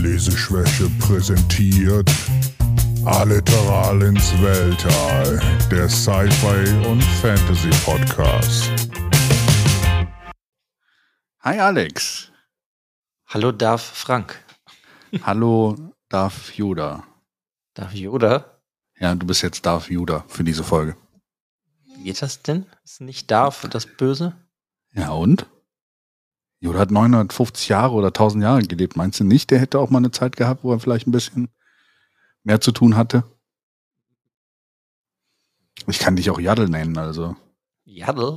Leseschwäche 0.00 0.88
präsentiert 0.98 2.10
Alliteral 3.04 4.00
ins 4.02 4.32
Weltall, 4.40 5.38
der 5.70 5.90
Sci-Fi 5.90 6.88
und 6.88 7.02
Fantasy 7.20 7.68
Podcast. 7.84 8.70
Hi 11.40 11.58
Alex. 11.58 12.32
Hallo 13.26 13.52
Darf 13.52 13.82
Frank. 13.82 14.42
Hallo 15.22 15.76
Darf 16.08 16.54
Yoda. 16.54 17.04
Darf 17.74 17.92
Yoda? 17.92 18.58
Ja, 18.98 19.14
du 19.14 19.26
bist 19.26 19.42
jetzt 19.42 19.66
Darf 19.66 19.90
Yoda 19.90 20.24
für 20.28 20.44
diese 20.44 20.64
Folge. 20.64 20.96
Wie 21.84 22.04
geht 22.04 22.22
das 22.22 22.40
denn? 22.40 22.64
Ist 22.84 23.02
nicht 23.02 23.30
Darf 23.30 23.68
das 23.68 23.84
Böse? 23.84 24.34
Ja 24.94 25.10
und? 25.10 25.46
Yoda 26.60 26.78
hat 26.78 26.90
950 26.90 27.68
Jahre 27.68 27.94
oder 27.94 28.08
1000 28.08 28.44
Jahre 28.44 28.62
gelebt. 28.62 28.96
Meinst 28.96 29.18
du 29.18 29.24
nicht, 29.24 29.50
der 29.50 29.58
hätte 29.58 29.78
auch 29.78 29.90
mal 29.90 29.98
eine 29.98 30.10
Zeit 30.10 30.36
gehabt, 30.36 30.62
wo 30.62 30.72
er 30.72 30.80
vielleicht 30.80 31.06
ein 31.06 31.12
bisschen 31.12 31.48
mehr 32.44 32.60
zu 32.60 32.70
tun 32.70 32.96
hatte? 32.96 33.24
Ich 35.86 35.98
kann 35.98 36.16
dich 36.16 36.30
auch 36.30 36.38
Yaddle 36.38 36.68
nennen, 36.68 36.98
also. 36.98 37.34
Yaddle? 37.84 38.36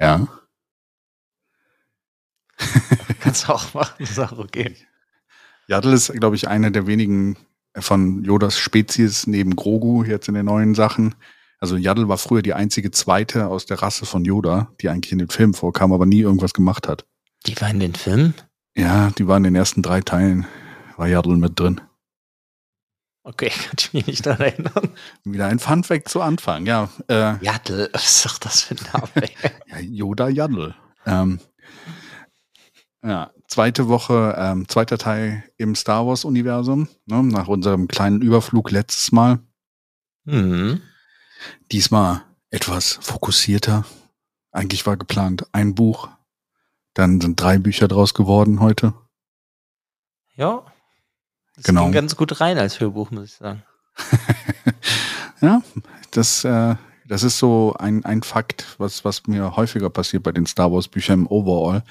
Ja. 0.00 0.26
Kannst 3.20 3.46
du 3.46 3.52
auch 3.52 3.74
machen, 3.74 4.02
ist 4.02 4.18
auch 4.18 4.38
okay. 4.38 4.74
Yaddle 5.66 5.92
ist, 5.92 6.10
glaube 6.14 6.36
ich, 6.36 6.48
eine 6.48 6.72
der 6.72 6.86
wenigen 6.86 7.36
von 7.76 8.24
Yodas 8.24 8.58
Spezies 8.58 9.26
neben 9.26 9.54
Grogu 9.54 10.04
jetzt 10.04 10.28
in 10.28 10.34
den 10.34 10.46
neuen 10.46 10.74
Sachen. 10.74 11.14
Also 11.60 11.76
Yaddle 11.76 12.08
war 12.08 12.16
früher 12.16 12.40
die 12.40 12.54
einzige 12.54 12.90
zweite 12.90 13.48
aus 13.48 13.66
der 13.66 13.82
Rasse 13.82 14.06
von 14.06 14.24
Yoda, 14.24 14.72
die 14.80 14.88
eigentlich 14.88 15.12
in 15.12 15.18
den 15.18 15.28
Filmen 15.28 15.54
vorkam, 15.54 15.92
aber 15.92 16.06
nie 16.06 16.20
irgendwas 16.20 16.54
gemacht 16.54 16.88
hat. 16.88 17.04
Die 17.48 17.58
war 17.62 17.70
in 17.70 17.80
den 17.80 17.94
Filmen? 17.94 18.34
Ja, 18.76 19.10
die 19.10 19.26
war 19.26 19.38
in 19.38 19.42
den 19.42 19.54
ersten 19.54 19.82
drei 19.82 20.02
Teilen, 20.02 20.46
war 20.98 21.08
Yaddle 21.08 21.36
mit 21.36 21.58
drin. 21.58 21.80
Okay, 23.22 23.48
kann 23.64 23.74
ich 23.78 23.92
mich 23.94 24.06
nicht 24.06 24.26
daran 24.26 24.42
erinnern. 24.42 24.90
Wieder 25.24 25.46
ein 25.46 25.58
Funfact 25.58 26.10
zu 26.10 26.20
Anfang, 26.20 26.66
ja. 26.66 26.90
Äh, 27.08 27.42
Yaddle, 27.42 27.88
was 27.94 28.26
ist 28.26 28.44
das 28.44 28.62
für 28.62 28.74
ein 28.74 28.86
Name? 28.92 29.28
ja 29.66 29.78
Yoda 29.78 30.28
Yaddle. 30.28 30.74
Ähm, 31.06 31.40
ja, 33.02 33.30
zweite 33.46 33.88
Woche, 33.88 34.34
ähm, 34.36 34.68
zweiter 34.68 34.98
Teil 34.98 35.42
im 35.56 35.74
Star 35.74 36.06
Wars-Universum, 36.06 36.88
ne, 37.06 37.22
nach 37.22 37.48
unserem 37.48 37.88
kleinen 37.88 38.20
Überflug 38.20 38.70
letztes 38.70 39.10
Mal. 39.10 39.38
Mhm. 40.24 40.82
Diesmal 41.72 42.24
etwas 42.50 42.98
fokussierter. 43.00 43.86
Eigentlich 44.52 44.84
war 44.84 44.98
geplant 44.98 45.46
ein 45.52 45.74
Buch, 45.74 46.10
dann 46.98 47.20
sind 47.20 47.40
drei 47.40 47.58
Bücher 47.58 47.86
draus 47.86 48.12
geworden 48.12 48.58
heute. 48.58 48.92
Ja. 50.34 50.64
Das 51.54 51.64
Genau. 51.64 51.84
ging 51.84 51.92
ganz 51.92 52.16
gut 52.16 52.40
rein 52.40 52.58
als 52.58 52.80
Hörbuch, 52.80 53.12
muss 53.12 53.24
ich 53.26 53.34
sagen. 53.34 53.62
ja, 55.40 55.62
das, 56.10 56.44
äh, 56.44 56.74
das 57.06 57.22
ist 57.22 57.38
so 57.38 57.74
ein, 57.78 58.04
ein 58.04 58.22
Fakt, 58.22 58.74
was, 58.78 59.04
was 59.04 59.26
mir 59.28 59.56
häufiger 59.56 59.90
passiert 59.90 60.24
bei 60.24 60.32
den 60.32 60.46
Star 60.46 60.72
Wars 60.72 60.88
Büchern 60.88 61.20
im 61.20 61.26
Overall. 61.28 61.84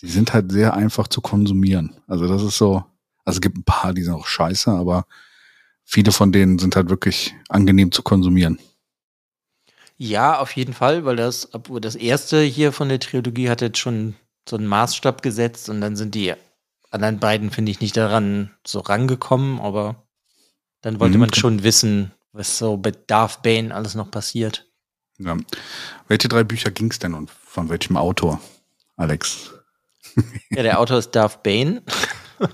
Die 0.00 0.08
sind 0.08 0.32
halt 0.34 0.50
sehr 0.50 0.74
einfach 0.74 1.06
zu 1.06 1.20
konsumieren. 1.20 1.96
Also 2.08 2.26
das 2.26 2.42
ist 2.42 2.58
so, 2.58 2.84
also 3.24 3.36
es 3.36 3.40
gibt 3.40 3.58
ein 3.58 3.64
paar, 3.64 3.92
die 3.94 4.02
sind 4.02 4.14
auch 4.14 4.26
scheiße, 4.26 4.70
aber 4.72 5.06
viele 5.84 6.10
von 6.10 6.32
denen 6.32 6.58
sind 6.58 6.74
halt 6.74 6.88
wirklich 6.88 7.34
angenehm 7.48 7.92
zu 7.92 8.02
konsumieren. 8.02 8.58
Ja, 9.96 10.38
auf 10.38 10.52
jeden 10.56 10.74
Fall, 10.74 11.04
weil 11.04 11.16
das, 11.16 11.54
obwohl 11.54 11.80
das 11.80 11.94
erste 11.96 12.40
hier 12.42 12.72
von 12.72 12.88
der 12.88 13.00
Trilogie 13.00 13.50
hat 13.50 13.60
jetzt 13.60 13.78
schon 13.78 14.14
so 14.48 14.56
einen 14.56 14.66
Maßstab 14.66 15.22
gesetzt 15.22 15.68
und 15.68 15.80
dann 15.80 15.96
sind 15.96 16.14
die 16.14 16.34
anderen 16.90 17.18
beiden, 17.18 17.50
finde 17.50 17.70
ich, 17.70 17.80
nicht 17.80 17.96
daran 17.96 18.50
so 18.66 18.80
rangekommen, 18.80 19.60
aber 19.60 20.06
dann 20.80 21.00
wollte 21.00 21.14
Mhm. 21.14 21.20
man 21.20 21.34
schon 21.34 21.62
wissen, 21.62 22.12
was 22.32 22.58
so 22.58 22.76
bei 22.76 22.92
Darth 22.92 23.42
Bane 23.42 23.74
alles 23.74 23.94
noch 23.94 24.10
passiert. 24.10 24.66
Ja. 25.18 25.36
Welche 26.06 26.28
drei 26.28 26.44
Bücher 26.44 26.70
ging's 26.70 26.98
denn 26.98 27.14
und 27.14 27.30
von 27.30 27.68
welchem 27.68 27.96
Autor, 27.96 28.40
Alex? 28.96 29.52
Ja, 30.50 30.62
der 30.62 30.80
Autor 30.80 30.98
ist 30.98 31.10
Darth 31.12 31.42
Bane. 31.42 31.82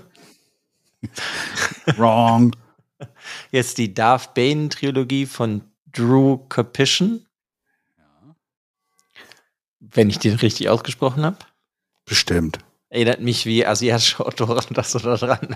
Wrong. 1.97 2.55
Jetzt 3.51 3.77
die 3.77 3.93
Darth 3.93 4.33
Bane 4.33 4.69
Trilogie 4.69 5.25
von 5.25 5.61
Drew 5.91 6.37
Capition. 6.49 7.25
Wenn 9.79 10.09
ich 10.09 10.19
den 10.19 10.35
richtig 10.35 10.69
ausgesprochen 10.69 11.23
habe. 11.25 11.37
Bestimmt. 12.05 12.59
Erinnert 12.89 13.21
mich 13.21 13.45
wie 13.45 13.65
asiatische 13.65 14.25
Autoren 14.25 14.63
das 14.71 14.91
so 14.91 14.99
da 14.99 15.17
dran. 15.17 15.55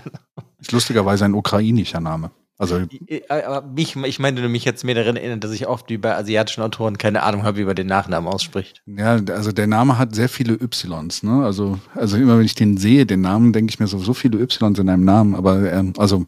Ist 0.58 0.72
lustigerweise 0.72 1.24
ein 1.24 1.34
ukrainischer 1.34 2.00
Name. 2.00 2.30
Also 2.58 2.82
Aber 3.30 3.62
mich, 3.62 3.96
ich 3.96 4.18
meine, 4.18 4.46
mich 4.46 4.66
jetzt 4.66 4.84
mehr 4.84 4.94
daran 4.94 5.16
erinnern, 5.16 5.40
dass 5.40 5.50
ich 5.52 5.66
oft 5.66 5.88
wie 5.88 5.96
bei 5.96 6.14
asiatischen 6.14 6.62
Autoren 6.62 6.98
keine 6.98 7.22
Ahnung 7.22 7.42
habe, 7.42 7.56
wie 7.56 7.64
man 7.64 7.74
den 7.74 7.86
Nachnamen 7.86 8.30
ausspricht. 8.30 8.82
Ja, 8.84 9.12
also 9.14 9.50
der 9.50 9.66
Name 9.66 9.96
hat 9.96 10.14
sehr 10.14 10.28
viele 10.28 10.58
Ys, 10.60 10.84
ne? 11.22 11.42
Also, 11.42 11.78
also 11.94 12.18
immer 12.18 12.36
wenn 12.36 12.44
ich 12.44 12.54
den 12.54 12.76
sehe, 12.76 13.06
den 13.06 13.22
Namen, 13.22 13.54
denke 13.54 13.70
ich 13.70 13.80
mir 13.80 13.86
so, 13.86 13.98
so 13.98 14.12
viele 14.12 14.38
Ys 14.38 14.58
in 14.60 14.90
einem 14.90 15.06
Namen. 15.06 15.34
Aber 15.34 15.72
ähm, 15.72 15.94
also 15.96 16.26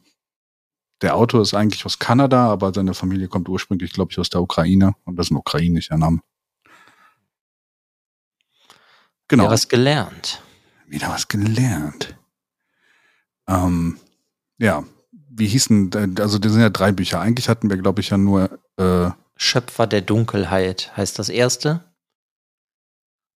der 1.02 1.16
Autor 1.16 1.42
ist 1.42 1.52
eigentlich 1.52 1.84
aus 1.84 1.98
Kanada, 1.98 2.46
aber 2.46 2.72
seine 2.72 2.94
Familie 2.94 3.28
kommt 3.28 3.50
ursprünglich, 3.50 3.92
glaube 3.92 4.12
ich, 4.12 4.18
aus 4.18 4.30
der 4.30 4.40
Ukraine 4.40 4.94
und 5.04 5.16
das 5.16 5.26
ist 5.26 5.32
ein 5.32 5.36
ukrainischer 5.36 5.98
Name. 5.98 6.20
Genau. 9.28 9.44
Ja, 9.44 9.50
was 9.50 9.68
gelernt. 9.68 10.42
Wieder 10.86 11.08
was 11.08 11.28
gelernt. 11.28 12.16
Ähm, 13.48 13.98
ja, 14.58 14.84
wie 15.10 15.46
hießen, 15.46 16.18
also 16.18 16.38
das 16.38 16.52
sind 16.52 16.60
ja 16.60 16.70
drei 16.70 16.92
Bücher. 16.92 17.20
Eigentlich 17.20 17.48
hatten 17.48 17.70
wir, 17.70 17.76
glaube 17.76 18.00
ich, 18.00 18.10
ja 18.10 18.18
nur 18.18 18.58
äh, 18.76 19.10
Schöpfer 19.36 19.86
der 19.86 20.02
Dunkelheit 20.02 20.96
heißt 20.96 21.18
das 21.18 21.28
erste. 21.28 21.80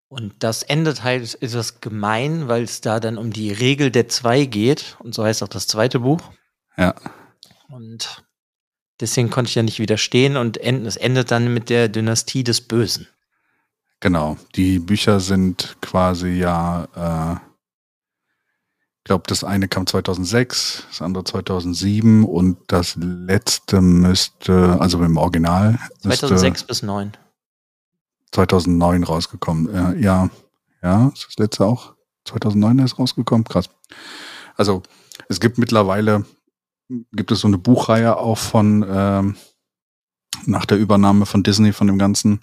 Und 0.09 0.35
das 0.39 0.63
endet 0.63 1.03
halt 1.03 1.41
etwas 1.41 1.81
gemein, 1.81 2.47
weil 2.47 2.63
es 2.63 2.79
da 2.79 3.01
dann 3.01 3.17
um 3.17 3.33
die 3.33 3.51
Regel 3.51 3.91
der 3.91 4.07
zwei 4.07 4.45
geht. 4.45 4.95
Und 4.99 5.13
so 5.13 5.25
heißt 5.25 5.43
auch 5.43 5.49
das 5.49 5.67
zweite 5.67 5.99
Buch. 5.99 6.21
Ja. 6.77 6.95
Und 7.67 8.23
deswegen 9.01 9.29
konnte 9.29 9.49
ich 9.49 9.55
ja 9.55 9.63
nicht 9.63 9.79
widerstehen. 9.79 10.37
Und 10.37 10.57
es 10.57 10.95
endet 10.95 11.31
dann 11.31 11.53
mit 11.53 11.69
der 11.69 11.89
Dynastie 11.89 12.45
des 12.45 12.61
Bösen. 12.61 13.07
Genau, 13.99 14.37
die 14.55 14.79
Bücher 14.79 15.19
sind 15.19 15.77
quasi 15.81 16.29
ja, 16.29 16.87
äh, 16.95 17.35
ich 18.97 19.03
glaube, 19.05 19.23
das 19.27 19.43
eine 19.43 19.67
kam 19.67 19.87
2006, 19.87 20.85
das 20.89 21.01
andere 21.01 21.23
2007 21.23 22.23
und 22.23 22.57
das 22.67 22.95
letzte 22.95 23.81
müsste, 23.81 24.77
also 24.79 25.01
im 25.01 25.17
Original, 25.17 25.79
müsste 26.03 26.27
2006 26.27 26.63
bis 26.65 26.83
9. 26.83 27.13
2009 28.31 29.03
rausgekommen. 29.03 29.73
Ja, 29.73 29.93
ja, 29.93 30.29
ja, 30.83 31.07
ist 31.07 31.25
das 31.27 31.37
letzte 31.37 31.65
auch 31.65 31.95
2009 32.27 32.79
ist 32.79 32.99
rausgekommen? 32.99 33.45
Krass. 33.45 33.69
Also 34.55 34.83
es 35.29 35.39
gibt 35.39 35.57
mittlerweile, 35.57 36.25
gibt 37.11 37.31
es 37.31 37.39
so 37.39 37.47
eine 37.47 37.57
Buchreihe 37.57 38.17
auch 38.17 38.37
von, 38.37 38.85
ähm, 38.87 39.35
nach 40.45 40.65
der 40.65 40.77
Übernahme 40.77 41.25
von 41.25 41.43
Disney 41.43 41.73
von 41.73 41.87
dem 41.87 41.97
Ganzen 41.97 42.41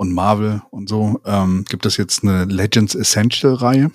und 0.00 0.14
Marvel 0.14 0.62
und 0.70 0.88
so, 0.88 1.20
ähm, 1.26 1.66
gibt 1.68 1.84
es 1.84 1.98
jetzt 1.98 2.24
eine 2.24 2.46
Legends 2.46 2.94
Essential 2.94 3.52
Reihe. 3.52 3.90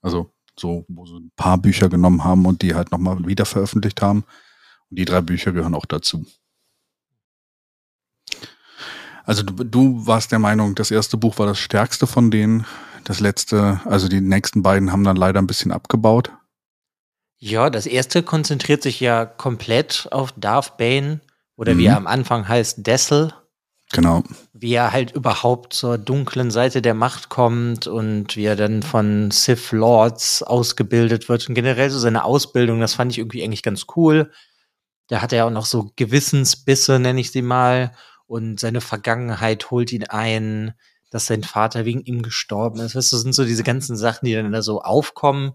Also 0.00 0.30
so, 0.58 0.86
wo 0.88 1.04
sie 1.04 1.16
ein 1.16 1.30
paar 1.36 1.58
Bücher 1.58 1.90
genommen 1.90 2.24
haben 2.24 2.46
und 2.46 2.62
die 2.62 2.74
halt 2.74 2.90
nochmal 2.90 3.26
wieder 3.26 3.44
veröffentlicht 3.44 4.00
haben. 4.00 4.24
Und 4.88 4.98
die 4.98 5.04
drei 5.04 5.20
Bücher 5.20 5.52
gehören 5.52 5.74
auch 5.74 5.84
dazu. 5.84 6.24
Also 9.24 9.42
du, 9.42 9.62
du 9.62 10.06
warst 10.06 10.32
der 10.32 10.38
Meinung, 10.38 10.74
das 10.74 10.90
erste 10.90 11.18
Buch 11.18 11.38
war 11.38 11.44
das 11.46 11.58
stärkste 11.58 12.06
von 12.06 12.30
denen. 12.30 12.64
Das 13.04 13.20
letzte, 13.20 13.82
also 13.84 14.08
die 14.08 14.22
nächsten 14.22 14.62
beiden 14.62 14.90
haben 14.90 15.04
dann 15.04 15.16
leider 15.16 15.38
ein 15.38 15.46
bisschen 15.46 15.70
abgebaut. 15.70 16.32
Ja, 17.36 17.68
das 17.68 17.84
erste 17.84 18.22
konzentriert 18.22 18.82
sich 18.82 19.00
ja 19.00 19.26
komplett 19.26 20.08
auf 20.12 20.32
Darth 20.32 20.78
Bane 20.78 21.20
oder 21.56 21.76
wie 21.76 21.82
Mhm. 21.82 21.88
er 21.88 21.96
am 21.98 22.06
Anfang 22.06 22.48
heißt, 22.48 22.86
Dessel. 22.86 23.34
Genau. 23.92 24.22
Wie 24.62 24.74
er 24.74 24.92
halt 24.92 25.12
überhaupt 25.12 25.72
zur 25.72 25.96
dunklen 25.96 26.50
Seite 26.50 26.82
der 26.82 26.92
Macht 26.92 27.30
kommt 27.30 27.86
und 27.86 28.36
wie 28.36 28.44
er 28.44 28.56
dann 28.56 28.82
von 28.82 29.30
Sith 29.30 29.72
Lords 29.72 30.42
ausgebildet 30.42 31.30
wird 31.30 31.48
und 31.48 31.54
generell 31.54 31.88
so 31.88 31.98
seine 31.98 32.24
Ausbildung, 32.24 32.78
das 32.80 32.94
fand 32.94 33.12
ich 33.12 33.18
irgendwie 33.18 33.42
eigentlich 33.42 33.62
ganz 33.62 33.86
cool. 33.96 34.30
Da 35.08 35.22
hat 35.22 35.32
er 35.32 35.46
auch 35.46 35.50
noch 35.50 35.64
so 35.64 35.90
Gewissensbisse, 35.96 36.98
nenne 36.98 37.20
ich 37.20 37.32
sie 37.32 37.42
mal, 37.42 37.92
und 38.26 38.60
seine 38.60 38.80
Vergangenheit 38.80 39.70
holt 39.70 39.92
ihn 39.92 40.04
ein, 40.04 40.74
dass 41.10 41.26
sein 41.26 41.42
Vater 41.42 41.84
wegen 41.84 42.02
ihm 42.02 42.22
gestorben 42.22 42.80
ist. 42.80 42.94
Weißt 42.94 43.12
du, 43.12 43.16
das 43.16 43.22
sind 43.22 43.34
so 43.34 43.44
diese 43.44 43.64
ganzen 43.64 43.96
Sachen, 43.96 44.26
die 44.26 44.34
dann 44.34 44.52
da 44.52 44.62
so 44.62 44.82
aufkommen, 44.82 45.52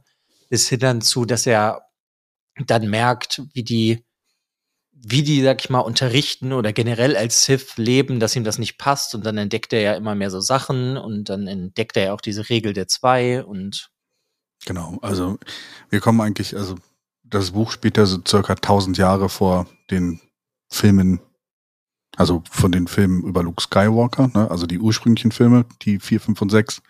bis 0.49 0.67
hin 0.67 0.79
dann 0.79 1.01
zu, 1.01 1.25
dass 1.25 1.45
er 1.45 1.83
dann 2.65 2.89
merkt, 2.89 3.43
wie 3.53 3.63
die 3.63 4.04
wie 4.95 5.23
die, 5.23 5.43
sag 5.43 5.61
ich 5.61 5.69
mal, 5.69 5.79
unterrichten 5.79 6.53
oder 6.53 6.73
generell 6.73 7.15
als 7.15 7.45
Sith 7.45 7.77
leben, 7.77 8.19
dass 8.19 8.35
ihm 8.35 8.43
das 8.43 8.57
nicht 8.57 8.77
passt. 8.77 9.13
Und 9.13 9.25
dann 9.25 9.37
entdeckt 9.37 9.73
er 9.73 9.81
ja 9.81 9.93
immer 9.93 10.15
mehr 10.15 10.31
so 10.31 10.39
Sachen 10.39 10.97
und 10.97 11.29
dann 11.29 11.47
entdeckt 11.47 11.97
er 11.97 12.05
ja 12.05 12.13
auch 12.13 12.21
diese 12.21 12.49
Regel 12.49 12.73
der 12.73 12.87
zwei 12.87 13.43
und 13.43 13.91
Genau, 14.65 14.97
also 15.01 15.37
wir 15.89 15.99
kommen 15.99 16.21
eigentlich, 16.21 16.55
also 16.55 16.75
das 17.23 17.51
Buch 17.51 17.71
spielt 17.71 17.97
ja 17.97 18.05
so 18.05 18.19
circa 18.27 18.53
1000 18.53 18.97
Jahre 18.97 19.29
vor 19.29 19.67
den 19.91 20.19
Filmen, 20.69 21.19
also 22.17 22.43
von 22.49 22.71
den 22.71 22.87
Filmen 22.87 23.23
über 23.23 23.43
Luke 23.43 23.61
Skywalker, 23.61 24.29
ne? 24.33 24.49
also 24.49 24.65
die 24.65 24.79
ursprünglichen 24.79 25.31
Filme, 25.31 25.65
die 25.81 25.99
4, 25.99 26.19
5 26.19 26.41
und 26.41 26.49
6. 26.49 26.81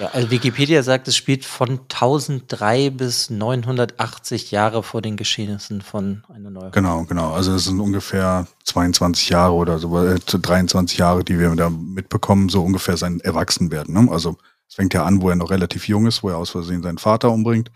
Ja, 0.00 0.08
also 0.08 0.30
Wikipedia 0.30 0.82
sagt, 0.82 1.08
es 1.08 1.16
spielt 1.16 1.44
von 1.44 1.80
1003 1.90 2.90
bis 2.90 3.30
980 3.30 4.50
Jahre 4.50 4.82
vor 4.82 5.02
den 5.02 5.16
Geschehnissen 5.16 5.80
von 5.80 6.24
einer 6.28 6.50
neuen. 6.50 6.72
Genau, 6.72 7.04
genau. 7.04 7.32
Also 7.32 7.54
es 7.54 7.64
sind 7.64 7.80
ungefähr 7.80 8.46
22 8.64 9.30
Jahre 9.30 9.54
oder 9.54 9.78
so, 9.78 9.98
äh, 10.04 10.18
23 10.18 10.98
Jahre, 10.98 11.24
die 11.24 11.38
wir 11.38 11.54
da 11.56 11.70
mitbekommen, 11.70 12.48
so 12.48 12.62
ungefähr 12.62 12.96
sein 12.96 13.20
Erwachsenwerden. 13.20 13.94
Ne? 13.94 14.10
Also 14.10 14.36
es 14.68 14.74
fängt 14.74 14.94
ja 14.94 15.04
an, 15.04 15.22
wo 15.22 15.30
er 15.30 15.36
noch 15.36 15.50
relativ 15.50 15.88
jung 15.88 16.06
ist, 16.06 16.22
wo 16.22 16.28
er 16.28 16.38
aus 16.38 16.50
Versehen 16.50 16.82
seinen 16.82 16.98
Vater 16.98 17.30
umbringt. 17.30 17.70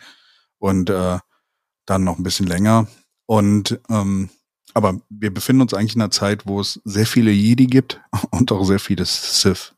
Und 0.59 0.91
äh, 0.91 1.19
dann 1.87 2.05
noch 2.05 2.19
ein 2.19 2.23
bisschen 2.23 2.47
länger. 2.47 2.87
Und 3.27 3.81
ähm, 3.89 4.31
aber 4.75 5.01
wir 5.09 5.33
befinden 5.33 5.63
uns 5.63 5.75
eigentlich 5.75 5.95
in 5.95 6.03
einer 6.03 6.11
Zeit, 6.11 6.47
wo 6.47 6.61
es 6.61 6.81
sehr 6.85 7.07
viele 7.07 7.31
Jedi 7.31 7.67
gibt 7.67 8.01
und 8.31 8.53
auch 8.53 8.65
sehr 8.65 8.81
viele 8.81 9.05
Sith. 9.05 9.75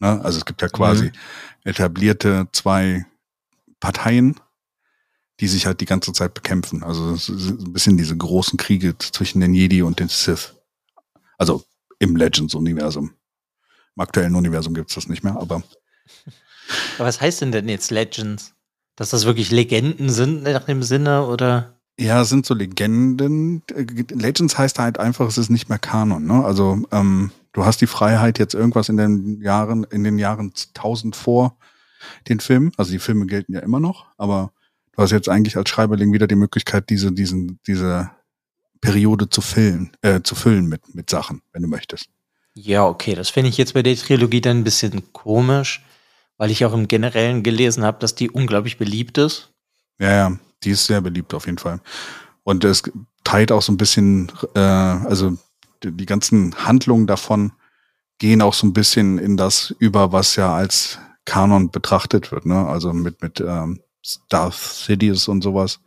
Ne? 0.00 0.20
Also 0.22 0.38
es 0.38 0.44
gibt 0.44 0.62
ja 0.62 0.68
quasi 0.68 1.06
mhm. 1.06 1.12
etablierte 1.64 2.48
zwei 2.52 3.06
Parteien, 3.80 4.38
die 5.40 5.48
sich 5.48 5.66
halt 5.66 5.80
die 5.80 5.86
ganze 5.86 6.12
Zeit 6.12 6.34
bekämpfen. 6.34 6.82
Also 6.82 7.10
es 7.12 7.28
ist 7.28 7.50
ein 7.50 7.72
bisschen 7.72 7.96
diese 7.96 8.16
großen 8.16 8.56
Kriege 8.58 8.96
zwischen 8.98 9.40
den 9.40 9.54
Jedi 9.54 9.82
und 9.82 9.98
den 9.98 10.08
Sith. 10.08 10.54
Also 11.38 11.64
im 11.98 12.16
Legends-Universum. 12.16 13.14
Im 13.96 14.00
aktuellen 14.00 14.34
Universum 14.34 14.74
gibt 14.74 14.90
es 14.90 14.94
das 14.94 15.08
nicht 15.08 15.24
mehr, 15.24 15.36
aber. 15.36 15.62
Aber 16.96 17.06
was 17.08 17.20
heißt 17.20 17.42
denn 17.42 17.52
denn 17.52 17.68
jetzt 17.68 17.90
Legends? 17.90 18.54
Dass 18.96 19.10
das 19.10 19.26
wirklich 19.26 19.50
Legenden 19.50 20.08
sind 20.08 20.44
nach 20.44 20.64
dem 20.64 20.82
Sinne 20.82 21.26
oder? 21.26 21.81
Ja, 22.02 22.22
es 22.22 22.28
sind 22.28 22.44
so 22.44 22.54
Legenden. 22.54 23.62
Legends 23.68 24.58
heißt 24.58 24.78
halt 24.78 24.98
einfach, 24.98 25.28
es 25.28 25.38
ist 25.38 25.50
nicht 25.50 25.68
mehr 25.68 25.78
Kanon. 25.78 26.26
Ne? 26.26 26.44
Also 26.44 26.82
ähm, 26.90 27.30
du 27.52 27.64
hast 27.64 27.80
die 27.80 27.86
Freiheit 27.86 28.38
jetzt 28.38 28.54
irgendwas 28.54 28.88
in 28.88 28.96
den 28.96 29.40
Jahren, 29.40 29.84
in 29.84 30.02
den 30.02 30.18
Jahren 30.18 30.52
1000 30.74 31.14
vor 31.14 31.56
den 32.28 32.40
Film. 32.40 32.72
Also 32.76 32.90
die 32.90 32.98
Filme 32.98 33.26
gelten 33.26 33.52
ja 33.52 33.60
immer 33.60 33.78
noch, 33.78 34.06
aber 34.16 34.52
du 34.92 35.02
hast 35.02 35.12
jetzt 35.12 35.28
eigentlich 35.28 35.56
als 35.56 35.68
Schreiberling 35.68 36.12
wieder 36.12 36.26
die 36.26 36.34
Möglichkeit, 36.34 36.90
diese, 36.90 37.12
diesen, 37.12 37.60
diese 37.66 38.10
Periode 38.80 39.30
zu 39.30 39.40
füllen, 39.40 39.92
äh, 40.02 40.22
zu 40.22 40.34
füllen 40.34 40.66
mit, 40.66 40.94
mit 40.94 41.08
Sachen, 41.08 41.42
wenn 41.52 41.62
du 41.62 41.68
möchtest. 41.68 42.08
Ja, 42.54 42.84
okay, 42.84 43.14
das 43.14 43.30
finde 43.30 43.48
ich 43.48 43.56
jetzt 43.56 43.74
bei 43.74 43.82
der 43.82 43.96
Trilogie 43.96 44.40
dann 44.40 44.58
ein 44.58 44.64
bisschen 44.64 45.12
komisch 45.12 45.82
weil 46.42 46.50
ich 46.50 46.64
auch 46.64 46.72
im 46.72 46.88
Generellen 46.88 47.44
gelesen 47.44 47.84
habe, 47.84 48.00
dass 48.00 48.16
die 48.16 48.28
unglaublich 48.28 48.76
beliebt 48.76 49.16
ist. 49.16 49.51
Ja, 50.02 50.10
ja, 50.10 50.36
die 50.64 50.70
ist 50.70 50.86
sehr 50.86 51.00
beliebt 51.00 51.32
auf 51.32 51.46
jeden 51.46 51.58
Fall. 51.58 51.80
Und 52.42 52.64
es 52.64 52.82
teilt 53.22 53.52
auch 53.52 53.62
so 53.62 53.70
ein 53.70 53.76
bisschen, 53.76 54.32
äh, 54.56 54.58
also 54.58 55.38
die, 55.84 55.92
die 55.92 56.06
ganzen 56.06 56.56
Handlungen 56.56 57.06
davon 57.06 57.52
gehen 58.18 58.42
auch 58.42 58.52
so 58.52 58.66
ein 58.66 58.72
bisschen 58.72 59.18
in 59.18 59.36
das 59.36 59.72
über, 59.78 60.10
was 60.10 60.34
ja 60.34 60.52
als 60.52 60.98
Kanon 61.24 61.70
betrachtet 61.70 62.32
wird, 62.32 62.46
ne? 62.46 62.66
Also 62.66 62.92
mit, 62.92 63.22
mit 63.22 63.40
ähm, 63.40 63.80
Darth 64.28 64.54
Sidious 64.54 65.28
und 65.28 65.42
sowas. 65.42 65.78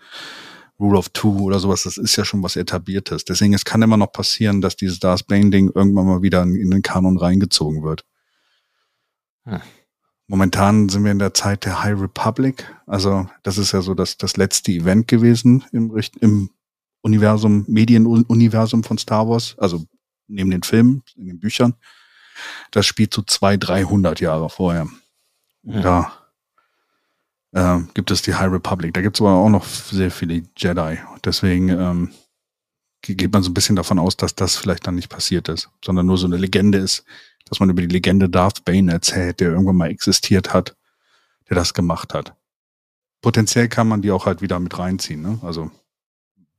Rule 0.79 0.97
of 0.97 1.09
Two 1.09 1.41
oder 1.41 1.59
sowas, 1.59 1.83
das 1.83 1.97
ist 1.97 2.15
ja 2.15 2.23
schon 2.23 2.41
was 2.41 2.55
etabliertes. 2.55 3.25
Deswegen, 3.25 3.53
es 3.53 3.65
kann 3.65 3.81
immer 3.81 3.97
noch 3.97 4.13
passieren, 4.13 4.61
dass 4.61 4.77
dieses 4.77 4.99
Darth 4.99 5.27
Bane-Ding 5.27 5.71
irgendwann 5.75 6.05
mal 6.05 6.21
wieder 6.21 6.41
in, 6.43 6.55
in 6.55 6.71
den 6.71 6.81
Kanon 6.81 7.17
reingezogen 7.17 7.83
wird. 7.83 8.05
Hm. 9.43 9.59
Momentan 10.27 10.89
sind 10.89 11.03
wir 11.03 11.11
in 11.11 11.19
der 11.19 11.33
Zeit 11.33 11.65
der 11.65 11.83
High 11.83 11.99
Republic. 11.99 12.65
Also 12.87 13.29
das 13.43 13.57
ist 13.57 13.71
ja 13.71 13.81
so 13.81 13.93
das, 13.93 14.17
das 14.17 14.37
letzte 14.37 14.71
Event 14.71 15.07
gewesen 15.07 15.63
im, 15.71 15.95
im 16.19 16.49
Universum, 17.01 17.65
Medienuniversum 17.67 18.83
von 18.83 18.97
Star 18.97 19.27
Wars. 19.29 19.55
Also 19.59 19.85
neben 20.27 20.49
den 20.49 20.63
Filmen, 20.63 21.03
in 21.15 21.27
den 21.27 21.39
Büchern. 21.39 21.75
Das 22.71 22.85
spielt 22.85 23.13
so 23.13 23.21
zwei, 23.21 23.57
dreihundert 23.57 24.19
Jahre 24.19 24.49
vorher. 24.49 24.87
Ja. 25.63 26.11
Da 27.53 27.77
äh, 27.77 27.83
gibt 27.93 28.11
es 28.11 28.23
die 28.23 28.33
High 28.33 28.51
Republic. 28.51 28.93
Da 28.93 29.01
gibt 29.01 29.17
es 29.17 29.21
aber 29.21 29.33
auch 29.33 29.49
noch 29.49 29.65
sehr 29.65 30.11
viele 30.11 30.43
Jedi. 30.57 30.97
Deswegen 31.23 31.69
ähm, 31.69 32.11
geht 33.01 33.31
man 33.31 33.43
so 33.43 33.51
ein 33.51 33.53
bisschen 33.53 33.75
davon 33.75 33.99
aus, 33.99 34.17
dass 34.17 34.35
das 34.35 34.57
vielleicht 34.57 34.87
dann 34.87 34.95
nicht 34.95 35.09
passiert 35.09 35.47
ist, 35.49 35.69
sondern 35.83 36.07
nur 36.07 36.17
so 36.17 36.25
eine 36.25 36.37
Legende 36.37 36.79
ist, 36.79 37.05
dass 37.49 37.59
man 37.59 37.69
über 37.69 37.81
die 37.81 37.87
Legende 37.87 38.29
Darth 38.29 38.65
Bane 38.65 38.91
erzählt, 38.91 39.39
der 39.39 39.51
irgendwann 39.51 39.77
mal 39.77 39.89
existiert 39.89 40.53
hat, 40.53 40.75
der 41.49 41.55
das 41.55 41.73
gemacht 41.73 42.13
hat. 42.13 42.35
Potenziell 43.21 43.69
kann 43.69 43.87
man 43.87 44.01
die 44.01 44.11
auch 44.11 44.25
halt 44.25 44.41
wieder 44.41 44.59
mit 44.59 44.77
reinziehen. 44.77 45.21
Ne? 45.21 45.39
Also 45.41 45.71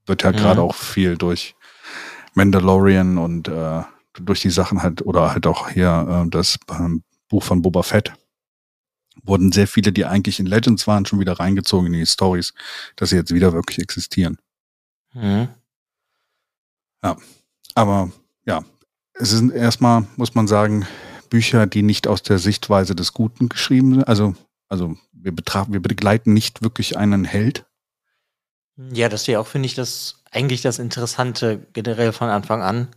wird 0.07 0.23
ja 0.23 0.33
mhm. 0.33 0.37
gerade 0.37 0.63
auch 0.63 0.75
viel 0.75 1.17
durch 1.17 1.55
Mandalorian 2.35 3.19
und 3.19 3.49
äh, 3.49 3.83
durch 4.15 4.41
die 4.41 4.51
Sachen 4.51 4.83
halt, 4.83 5.03
oder 5.03 5.33
halt 5.33 5.47
auch 5.47 5.69
hier 5.69 6.25
äh, 6.27 6.31
das 6.31 6.59
ähm, 6.71 7.03
Buch 7.29 7.43
von 7.43 7.63
Boba 7.63 7.83
Fett, 7.83 8.13
wurden 9.23 9.53
sehr 9.53 9.67
viele, 9.67 9.93
die 9.93 10.05
eigentlich 10.05 10.39
in 10.39 10.47
Legends 10.47 10.87
waren, 10.87 11.07
schon 11.07 11.21
wieder 11.21 11.35
reingezogen 11.35 11.87
in 11.87 12.01
die 12.01 12.07
Stories, 12.07 12.55
dass 12.97 13.11
sie 13.11 13.17
jetzt 13.17 13.35
wieder 13.35 13.53
wirklich 13.53 13.79
existieren. 13.79 14.39
Mhm. 15.13 15.49
Ja, 17.03 17.17
aber 17.75 18.11
ja, 18.45 18.65
es 19.19 19.31
sind 19.31 19.53
erstmal, 19.53 20.05
muss 20.17 20.35
man 20.35 20.47
sagen, 20.47 20.87
Bücher, 21.29 21.67
die 21.67 21.83
nicht 21.83 22.07
aus 22.07 22.23
der 22.23 22.39
Sichtweise 22.39 22.95
des 22.95 23.13
Guten 23.13 23.49
geschrieben 23.49 23.95
sind. 23.95 24.09
Also, 24.09 24.35
also 24.69 24.97
wir 25.13 25.33
betrachten, 25.35 25.73
wir 25.73 25.83
begleiten 25.83 26.33
nicht 26.33 26.63
wirklich 26.63 26.97
einen 26.97 27.25
Held. 27.25 27.65
Ja, 28.77 29.09
das 29.09 29.23
ist 29.23 29.27
ja 29.27 29.41
auch, 29.41 29.47
finde 29.47 29.67
ich, 29.67 29.75
das 29.75 30.23
eigentlich 30.31 30.61
das 30.61 30.79
Interessante 30.79 31.67
generell 31.73 32.13
von 32.13 32.29
Anfang 32.29 32.63
an. 32.63 32.89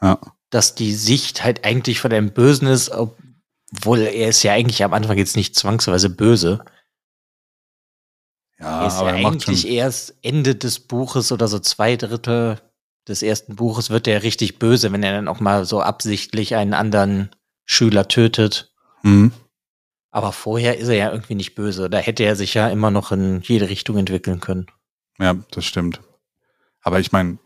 Ja. 0.00 0.18
Dass 0.50 0.74
die 0.74 0.94
Sicht 0.94 1.42
halt 1.42 1.64
eigentlich 1.64 2.00
von 2.00 2.12
einem 2.12 2.32
Bösen 2.32 2.68
ist, 2.68 2.90
obwohl 2.90 4.00
er 4.00 4.28
ist 4.28 4.42
ja 4.42 4.52
eigentlich 4.52 4.84
am 4.84 4.92
Anfang 4.92 5.18
jetzt 5.18 5.36
nicht 5.36 5.56
zwangsweise 5.56 6.10
böse. 6.10 6.64
Ja, 8.58 8.82
er 8.82 8.86
ist 8.86 8.94
aber 8.94 9.16
ja 9.16 9.26
eigentlich 9.26 9.66
erst 9.66 10.14
Ende 10.22 10.54
des 10.54 10.80
Buches 10.80 11.32
oder 11.32 11.48
so 11.48 11.58
zwei 11.58 11.96
Drittel 11.96 12.60
des 13.08 13.22
ersten 13.22 13.56
Buches 13.56 13.90
wird 13.90 14.08
er 14.08 14.22
richtig 14.22 14.58
böse, 14.58 14.92
wenn 14.92 15.02
er 15.02 15.12
dann 15.12 15.28
auch 15.28 15.40
mal 15.40 15.64
so 15.64 15.80
absichtlich 15.80 16.54
einen 16.56 16.74
anderen 16.74 17.30
Schüler 17.64 18.08
tötet. 18.08 18.72
Mhm. 19.02 19.32
Aber 20.10 20.32
vorher 20.32 20.78
ist 20.78 20.88
er 20.88 20.96
ja 20.96 21.12
irgendwie 21.12 21.34
nicht 21.34 21.54
böse. 21.54 21.90
Da 21.90 21.98
hätte 21.98 22.24
er 22.24 22.36
sich 22.36 22.54
ja 22.54 22.68
immer 22.68 22.90
noch 22.90 23.12
in 23.12 23.42
jede 23.42 23.68
Richtung 23.68 23.98
entwickeln 23.98 24.40
können. 24.40 24.66
Ja, 25.18 25.34
das 25.50 25.64
stimmt. 25.64 26.00
Aber 26.80 27.00
ich 27.00 27.12
meine, 27.12 27.38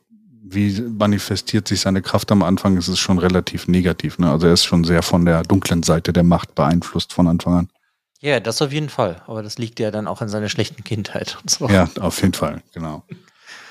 wie 0.43 0.81
manifestiert 0.81 1.69
sich 1.69 1.81
seine 1.81 2.03
Kraft 2.03 2.31
am 2.33 2.43
Anfang? 2.43 2.77
Es 2.77 2.89
ist 2.89 2.99
schon 2.99 3.19
relativ 3.19 3.69
negativ. 3.69 4.19
Ne? 4.19 4.31
Also 4.31 4.47
er 4.47 4.53
ist 4.53 4.65
schon 4.65 4.85
sehr 4.85 5.03
von 5.03 5.25
der 5.25 5.43
dunklen 5.43 5.83
Seite 5.83 6.13
der 6.13 6.23
Macht 6.23 6.55
beeinflusst 6.55 7.13
von 7.13 7.27
Anfang 7.27 7.55
an. 7.55 7.69
Ja, 8.21 8.39
das 8.39 8.61
auf 8.61 8.73
jeden 8.73 8.91
Fall. 8.91 9.23
Aber 9.27 9.43
das 9.43 9.59
liegt 9.59 9.81
ja 9.81 9.91
dann 9.91 10.07
auch 10.07 10.21
an 10.21 10.29
seiner 10.29 10.49
schlechten 10.49 10.85
Kindheit 10.85 11.39
und 11.41 11.51
so. 11.51 11.69
Ja, 11.69 11.89
auf 12.01 12.21
jeden 12.21 12.35
Fall, 12.35 12.63
genau. 12.73 13.05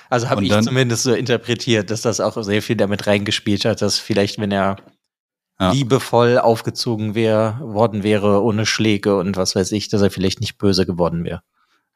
Also 0.10 0.30
habe 0.30 0.44
ich 0.44 0.62
zumindest 0.62 1.04
so 1.04 1.14
interpretiert, 1.14 1.92
dass 1.92 2.02
das 2.02 2.20
auch 2.20 2.42
sehr 2.44 2.62
viel 2.62 2.76
damit 2.76 3.06
reingespielt 3.06 3.66
hat, 3.66 3.82
dass 3.82 4.00
vielleicht, 4.00 4.40
wenn 4.40 4.52
er 4.52 4.78
ja. 5.60 5.72
liebevoll 5.72 6.40
aufgezogen 6.40 7.16
wär, 7.16 7.60
worden 7.62 8.04
wäre, 8.04 8.42
ohne 8.44 8.66
Schläge 8.66 9.18
und 9.18 9.38
was 9.38 9.56
weiß 9.56 9.72
ich, 9.74 9.88
dass 9.90 10.02
er 10.02 10.10
vielleicht 10.10 10.42
nicht 10.42 10.58
böse 10.58 10.86
geworden 10.86 11.24
wäre. 11.24 11.42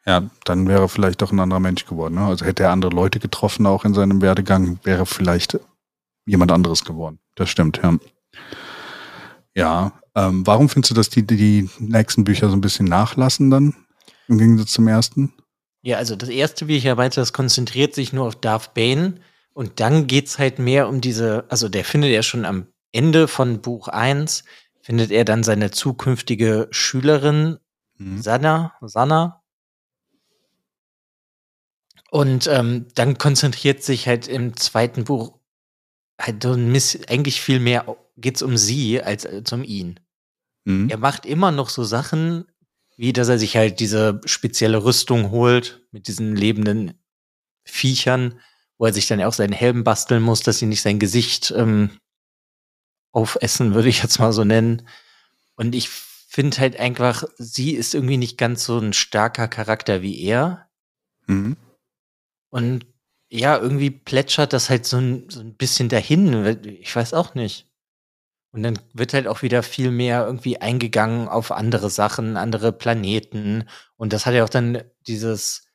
Ja, 0.05 0.29
dann 0.43 0.67
wäre 0.67 0.81
er 0.81 0.89
vielleicht 0.89 1.21
doch 1.21 1.31
ein 1.31 1.39
anderer 1.39 1.61
Mensch 1.61 1.85
geworden. 1.85 2.15
Ne? 2.15 2.25
Also 2.25 2.45
hätte 2.45 2.63
er 2.63 2.71
andere 2.71 2.91
Leute 2.91 3.19
getroffen, 3.19 3.65
auch 3.65 3.85
in 3.85 3.93
seinem 3.93 4.21
Werdegang, 4.21 4.79
wäre 4.83 5.05
vielleicht 5.05 5.59
jemand 6.25 6.51
anderes 6.51 6.83
geworden. 6.83 7.19
Das 7.35 7.49
stimmt, 7.49 7.79
ja. 7.81 7.97
Ja, 9.55 9.93
ähm, 10.15 10.45
warum 10.45 10.67
findest 10.67 10.91
du, 10.91 10.95
dass 10.95 11.09
die, 11.09 11.25
die 11.25 11.69
nächsten 11.79 12.23
Bücher 12.23 12.49
so 12.49 12.55
ein 12.55 12.61
bisschen 12.61 12.85
nachlassen 12.85 13.49
dann? 13.49 13.75
Im 14.27 14.37
Gegensatz 14.37 14.71
zum 14.71 14.87
ersten? 14.87 15.33
Ja, 15.83 15.97
also 15.97 16.15
das 16.15 16.29
erste, 16.29 16.67
wie 16.67 16.77
ich 16.77 16.85
ja 16.85 16.95
meinte, 16.95 17.19
das 17.19 17.33
konzentriert 17.33 17.93
sich 17.93 18.13
nur 18.13 18.25
auf 18.25 18.37
Darth 18.37 18.73
Bane. 18.73 19.15
Und 19.53 19.79
dann 19.79 20.07
geht's 20.07 20.39
halt 20.39 20.57
mehr 20.57 20.87
um 20.87 21.01
diese, 21.01 21.45
also 21.49 21.69
der 21.69 21.85
findet 21.85 22.11
ja 22.11 22.23
schon 22.23 22.45
am 22.45 22.67
Ende 22.91 23.27
von 23.27 23.61
Buch 23.61 23.89
1, 23.89 24.45
findet 24.81 25.11
er 25.11 25.25
dann 25.25 25.43
seine 25.43 25.71
zukünftige 25.71 26.67
Schülerin, 26.71 27.59
mhm. 27.97 28.21
Sanna, 28.21 28.73
Sanna. 28.81 29.43
Und 32.09 32.47
ähm, 32.47 32.87
dann 32.95 33.17
konzentriert 33.17 33.83
sich 33.83 34.07
halt 34.07 34.27
im 34.27 34.55
zweiten 34.55 35.03
Buch 35.03 35.37
halt 36.19 36.43
so 36.43 36.53
ein 36.53 36.71
Miss, 36.71 36.97
eigentlich 37.07 37.41
viel 37.41 37.59
mehr 37.59 37.97
geht's 38.15 38.41
um 38.41 38.55
sie 38.55 39.01
als, 39.01 39.25
als 39.25 39.51
um 39.51 39.63
ihn. 39.63 39.99
Mhm. 40.63 40.89
Er 40.89 40.97
macht 40.97 41.25
immer 41.25 41.51
noch 41.51 41.69
so 41.69 41.83
Sachen, 41.83 42.45
wie 42.97 43.13
dass 43.13 43.29
er 43.29 43.39
sich 43.39 43.55
halt 43.55 43.79
diese 43.79 44.21
spezielle 44.25 44.83
Rüstung 44.83 45.31
holt 45.31 45.81
mit 45.91 46.07
diesen 46.07 46.35
lebenden 46.35 46.93
Viechern, 47.65 48.39
wo 48.77 48.85
er 48.85 48.93
sich 48.93 49.07
dann 49.07 49.21
auch 49.21 49.33
seinen 49.33 49.53
Helm 49.53 49.83
basteln 49.83 50.21
muss, 50.21 50.41
dass 50.41 50.59
sie 50.59 50.65
nicht 50.65 50.81
sein 50.81 50.99
Gesicht 50.99 51.53
ähm, 51.55 51.91
aufessen, 53.11 53.73
würde 53.73 53.89
ich 53.89 54.01
jetzt 54.01 54.19
mal 54.19 54.33
so 54.33 54.43
nennen. 54.43 54.87
Und 55.55 55.75
ich 55.75 55.89
finde 55.89 56.57
halt 56.57 56.79
einfach, 56.79 57.23
sie 57.37 57.71
ist 57.71 57.93
irgendwie 57.93 58.17
nicht 58.17 58.37
ganz 58.37 58.65
so 58.65 58.79
ein 58.79 58.93
starker 58.93 59.47
Charakter 59.47 60.01
wie 60.01 60.19
er. 60.21 60.67
Mhm. 61.27 61.57
Und 62.49 62.85
ja, 63.29 63.57
irgendwie 63.57 63.91
plätschert 63.91 64.53
das 64.53 64.69
halt 64.69 64.85
so 64.85 64.97
ein, 64.97 65.29
so 65.29 65.39
ein 65.39 65.55
bisschen 65.55 65.89
dahin. 65.89 66.45
Ich 66.81 66.95
weiß 66.95 67.13
auch 67.13 67.35
nicht. 67.35 67.67
Und 68.53 68.61
dann 68.61 68.79
wird 68.93 69.13
halt 69.13 69.27
auch 69.27 69.41
wieder 69.41 69.63
viel 69.63 69.89
mehr 69.89 70.25
irgendwie 70.25 70.61
eingegangen 70.61 71.27
auf 71.27 71.51
andere 71.51 71.89
Sachen, 71.89 72.37
andere 72.37 72.71
Planeten. 72.71 73.67
Und 73.97 74.13
das 74.13 74.27
hat 74.27 74.35
ja 74.35 74.43
auch 74.43 74.49
dann 74.49 74.83
dieses, 75.07 75.65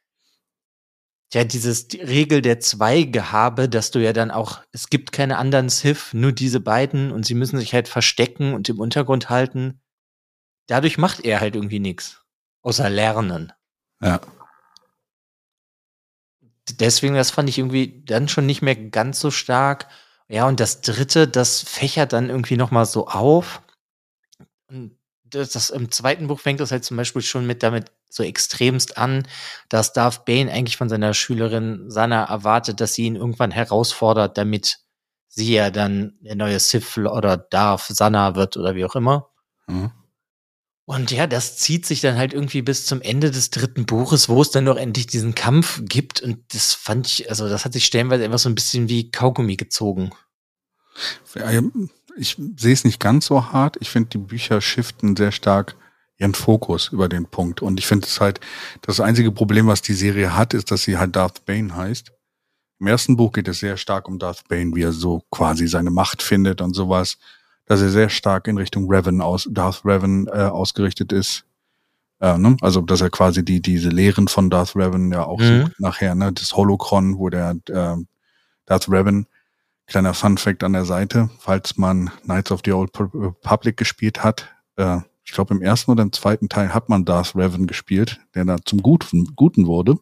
ja, 1.33 1.43
dieses 1.43 1.89
die 1.89 2.01
Regel 2.01 2.41
der 2.41 2.61
zwei 2.61 3.03
Gehabe, 3.03 3.69
dass 3.69 3.91
du 3.91 3.99
ja 3.99 4.13
dann 4.13 4.31
auch, 4.31 4.61
es 4.71 4.91
gibt 4.91 5.11
keine 5.11 5.39
anderen 5.39 5.71
Sith, 5.71 6.15
nur 6.15 6.31
diese 6.31 6.61
beiden 6.61 7.11
und 7.11 7.27
sie 7.27 7.35
müssen 7.35 7.59
sich 7.59 7.75
halt 7.75 7.89
verstecken 7.89 8.55
und 8.55 8.69
im 8.69 8.79
Untergrund 8.79 9.29
halten. 9.29 9.81
Dadurch 10.69 10.99
macht 10.99 11.25
er 11.25 11.41
halt 11.41 11.57
irgendwie 11.57 11.81
nichts. 11.81 12.23
Außer 12.63 12.89
lernen. 12.89 13.53
Ja. 14.01 14.21
Deswegen, 16.79 17.15
das 17.15 17.33
fand 17.33 17.49
ich 17.49 17.59
irgendwie 17.59 18.05
dann 18.05 18.29
schon 18.29 18.47
nicht 18.47 18.63
mehr 18.63 18.77
ganz 18.77 19.19
so 19.19 19.33
stark. 19.33 19.89
Ja, 20.29 20.47
und 20.47 20.61
das 20.61 20.83
dritte, 20.83 21.27
das 21.27 21.63
fächert 21.63 22.13
dann 22.13 22.29
irgendwie 22.29 22.57
nochmal 22.57 22.85
so 22.87 23.09
auf. 23.09 23.63
Und 24.71 24.97
das, 25.25 25.51
das, 25.51 25.71
im 25.71 25.91
zweiten 25.91 26.29
Buch 26.29 26.41
fängt 26.41 26.61
das 26.61 26.71
halt 26.71 26.85
zum 26.85 26.97
Beispiel 26.97 27.23
schon 27.23 27.47
mit 27.47 27.63
damit 27.63 27.91
so 28.11 28.23
extremst 28.23 28.97
an, 28.99 29.27
dass 29.69 29.93
Darth 29.93 30.25
Bane 30.25 30.51
eigentlich 30.53 30.77
von 30.77 30.89
seiner 30.89 31.15
Schülerin 31.15 31.91
Sana 31.91 32.25
erwartet, 32.25 32.81
dass 32.81 32.95
sie 32.95 33.05
ihn 33.05 33.17
irgendwann 33.17 33.51
herausfordert, 33.51 34.39
damit 34.39 34.79
sie 35.29 35.55
ja 35.55 35.71
dann 35.71 36.15
der 36.21 36.35
neue 36.35 36.59
Sith 36.59 36.99
oder 36.99 37.37
Darth 37.37 37.87
Sana 37.89 38.35
wird 38.35 38.57
oder 38.57 38.75
wie 38.75 38.85
auch 38.85 38.97
immer. 38.97 39.31
Mhm. 39.67 39.93
Und 40.89 41.11
ja, 41.11 41.27
das 41.27 41.59
zieht 41.59 41.85
sich 41.85 42.01
dann 42.01 42.17
halt 42.17 42.33
irgendwie 42.33 42.63
bis 42.63 42.87
zum 42.87 43.03
Ende 43.03 43.31
des 43.31 43.51
dritten 43.51 43.85
Buches, 43.85 44.31
wo 44.31 44.41
es 44.41 44.51
dann 44.51 44.65
noch 44.65 44.79
endlich 44.79 45.07
diesen 45.07 45.35
Kampf 45.35 45.83
gibt. 45.85 46.23
Und 46.23 46.39
das 46.55 46.73
fand 46.73 47.07
ich, 47.07 47.29
also 47.29 47.47
das 47.47 47.67
hat 47.67 47.75
sich 47.75 47.85
stellenweise 47.85 48.25
einfach 48.25 48.39
so 48.39 48.49
ein 48.49 48.55
bisschen 48.55 48.89
wie 48.89 49.11
Kaugummi 49.11 49.57
gezogen. 49.57 50.13
Ich 52.17 52.39
sehe 52.57 52.73
es 52.73 52.85
nicht 52.85 53.01
ganz 53.01 53.27
so 53.27 53.53
hart. 53.53 53.77
Ich 53.81 53.91
finde, 53.91 54.09
die 54.09 54.19
Bücher 54.19 54.63
shiften 54.63 55.15
sehr 55.15 55.31
stark 55.31 55.77
ihren 56.17 56.33
Fokus 56.33 56.89
über 56.89 57.11
den 57.11 57.27
Punkt. 57.27 57.61
Und 57.61 57.79
ich 57.79 57.87
finde 57.87 58.07
es 58.07 58.19
halt, 58.19 58.41
das 58.81 58.99
einzige 58.99 59.31
Problem, 59.31 59.67
was 59.67 59.83
die 59.83 59.93
Serie 59.93 60.35
hat, 60.35 60.55
ist, 60.55 60.71
dass 60.71 60.85
sie 60.85 60.97
halt 60.97 61.17
Darth 61.17 61.45
Bane 61.45 61.77
heißt. 61.77 62.13
Im 62.81 62.87
ersten 62.87 63.15
Buch 63.19 63.33
geht 63.33 63.49
es 63.49 63.61
sehr 63.61 63.77
stark 63.77 64.09
um 64.09 64.19
Darth 64.19 64.49
Bane, 64.49 64.75
wie 64.75 64.85
er 64.85 64.93
so 64.93 65.23
quasi 65.31 65.69
seine 65.69 65.91
Macht 65.91 66.23
findet 66.23 66.63
und 66.63 66.73
sowas 66.73 67.19
dass 67.69 67.83
er 67.83 67.91
sehr 67.91 68.09
stark 68.09 68.49
in 68.49 68.57
Richtung 68.57 68.91
Revan 68.91 69.21
aus, 69.21 69.47
Darth 69.51 69.85
Revan 69.85 70.27
äh, 70.27 70.31
ausgerichtet 70.31 71.13
ist. 71.13 71.45
Äh, 72.21 72.39
ne? 72.39 72.57
Also, 72.63 72.81
dass 72.81 73.03
er 73.03 73.11
quasi 73.11 73.45
die, 73.45 73.61
diese 73.61 73.91
Lehren 73.91 74.27
von 74.27 74.51
Darth 74.51 74.75
Revan 74.75 75.13
ja 75.13 75.25
auch 75.25 75.39
mhm. 75.39 75.65
sucht 75.65 75.81
nachher, 75.81 76.15
ne? 76.15 76.33
Das 76.33 76.57
Holocron, 76.57 77.19
wo 77.19 77.29
der 77.29 77.57
äh, 77.69 77.97
Darth 78.65 78.89
Revan, 78.89 79.27
kleiner 79.87 80.15
Fun 80.15 80.39
Fact 80.39 80.65
an 80.65 80.73
der 80.73 80.87
Seite, 80.87 81.31
falls 81.39 81.77
man 81.77 82.11
Knights 82.25 82.51
of 82.51 82.63
the 82.65 82.73
Old 82.73 82.91
Republic 82.99 83.77
gespielt 83.77 84.25
hat, 84.25 84.49
äh, 84.77 85.01
ich 85.25 85.33
glaube 85.33 85.55
im 85.55 85.61
ersten 85.61 85.91
oder 85.91 86.03
im 86.03 86.13
zweiten 86.13 86.49
Teil 86.49 86.73
hat 86.73 86.89
man 86.89 87.05
Darth 87.05 87.37
Revan 87.37 87.67
gespielt, 87.67 88.19
der 88.35 88.47
da 88.47 88.57
zum 88.65 88.81
Guten, 88.81 89.37
Guten 89.37 89.67
wurde. 89.67 89.99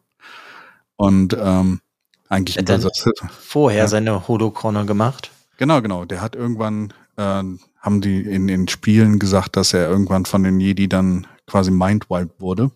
Und 0.95 1.35
ähm, 1.37 1.81
eigentlich 2.29 2.57
er 2.57 2.81
hat 2.81 2.91
vorher 3.37 3.83
ja. 3.83 3.87
seine 3.87 4.27
Holocroner 4.27 4.85
gemacht. 4.85 5.31
Genau, 5.57 5.81
genau. 5.81 6.05
Der 6.05 6.21
hat 6.21 6.35
irgendwann 6.35 6.93
äh, 7.17 7.43
haben 7.87 8.01
die 8.01 8.21
in 8.21 8.47
den 8.47 8.67
Spielen 8.67 9.19
gesagt, 9.19 9.55
dass 9.55 9.73
er 9.73 9.89
irgendwann 9.89 10.25
von 10.25 10.43
den 10.43 10.59
Jedi 10.59 10.87
dann 10.87 11.27
quasi 11.47 11.71
mindwiped 11.71 12.39
wurde 12.39 12.71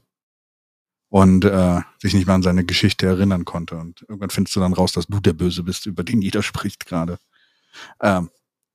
und 1.10 1.44
äh, 1.46 1.82
sich 2.00 2.14
nicht 2.14 2.26
mehr 2.26 2.36
an 2.36 2.44
seine 2.44 2.64
Geschichte 2.64 3.06
erinnern 3.06 3.46
konnte. 3.46 3.76
Und 3.78 4.02
irgendwann 4.04 4.30
findest 4.30 4.56
du 4.56 4.60
dann 4.62 4.74
raus, 4.74 4.94
dass 4.94 5.08
du 5.08 5.20
der 5.20 5.34
Böse 5.34 5.64
bist, 5.64 5.86
über 5.86 6.04
den 6.04 6.22
jeder 6.22 6.42
spricht 6.42 6.86
gerade. 6.86 7.18
Ähm, 8.02 8.30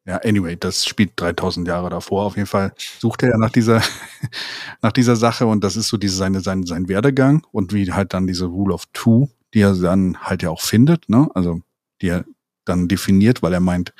ja, 0.06 0.18
anyway, 0.18 0.56
das 0.56 0.84
spielt 0.86 1.12
3000 1.16 1.66
Jahre 1.66 1.90
davor. 1.90 2.24
Auf 2.26 2.36
jeden 2.36 2.46
Fall 2.46 2.72
sucht 2.98 3.22
er 3.22 3.30
ja 3.30 3.38
nach 3.38 3.50
dieser, 3.50 3.82
nach 4.82 4.92
dieser 4.92 5.16
Sache 5.16 5.46
und 5.46 5.64
das 5.64 5.76
ist 5.76 5.88
so 5.88 5.96
diese, 5.96 6.16
seine, 6.16 6.40
sein, 6.40 6.64
sein 6.64 6.88
Werdegang 6.88 7.46
und 7.52 7.72
wie 7.72 7.92
halt 7.92 8.14
dann 8.14 8.26
diese 8.26 8.46
Rule 8.46 8.74
of 8.74 8.84
Two, 8.92 9.30
die 9.54 9.62
er 9.62 9.74
dann 9.74 10.18
halt 10.20 10.42
ja 10.42 10.50
auch 10.50 10.60
findet, 10.60 11.08
ne? 11.08 11.28
Also, 11.34 11.60
die 12.02 12.08
er 12.08 12.24
dann 12.68 12.88
definiert, 12.88 13.42
weil 13.42 13.52
er 13.52 13.60
meint, 13.60 13.94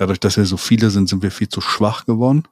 Dadurch, 0.00 0.18
dass 0.18 0.38
wir 0.38 0.46
so 0.46 0.56
viele 0.56 0.88
sind, 0.88 1.10
sind 1.10 1.22
wir 1.22 1.30
viel 1.30 1.50
zu 1.50 1.60
schwach 1.60 2.06
geworden. 2.06 2.44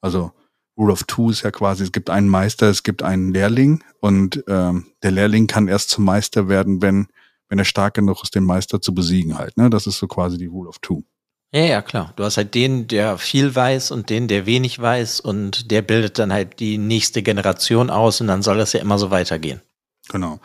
Also 0.00 0.32
Rule 0.76 0.92
of 0.92 1.04
Two 1.04 1.30
ist 1.30 1.42
ja 1.42 1.52
quasi, 1.52 1.84
es 1.84 1.92
gibt 1.92 2.10
einen 2.10 2.28
Meister, 2.28 2.68
es 2.68 2.82
gibt 2.82 3.04
einen 3.04 3.32
Lehrling 3.32 3.84
und 4.00 4.42
ähm, 4.48 4.86
der 5.04 5.12
Lehrling 5.12 5.46
kann 5.46 5.68
erst 5.68 5.90
zum 5.90 6.04
Meister 6.04 6.48
werden, 6.48 6.82
wenn, 6.82 7.06
wenn 7.48 7.60
er 7.60 7.64
stark 7.64 7.94
genug 7.94 8.24
ist, 8.24 8.34
den 8.34 8.42
Meister 8.42 8.80
zu 8.80 8.92
besiegen 8.92 9.38
halt. 9.38 9.56
Ne? 9.56 9.70
Das 9.70 9.86
ist 9.86 9.98
so 9.98 10.08
quasi 10.08 10.36
die 10.36 10.46
Rule 10.46 10.68
of 10.68 10.80
Two. 10.80 11.04
Ja, 11.52 11.60
ja, 11.60 11.80
klar. 11.80 12.12
Du 12.16 12.24
hast 12.24 12.38
halt 12.38 12.56
den, 12.56 12.88
der 12.88 13.18
viel 13.18 13.54
weiß 13.54 13.92
und 13.92 14.10
den, 14.10 14.26
der 14.26 14.44
wenig 14.44 14.80
weiß 14.80 15.20
und 15.20 15.70
der 15.70 15.82
bildet 15.82 16.18
dann 16.18 16.32
halt 16.32 16.58
die 16.58 16.76
nächste 16.76 17.22
Generation 17.22 17.88
aus 17.88 18.20
und 18.20 18.26
dann 18.26 18.42
soll 18.42 18.56
das 18.56 18.72
ja 18.72 18.80
immer 18.80 18.98
so 18.98 19.12
weitergehen. 19.12 19.60
Genau. 20.08 20.40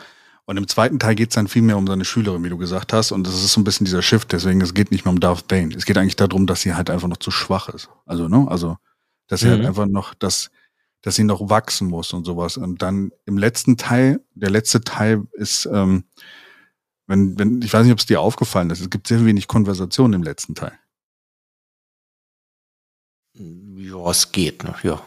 Und 0.48 0.56
im 0.56 0.66
zweiten 0.66 0.98
Teil 0.98 1.14
geht 1.14 1.28
es 1.28 1.34
dann 1.34 1.46
viel 1.46 1.60
mehr 1.60 1.76
um 1.76 1.86
seine 1.86 2.06
Schülerin, 2.06 2.42
wie 2.42 2.48
du 2.48 2.56
gesagt 2.56 2.94
hast. 2.94 3.12
Und 3.12 3.26
das 3.26 3.34
ist 3.34 3.52
so 3.52 3.60
ein 3.60 3.64
bisschen 3.64 3.84
dieser 3.84 4.00
Shift, 4.00 4.32
deswegen, 4.32 4.62
es 4.62 4.72
geht 4.72 4.90
nicht 4.90 5.04
mehr 5.04 5.12
um 5.12 5.20
Darth 5.20 5.46
Bane. 5.46 5.74
Es 5.76 5.84
geht 5.84 5.98
eigentlich 5.98 6.16
darum, 6.16 6.46
dass 6.46 6.62
sie 6.62 6.72
halt 6.72 6.88
einfach 6.88 7.06
noch 7.06 7.18
zu 7.18 7.30
schwach 7.30 7.68
ist. 7.68 7.90
Also, 8.06 8.28
ne? 8.28 8.46
Also, 8.48 8.78
dass 9.26 9.40
sie 9.40 9.50
halt 9.50 9.58
mhm. 9.58 9.66
halt 9.66 9.76
einfach 9.76 9.92
noch, 9.92 10.14
dass, 10.14 10.50
dass 11.02 11.16
sie 11.16 11.24
noch 11.24 11.50
wachsen 11.50 11.88
muss 11.88 12.14
und 12.14 12.24
sowas. 12.24 12.56
Und 12.56 12.80
dann 12.80 13.12
im 13.26 13.36
letzten 13.36 13.76
Teil, 13.76 14.24
der 14.32 14.48
letzte 14.48 14.80
Teil 14.80 15.26
ist, 15.32 15.68
ähm, 15.70 16.04
wenn, 17.06 17.38
wenn, 17.38 17.60
ich 17.60 17.70
weiß 17.70 17.84
nicht, 17.84 17.92
ob 17.92 17.98
es 17.98 18.06
dir 18.06 18.22
aufgefallen 18.22 18.70
ist, 18.70 18.80
es 18.80 18.88
gibt 18.88 19.06
sehr 19.06 19.22
wenig 19.26 19.48
Konversation 19.48 20.14
im 20.14 20.22
letzten 20.22 20.54
Teil. 20.54 20.72
Ja, 23.34 24.10
es 24.10 24.32
geht 24.32 24.64
noch, 24.64 24.82
ja. 24.82 25.02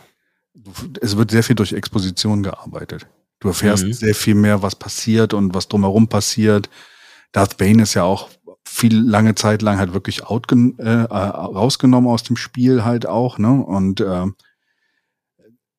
Es 1.01 1.17
wird 1.17 1.31
sehr 1.31 1.43
viel 1.43 1.55
durch 1.55 1.73
Exposition 1.73 2.43
gearbeitet. 2.43 3.07
Du 3.41 3.47
erfährst 3.47 3.85
mhm. 3.85 3.93
sehr 3.93 4.15
viel 4.15 4.35
mehr, 4.35 4.61
was 4.61 4.75
passiert 4.75 5.33
und 5.33 5.53
was 5.53 5.67
drumherum 5.67 6.07
passiert. 6.07 6.69
Darth 7.31 7.57
Bane 7.57 7.83
ist 7.83 7.95
ja 7.95 8.03
auch 8.03 8.29
viel 8.63 8.95
lange 8.95 9.35
Zeit 9.35 9.63
lang 9.63 9.79
halt 9.79 9.93
wirklich 9.93 10.23
out, 10.23 10.45
äh, 10.51 10.89
rausgenommen 10.89 12.09
aus 12.09 12.23
dem 12.23 12.37
Spiel 12.37 12.85
halt 12.85 13.05
auch, 13.07 13.39
ne? 13.39 13.51
Und 13.51 13.99
äh, 13.99 14.27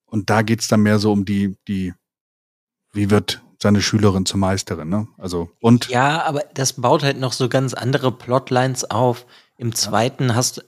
und 0.07 0.29
da 0.29 0.43
geht's 0.43 0.69
dann 0.69 0.83
mehr 0.83 0.99
so 0.99 1.13
um 1.13 1.25
die 1.25 1.57
die 1.69 1.95
wie 2.93 3.11
wird 3.11 3.43
seine 3.63 3.81
Schülerin 3.81 4.27
zur 4.27 4.41
Meisterin, 4.41 4.89
ne? 4.89 5.07
Also 5.17 5.49
und 5.61 5.89
ja, 5.89 6.25
aber 6.25 6.43
das 6.55 6.75
baut 6.75 7.05
halt 7.05 7.21
noch 7.21 7.33
so 7.33 7.49
ganz 7.49 7.75
andere 7.75 8.11
Plotlines 8.11 8.91
auf. 8.91 9.25
Im 9.57 9.73
zweiten 9.73 10.31
ja. 10.31 10.35
hast 10.35 10.65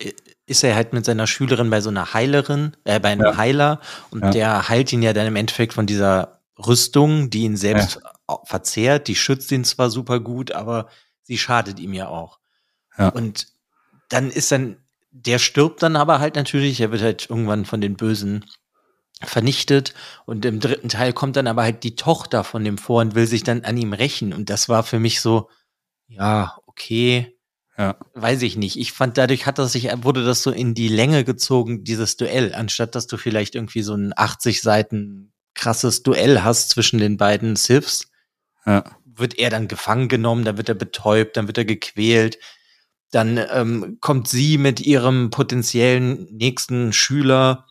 ist 0.46 0.62
er 0.62 0.76
halt 0.76 0.92
mit 0.92 1.04
seiner 1.04 1.26
Schülerin 1.26 1.70
bei 1.70 1.80
so 1.80 1.90
einer 1.90 2.14
Heilerin, 2.14 2.76
äh, 2.84 3.00
bei 3.00 3.08
einem 3.08 3.26
ja. 3.26 3.36
Heiler 3.36 3.80
und 4.10 4.22
ja. 4.22 4.30
der 4.30 4.68
heilt 4.68 4.92
ihn 4.92 5.02
ja 5.02 5.12
dann 5.12 5.26
im 5.26 5.36
Endeffekt 5.36 5.72
von 5.72 5.86
dieser 5.86 6.33
Rüstung, 6.58 7.30
die 7.30 7.42
ihn 7.42 7.56
selbst 7.56 8.00
ja. 8.28 8.40
verzehrt. 8.44 9.08
Die 9.08 9.16
schützt 9.16 9.50
ihn 9.52 9.64
zwar 9.64 9.90
super 9.90 10.20
gut, 10.20 10.52
aber 10.52 10.88
sie 11.22 11.38
schadet 11.38 11.80
ihm 11.80 11.92
ja 11.92 12.08
auch. 12.08 12.38
Ja. 12.96 13.08
Und 13.08 13.48
dann 14.08 14.30
ist 14.30 14.52
dann, 14.52 14.76
der 15.10 15.38
stirbt 15.38 15.82
dann 15.82 15.96
aber 15.96 16.20
halt 16.20 16.36
natürlich, 16.36 16.80
er 16.80 16.92
wird 16.92 17.02
halt 17.02 17.28
irgendwann 17.28 17.64
von 17.64 17.80
den 17.80 17.96
Bösen 17.96 18.44
vernichtet 19.22 19.94
und 20.26 20.44
im 20.44 20.60
dritten 20.60 20.88
Teil 20.88 21.12
kommt 21.12 21.36
dann 21.36 21.46
aber 21.46 21.62
halt 21.62 21.82
die 21.82 21.96
Tochter 21.96 22.44
von 22.44 22.64
dem 22.64 22.78
vor 22.78 23.00
und 23.00 23.14
will 23.14 23.26
sich 23.26 23.42
dann 23.42 23.64
an 23.64 23.76
ihm 23.76 23.92
rächen 23.92 24.32
und 24.32 24.50
das 24.50 24.68
war 24.68 24.82
für 24.82 24.98
mich 24.98 25.20
so, 25.20 25.48
ja, 26.08 26.58
okay, 26.66 27.36
ja. 27.78 27.96
weiß 28.14 28.42
ich 28.42 28.56
nicht. 28.56 28.78
Ich 28.78 28.92
fand, 28.92 29.16
dadurch 29.16 29.46
hat 29.46 29.58
das 29.58 29.72
sich, 29.72 29.88
wurde 30.02 30.24
das 30.24 30.42
so 30.42 30.50
in 30.50 30.74
die 30.74 30.88
Länge 30.88 31.24
gezogen, 31.24 31.84
dieses 31.84 32.16
Duell, 32.16 32.54
anstatt 32.54 32.94
dass 32.94 33.06
du 33.06 33.16
vielleicht 33.16 33.54
irgendwie 33.54 33.82
so 33.82 33.94
ein 33.94 34.12
80 34.14 34.62
Seiten 34.62 35.32
krasses 35.54 36.02
Duell 36.02 36.42
hast 36.42 36.70
zwischen 36.70 36.98
den 36.98 37.16
beiden 37.16 37.56
Siths, 37.56 38.10
ja. 38.66 38.84
wird 39.04 39.38
er 39.38 39.50
dann 39.50 39.68
gefangen 39.68 40.08
genommen, 40.08 40.44
dann 40.44 40.56
wird 40.56 40.68
er 40.68 40.74
betäubt, 40.74 41.36
dann 41.36 41.46
wird 41.46 41.58
er 41.58 41.64
gequält. 41.64 42.38
Dann 43.10 43.38
ähm, 43.52 43.98
kommt 44.00 44.28
sie 44.28 44.58
mit 44.58 44.80
ihrem 44.80 45.30
potenziellen 45.30 46.26
nächsten 46.32 46.92
Schüler. 46.92 47.66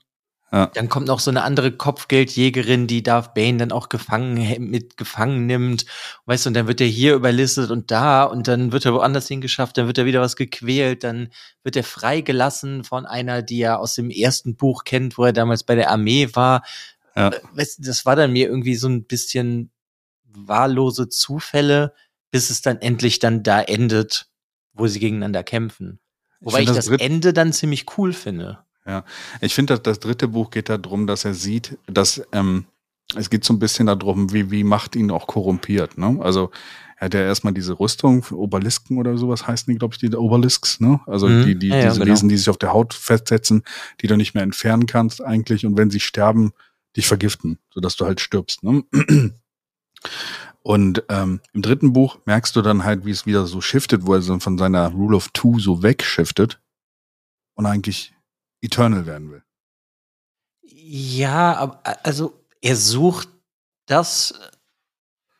Ja. 0.53 0.67
Dann 0.67 0.87
kommt 0.87 1.07
noch 1.07 1.19
so 1.19 1.31
eine 1.31 1.41
andere 1.41 1.71
Kopfgeldjägerin, 1.71 2.85
die 2.85 3.01
Darth 3.01 3.33
Bane 3.33 3.57
dann 3.57 3.71
auch 3.71 3.89
gefangen 3.89 4.69
mit 4.69 4.97
gefangen 4.97 5.47
nimmt. 5.47 5.85
Weißt 6.27 6.45
du, 6.45 6.49
und 6.49 6.53
dann 6.53 6.67
wird 6.67 6.79
er 6.79 6.87
hier 6.87 7.15
überlistet 7.15 7.71
und 7.71 7.89
da 7.89 8.23
und 8.23 8.47
dann 8.47 8.71
wird 8.71 8.85
er 8.85 8.93
woanders 8.93 9.27
hingeschafft, 9.27 9.77
dann 9.79 9.87
wird 9.87 9.97
er 9.97 10.05
wieder 10.05 10.21
was 10.21 10.35
gequält, 10.35 11.03
dann 11.03 11.29
wird 11.63 11.75
er 11.75 11.83
freigelassen 11.83 12.83
von 12.83 13.07
einer, 13.07 13.41
die 13.41 13.61
er 13.61 13.79
aus 13.79 13.95
dem 13.95 14.11
ersten 14.11 14.55
Buch 14.55 14.83
kennt, 14.83 15.17
wo 15.17 15.25
er 15.25 15.33
damals 15.33 15.63
bei 15.63 15.73
der 15.73 15.89
Armee 15.89 16.29
war. 16.33 16.61
Ja. 17.15 17.29
Äh, 17.29 17.65
das 17.77 18.05
war 18.05 18.15
dann 18.15 18.31
mir 18.33 18.47
irgendwie 18.47 18.75
so 18.75 18.87
ein 18.87 19.05
bisschen 19.05 19.71
wahllose 20.25 21.09
Zufälle, 21.09 21.93
bis 22.31 22.49
es 22.49 22.61
dann 22.61 22.77
endlich 22.81 23.19
dann 23.19 23.43
da 23.43 23.61
endet, 23.61 24.27
wo 24.73 24.87
sie 24.87 24.99
gegeneinander 24.99 25.43
kämpfen. 25.43 25.99
Wobei 26.39 26.61
ich, 26.61 26.69
ich 26.69 26.75
das, 26.75 26.87
das 26.87 26.99
Ende 26.99 27.33
dann 27.33 27.53
ziemlich 27.53 27.85
cool 27.97 28.13
finde. 28.13 28.59
Ja, 28.85 29.05
ich 29.39 29.53
finde, 29.53 29.73
dass 29.75 29.83
das 29.83 29.99
dritte 29.99 30.27
Buch 30.27 30.49
geht 30.49 30.67
darum, 30.69 31.07
dass 31.07 31.23
er 31.23 31.33
sieht, 31.33 31.77
dass 31.87 32.21
ähm, 32.33 32.65
es 33.15 33.29
geht 33.29 33.45
so 33.45 33.53
ein 33.53 33.59
bisschen 33.59 33.85
darum, 33.85 34.33
wie, 34.33 34.51
wie 34.51 34.63
Macht 34.63 34.95
ihn 34.95 35.11
auch 35.11 35.27
korrumpiert. 35.27 35.97
Ne? 35.97 36.17
Also 36.21 36.51
er 36.97 37.05
hat 37.05 37.13
ja 37.13 37.21
erstmal 37.21 37.53
diese 37.53 37.79
Rüstung, 37.79 38.25
Obelisken 38.31 38.97
oder 38.97 39.17
sowas 39.17 39.47
heißen 39.47 39.71
die, 39.71 39.77
glaube 39.77 39.93
ich, 39.93 39.99
die 39.99 40.13
Obelisks, 40.15 40.79
ne? 40.79 40.99
Also 41.05 41.27
Mhm. 41.27 41.43
die, 41.45 41.55
die, 41.59 41.67
Ja, 41.69 41.75
ja, 41.75 41.87
diese 41.89 41.99
genau. 41.99 42.11
Wesen, 42.11 42.29
die 42.29 42.37
sich 42.37 42.49
auf 42.49 42.57
der 42.57 42.73
Haut 42.73 42.93
festsetzen, 42.93 43.63
die 44.01 44.07
du 44.07 44.15
nicht 44.17 44.33
mehr 44.33 44.43
entfernen 44.43 44.85
kannst 44.85 45.23
eigentlich 45.23 45.65
und 45.65 45.77
wenn 45.77 45.89
sie 45.89 45.99
sterben, 45.99 46.53
dich 46.95 47.07
vergiften, 47.07 47.59
sodass 47.73 47.95
du 47.95 48.05
halt 48.05 48.19
stirbst, 48.19 48.63
ne? 48.63 48.83
Und 50.63 51.03
ähm, 51.09 51.41
im 51.51 51.61
dritten 51.61 51.91
Buch 51.91 52.19
merkst 52.25 52.55
du 52.55 52.61
dann 52.61 52.85
halt, 52.85 53.05
wie 53.05 53.11
es 53.11 53.25
wieder 53.25 53.45
so 53.47 53.59
shiftet, 53.59 54.05
wo 54.05 54.13
er 54.13 54.21
so 54.21 54.39
von 54.39 54.57
seiner 54.57 54.87
Rule 54.89 55.17
of 55.17 55.27
Two 55.33 55.59
so 55.59 55.83
wegshiftet 55.83 56.61
und 57.55 57.65
eigentlich 57.65 58.13
Eternal 58.61 59.05
werden 59.05 59.29
will. 59.29 59.43
Ja, 60.61 61.55
aber 61.57 61.81
also 62.05 62.45
er 62.61 62.77
sucht 62.77 63.27
das, 63.85 64.33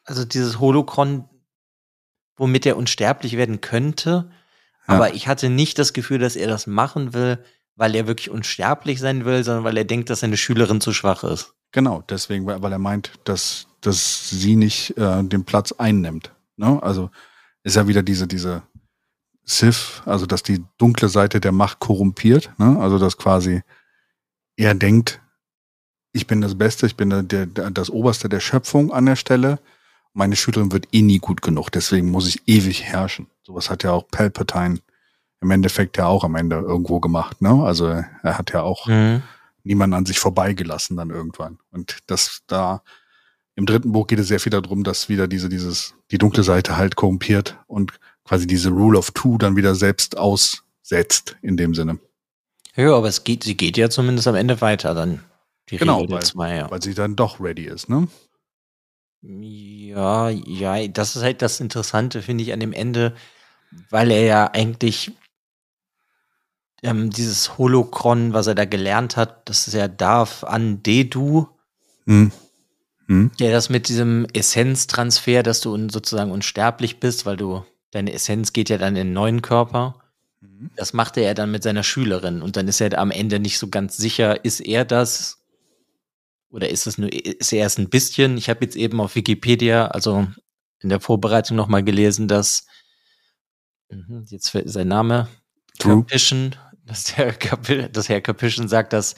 also 0.04 0.26
dieses 0.26 0.60
Holocron, 0.60 1.30
womit 2.36 2.66
er 2.66 2.76
unsterblich 2.76 3.38
werden 3.38 3.62
könnte. 3.62 4.30
Ja. 4.88 4.96
Aber 4.96 5.14
ich 5.14 5.30
hatte 5.30 5.50
nicht 5.50 5.80
das 5.80 5.94
Gefühl, 5.94 6.20
dass 6.20 6.36
er 6.36 6.48
das 6.48 6.68
machen 6.68 7.14
will, 7.14 7.44
weil 7.76 7.96
er 7.96 8.08
wirklich 8.08 8.30
unsterblich 8.30 9.00
sein 9.00 9.26
will, 9.26 9.44
sondern 9.44 9.64
weil 9.64 9.78
er 9.78 9.86
denkt, 9.86 10.10
dass 10.10 10.22
seine 10.22 10.38
Schülerin 10.38 10.82
zu 10.82 10.94
schwach 10.94 11.24
ist. 11.24 11.54
Genau, 11.72 12.04
deswegen, 12.08 12.46
weil 12.46 12.72
er 12.72 12.80
meint, 12.80 13.12
dass, 13.24 13.68
dass 13.82 14.30
sie 14.30 14.56
nicht 14.56 14.96
äh, 14.98 15.24
den 15.24 15.44
Platz 15.44 15.72
einnimmt. 15.72 16.32
Ne? 16.56 16.82
Also 16.84 17.10
ist 17.64 17.76
ja 17.76 17.88
wieder 17.88 18.04
diese, 18.04 18.28
diese 18.28 18.62
Sith, 19.44 20.02
also 20.06 20.26
dass 20.26 20.44
die 20.44 20.64
dunkle 20.78 21.10
Seite 21.10 21.40
der 21.40 21.52
Macht 21.52 21.80
korrumpiert, 21.80 22.52
ne? 22.58 22.78
Also 22.80 22.98
dass 22.98 23.18
quasi 23.18 23.62
er 24.56 24.74
denkt, 24.76 25.20
ich 26.14 26.28
bin 26.28 26.42
das 26.42 26.58
Beste, 26.58 26.86
ich 26.86 26.96
bin 26.96 27.10
der, 27.10 27.24
der, 27.24 27.72
das 27.72 27.90
Oberste 27.90 28.30
der 28.30 28.40
Schöpfung 28.40 28.94
an 28.94 29.06
der 29.06 29.16
Stelle. 29.16 29.60
Meine 30.14 30.36
Schülerin 30.36 30.72
wird 30.72 30.88
eh 30.92 31.02
nie 31.02 31.18
gut 31.18 31.42
genug, 31.42 31.72
deswegen 31.72 32.12
muss 32.12 32.28
ich 32.28 32.44
ewig 32.48 32.84
herrschen. 32.84 33.28
Sowas 33.42 33.70
hat 33.70 33.84
ja 33.84 33.92
auch 33.92 34.08
Palpatine 34.08 34.80
im 35.44 35.52
Endeffekt 35.52 35.98
ja 35.98 36.08
auch 36.08 36.24
am 36.24 36.36
Ende 36.36 36.56
irgendwo 36.58 37.00
gemacht, 37.00 37.42
ne? 37.42 37.64
Also 37.64 37.86
er 37.88 38.38
hat 38.38 38.52
ja 38.54 38.62
auch 38.64 38.88
niemanden 39.64 39.94
an 39.94 40.06
sich 40.06 40.20
vorbeigelassen 40.20 40.98
dann 40.98 41.10
irgendwann. 41.12 41.60
Und 41.72 42.00
das 42.08 42.42
da 42.48 42.82
im 43.56 43.66
dritten 43.68 43.92
Buch 43.92 44.08
geht 44.08 44.18
es 44.20 44.28
sehr 44.28 44.40
viel 44.40 44.50
darum, 44.50 44.84
dass 44.84 45.10
wieder 45.10 45.28
diese, 45.28 45.48
dieses, 45.48 45.94
die 46.10 46.18
dunkle 46.18 46.44
Seite 46.44 46.76
halt 46.76 46.96
korrumpiert 46.96 47.58
und 47.68 47.94
quasi 48.26 48.48
diese 48.48 48.70
Rule 48.72 48.98
of 48.98 49.12
Two 49.12 49.38
dann 49.38 49.56
wieder 49.56 49.76
selbst 49.76 50.18
aussetzt 50.18 51.36
in 51.44 51.56
dem 51.56 51.76
Sinne. 51.76 52.00
Ja, 52.76 52.96
aber 52.96 53.08
es 53.08 53.24
geht, 53.24 53.44
sie 53.44 53.56
geht 53.56 53.78
ja 53.78 53.90
zumindest 53.92 54.28
am 54.28 54.34
Ende 54.36 54.60
weiter 54.62 54.96
dann. 54.96 55.24
Die 55.70 55.78
Genau, 55.78 55.98
Regel 55.98 56.08
der 56.08 56.18
weil- 56.18 56.24
zwei, 56.26 56.56
ja. 56.56 56.72
Weil 56.72 56.82
sie 56.82 56.94
dann 56.96 57.16
doch 57.16 57.40
ready 57.40 57.66
ist, 57.66 57.88
ne? 57.90 58.08
Ja, 59.22 60.30
ja, 60.30 60.88
das 60.88 61.16
ist 61.16 61.22
halt 61.24 61.42
das 61.42 61.60
Interessante, 61.62 62.22
finde 62.22 62.44
ich, 62.44 62.52
an 62.52 62.60
dem 62.60 62.74
Ende, 62.74 63.16
weil 63.90 64.12
er 64.12 64.24
ja 64.24 64.52
eigentlich 64.52 65.12
ähm, 66.84 67.10
dieses 67.10 67.58
Holocron, 67.58 68.34
was 68.34 68.48
er 68.48 68.56
da 68.56 68.66
gelernt 68.66 69.18
hat, 69.18 69.50
das 69.50 69.68
ist 69.68 69.74
ja 69.74 69.88
Darf 69.88 70.44
an 70.44 70.84
Dedu, 70.84 71.48
Hm. 72.06 72.32
Hm. 73.08 73.32
ja, 73.40 73.52
das 73.52 73.70
mit 73.70 73.90
diesem 73.90 74.26
Essenztransfer, 74.34 75.44
dass 75.44 75.62
du 75.62 75.74
un 75.74 75.90
sozusagen 75.90 76.32
unsterblich 76.32 77.00
bist, 77.00 77.26
weil 77.26 77.38
du, 77.38 77.64
deine 77.92 78.14
Essenz 78.14 78.54
geht 78.54 78.70
ja 78.70 78.78
dann 78.78 78.96
in 78.96 79.02
einen 79.02 79.14
neuen 79.14 79.42
Körper. 79.42 79.96
Das 80.76 80.94
machte 80.94 81.22
er 81.22 81.34
dann 81.34 81.52
mit 81.52 81.64
seiner 81.64 81.84
Schülerin 81.84 82.42
und 82.42 82.56
dann 82.58 82.68
ist 82.68 82.82
er 82.82 82.98
am 83.00 83.12
Ende 83.12 83.40
nicht 83.40 83.58
so 83.60 83.70
ganz 83.70 83.98
sicher, 83.98 84.44
ist 84.46 84.60
er 84.62 84.86
das 84.86 85.40
oder 86.50 86.70
ist 86.70 86.86
es 86.88 86.98
nur, 86.98 87.12
ist 87.12 87.52
er 87.52 87.66
es 87.66 87.78
ein 87.78 87.90
bisschen? 87.90 88.38
Ich 88.38 88.50
habe 88.50 88.64
jetzt 88.64 88.76
eben 88.76 89.02
auf 89.02 89.16
Wikipedia, 89.16 89.88
also 89.88 90.28
in 90.80 90.90
der 90.90 91.00
Vorbereitung 91.00 91.58
nochmal 91.58 91.84
gelesen, 91.84 92.28
dass 92.28 92.66
Mhm, 93.90 94.26
jetzt 94.30 94.52
sein 94.66 94.88
Name 94.88 95.28
True. 95.80 96.04
Capition, 96.04 96.56
dass 96.86 97.16
der 97.16 97.34
Capi 97.34 97.90
dass 97.92 98.10
Herr 98.10 98.22
Capition 98.22 98.68
sagt, 98.68 98.94
dass 98.94 99.16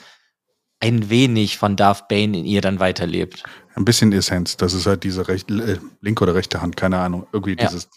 ein 0.80 1.08
wenig 1.08 1.56
von 1.58 1.74
Darth 1.76 2.08
Bane 2.08 2.38
in 2.38 2.44
ihr 2.44 2.60
dann 2.60 2.80
weiterlebt. 2.80 3.42
Ein 3.74 3.84
bisschen 3.84 4.12
Essenz. 4.12 4.56
Das 4.56 4.74
ist 4.74 4.86
halt 4.86 5.04
diese 5.04 5.26
recht, 5.28 5.50
äh, 5.50 5.78
linke 6.00 6.22
oder 6.22 6.34
rechte 6.34 6.60
Hand, 6.60 6.76
keine 6.76 6.98
Ahnung. 6.98 7.26
Irgendwie 7.32 7.56
Ja. 7.58 7.66
dieses, 7.68 7.88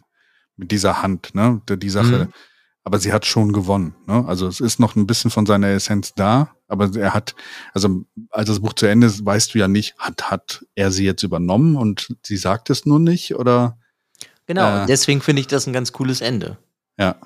mit 0.55 0.71
dieser 0.71 1.01
Hand, 1.01 1.35
ne? 1.35 1.61
Die, 1.69 1.77
die 1.77 1.89
Sache. 1.89 2.25
Mhm. 2.27 2.33
Aber 2.85 2.97
sie 2.99 3.11
hat 3.11 3.25
schon 3.25 3.51
gewonnen, 3.51 3.95
ne? 4.07 4.23
Also 4.27 4.47
es 4.47 4.61
ist 4.61 4.79
noch 4.79 4.95
ein 4.95 5.05
bisschen 5.05 5.29
von 5.29 5.45
seiner 5.45 5.67
Essenz 5.67 6.13
da, 6.15 6.55
aber 6.69 6.89
er 6.95 7.13
hat, 7.13 7.35
also 7.73 8.03
als 8.29 8.47
das 8.47 8.61
Buch 8.61 8.73
zu 8.73 8.85
Ende 8.85 9.07
ist, 9.07 9.25
weißt 9.25 9.53
du 9.53 9.59
ja 9.59 9.67
nicht, 9.67 9.95
hat, 9.97 10.31
hat 10.31 10.65
er 10.75 10.89
sie 10.91 11.03
jetzt 11.05 11.23
übernommen 11.23 11.75
und 11.75 12.15
sie 12.25 12.37
sagt 12.37 12.69
es 12.69 12.85
nur 12.85 12.99
nicht 12.99 13.35
oder? 13.35 13.77
Genau, 14.47 14.83
Äh. 14.83 14.85
deswegen 14.87 15.21
finde 15.21 15.41
ich 15.41 15.47
das 15.47 15.67
ein 15.67 15.73
ganz 15.73 15.91
cooles 15.91 16.21
Ende. 16.21 16.57
Ja. 16.97 17.17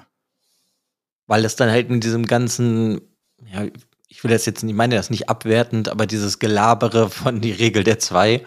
Weil 1.28 1.46
es 1.46 1.56
dann 1.56 1.70
halt 1.70 1.90
in 1.90 2.00
diesem 2.00 2.26
ganzen, 2.26 3.02
ja, 3.46 3.66
ich 4.08 4.24
will 4.24 4.32
das 4.32 4.46
jetzt 4.46 4.64
nicht, 4.64 4.74
ich 4.74 4.78
meine 4.78 4.96
das 4.96 5.10
nicht 5.10 5.30
abwertend, 5.30 5.90
aber 5.90 6.06
dieses 6.06 6.40
Gelabere 6.40 7.10
von 7.10 7.42
die 7.42 7.52
Regel 7.52 7.84
der 7.84 8.00
zwei, 8.00 8.46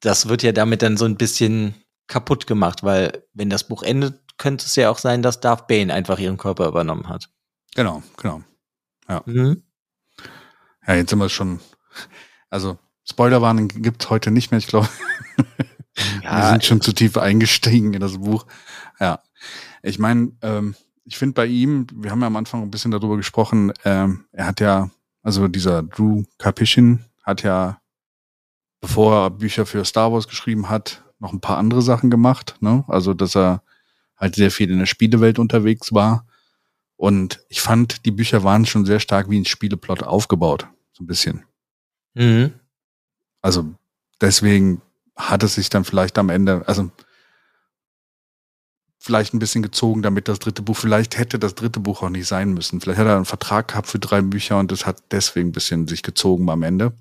das 0.00 0.28
wird 0.28 0.42
ja 0.42 0.52
damit 0.52 0.82
dann 0.82 0.96
so 0.96 1.04
ein 1.04 1.16
bisschen 1.16 1.74
kaputt 2.06 2.46
gemacht, 2.46 2.82
weil 2.82 3.24
wenn 3.32 3.50
das 3.50 3.64
Buch 3.64 3.82
endet, 3.82 4.20
könnte 4.38 4.64
es 4.64 4.76
ja 4.76 4.90
auch 4.90 4.98
sein, 4.98 5.22
dass 5.22 5.40
Darth 5.40 5.66
Bane 5.66 5.92
einfach 5.92 6.18
ihren 6.18 6.38
Körper 6.38 6.66
übernommen 6.66 7.08
hat. 7.08 7.28
Genau, 7.74 8.02
genau. 8.16 8.42
Mhm. 9.26 9.62
Ja, 10.86 10.94
jetzt 10.94 11.10
sind 11.10 11.18
wir 11.18 11.28
schon. 11.28 11.60
Also, 12.48 12.78
Spoilerwarnung 13.08 13.68
gibt's 13.68 14.08
heute 14.10 14.30
nicht 14.30 14.50
mehr, 14.50 14.58
ich 14.58 14.66
glaube. 14.66 14.88
Wir 16.22 16.48
sind 16.48 16.64
schon 16.64 16.80
zu 16.80 16.92
tief 16.92 17.16
eingestiegen 17.16 17.92
in 17.92 18.00
das 18.00 18.18
Buch. 18.18 18.46
Ja. 18.98 19.22
Ich 19.82 19.98
meine, 19.98 20.32
ähm, 20.42 20.74
ich 21.04 21.18
finde 21.18 21.34
bei 21.34 21.46
ihm, 21.46 21.86
wir 21.92 22.10
haben 22.10 22.20
ja 22.20 22.26
am 22.26 22.36
Anfang 22.36 22.62
ein 22.62 22.70
bisschen 22.70 22.90
darüber 22.90 23.16
gesprochen, 23.16 23.72
ähm, 23.84 24.24
er 24.32 24.46
hat 24.46 24.60
ja, 24.60 24.90
also 25.22 25.48
dieser 25.48 25.82
Drew 25.82 26.24
Karpyshyn 26.38 27.04
hat 27.22 27.42
ja, 27.42 27.80
bevor 28.80 29.14
er 29.14 29.30
Bücher 29.30 29.66
für 29.66 29.84
Star 29.84 30.12
Wars 30.12 30.28
geschrieben 30.28 30.68
hat, 30.68 31.02
noch 31.18 31.32
ein 31.32 31.40
paar 31.40 31.58
andere 31.58 31.82
Sachen 31.82 32.10
gemacht. 32.10 32.56
Ne? 32.60 32.84
Also, 32.88 33.14
dass 33.14 33.36
er 33.36 33.62
halt 34.16 34.34
sehr 34.34 34.50
viel 34.50 34.70
in 34.70 34.78
der 34.78 34.86
Spielewelt 34.86 35.38
unterwegs 35.38 35.92
war. 35.92 36.26
Und 36.96 37.40
ich 37.48 37.60
fand, 37.60 38.04
die 38.04 38.10
Bücher 38.10 38.44
waren 38.44 38.66
schon 38.66 38.84
sehr 38.84 39.00
stark 39.00 39.30
wie 39.30 39.38
ein 39.38 39.46
Spieleplot 39.46 40.02
aufgebaut. 40.02 40.66
So 40.92 41.04
ein 41.04 41.06
bisschen. 41.06 41.44
Mhm. 42.14 42.52
Also 43.40 43.74
deswegen 44.20 44.82
hat 45.16 45.42
es 45.42 45.54
sich 45.54 45.70
dann 45.70 45.84
vielleicht 45.84 46.18
am 46.18 46.28
Ende, 46.28 46.66
also 46.66 46.90
vielleicht 49.02 49.32
ein 49.32 49.38
bisschen 49.38 49.62
gezogen, 49.62 50.02
damit 50.02 50.28
das 50.28 50.38
dritte 50.38 50.60
Buch, 50.60 50.76
vielleicht 50.76 51.16
hätte 51.16 51.38
das 51.38 51.54
dritte 51.54 51.80
Buch 51.80 52.02
auch 52.02 52.10
nicht 52.10 52.26
sein 52.26 52.52
müssen. 52.52 52.80
Vielleicht 52.80 52.98
hat 52.98 53.06
er 53.06 53.16
einen 53.16 53.24
Vertrag 53.24 53.68
gehabt 53.68 53.88
für 53.88 53.98
drei 53.98 54.20
Bücher 54.20 54.58
und 54.58 54.70
das 54.70 54.84
hat 54.84 55.02
deswegen 55.10 55.48
ein 55.48 55.52
bisschen 55.52 55.88
sich 55.88 56.02
gezogen 56.02 56.48
am 56.50 56.62
Ende. 56.62 56.92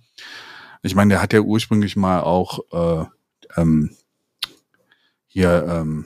Ich 0.81 0.95
meine, 0.95 1.09
der 1.09 1.21
hat 1.21 1.33
ja 1.33 1.41
ursprünglich 1.41 1.97
mal 1.97 2.21
auch 2.21 2.59
äh, 2.71 3.05
ähm, 3.57 3.91
hier 5.27 5.65
ähm, 5.67 6.05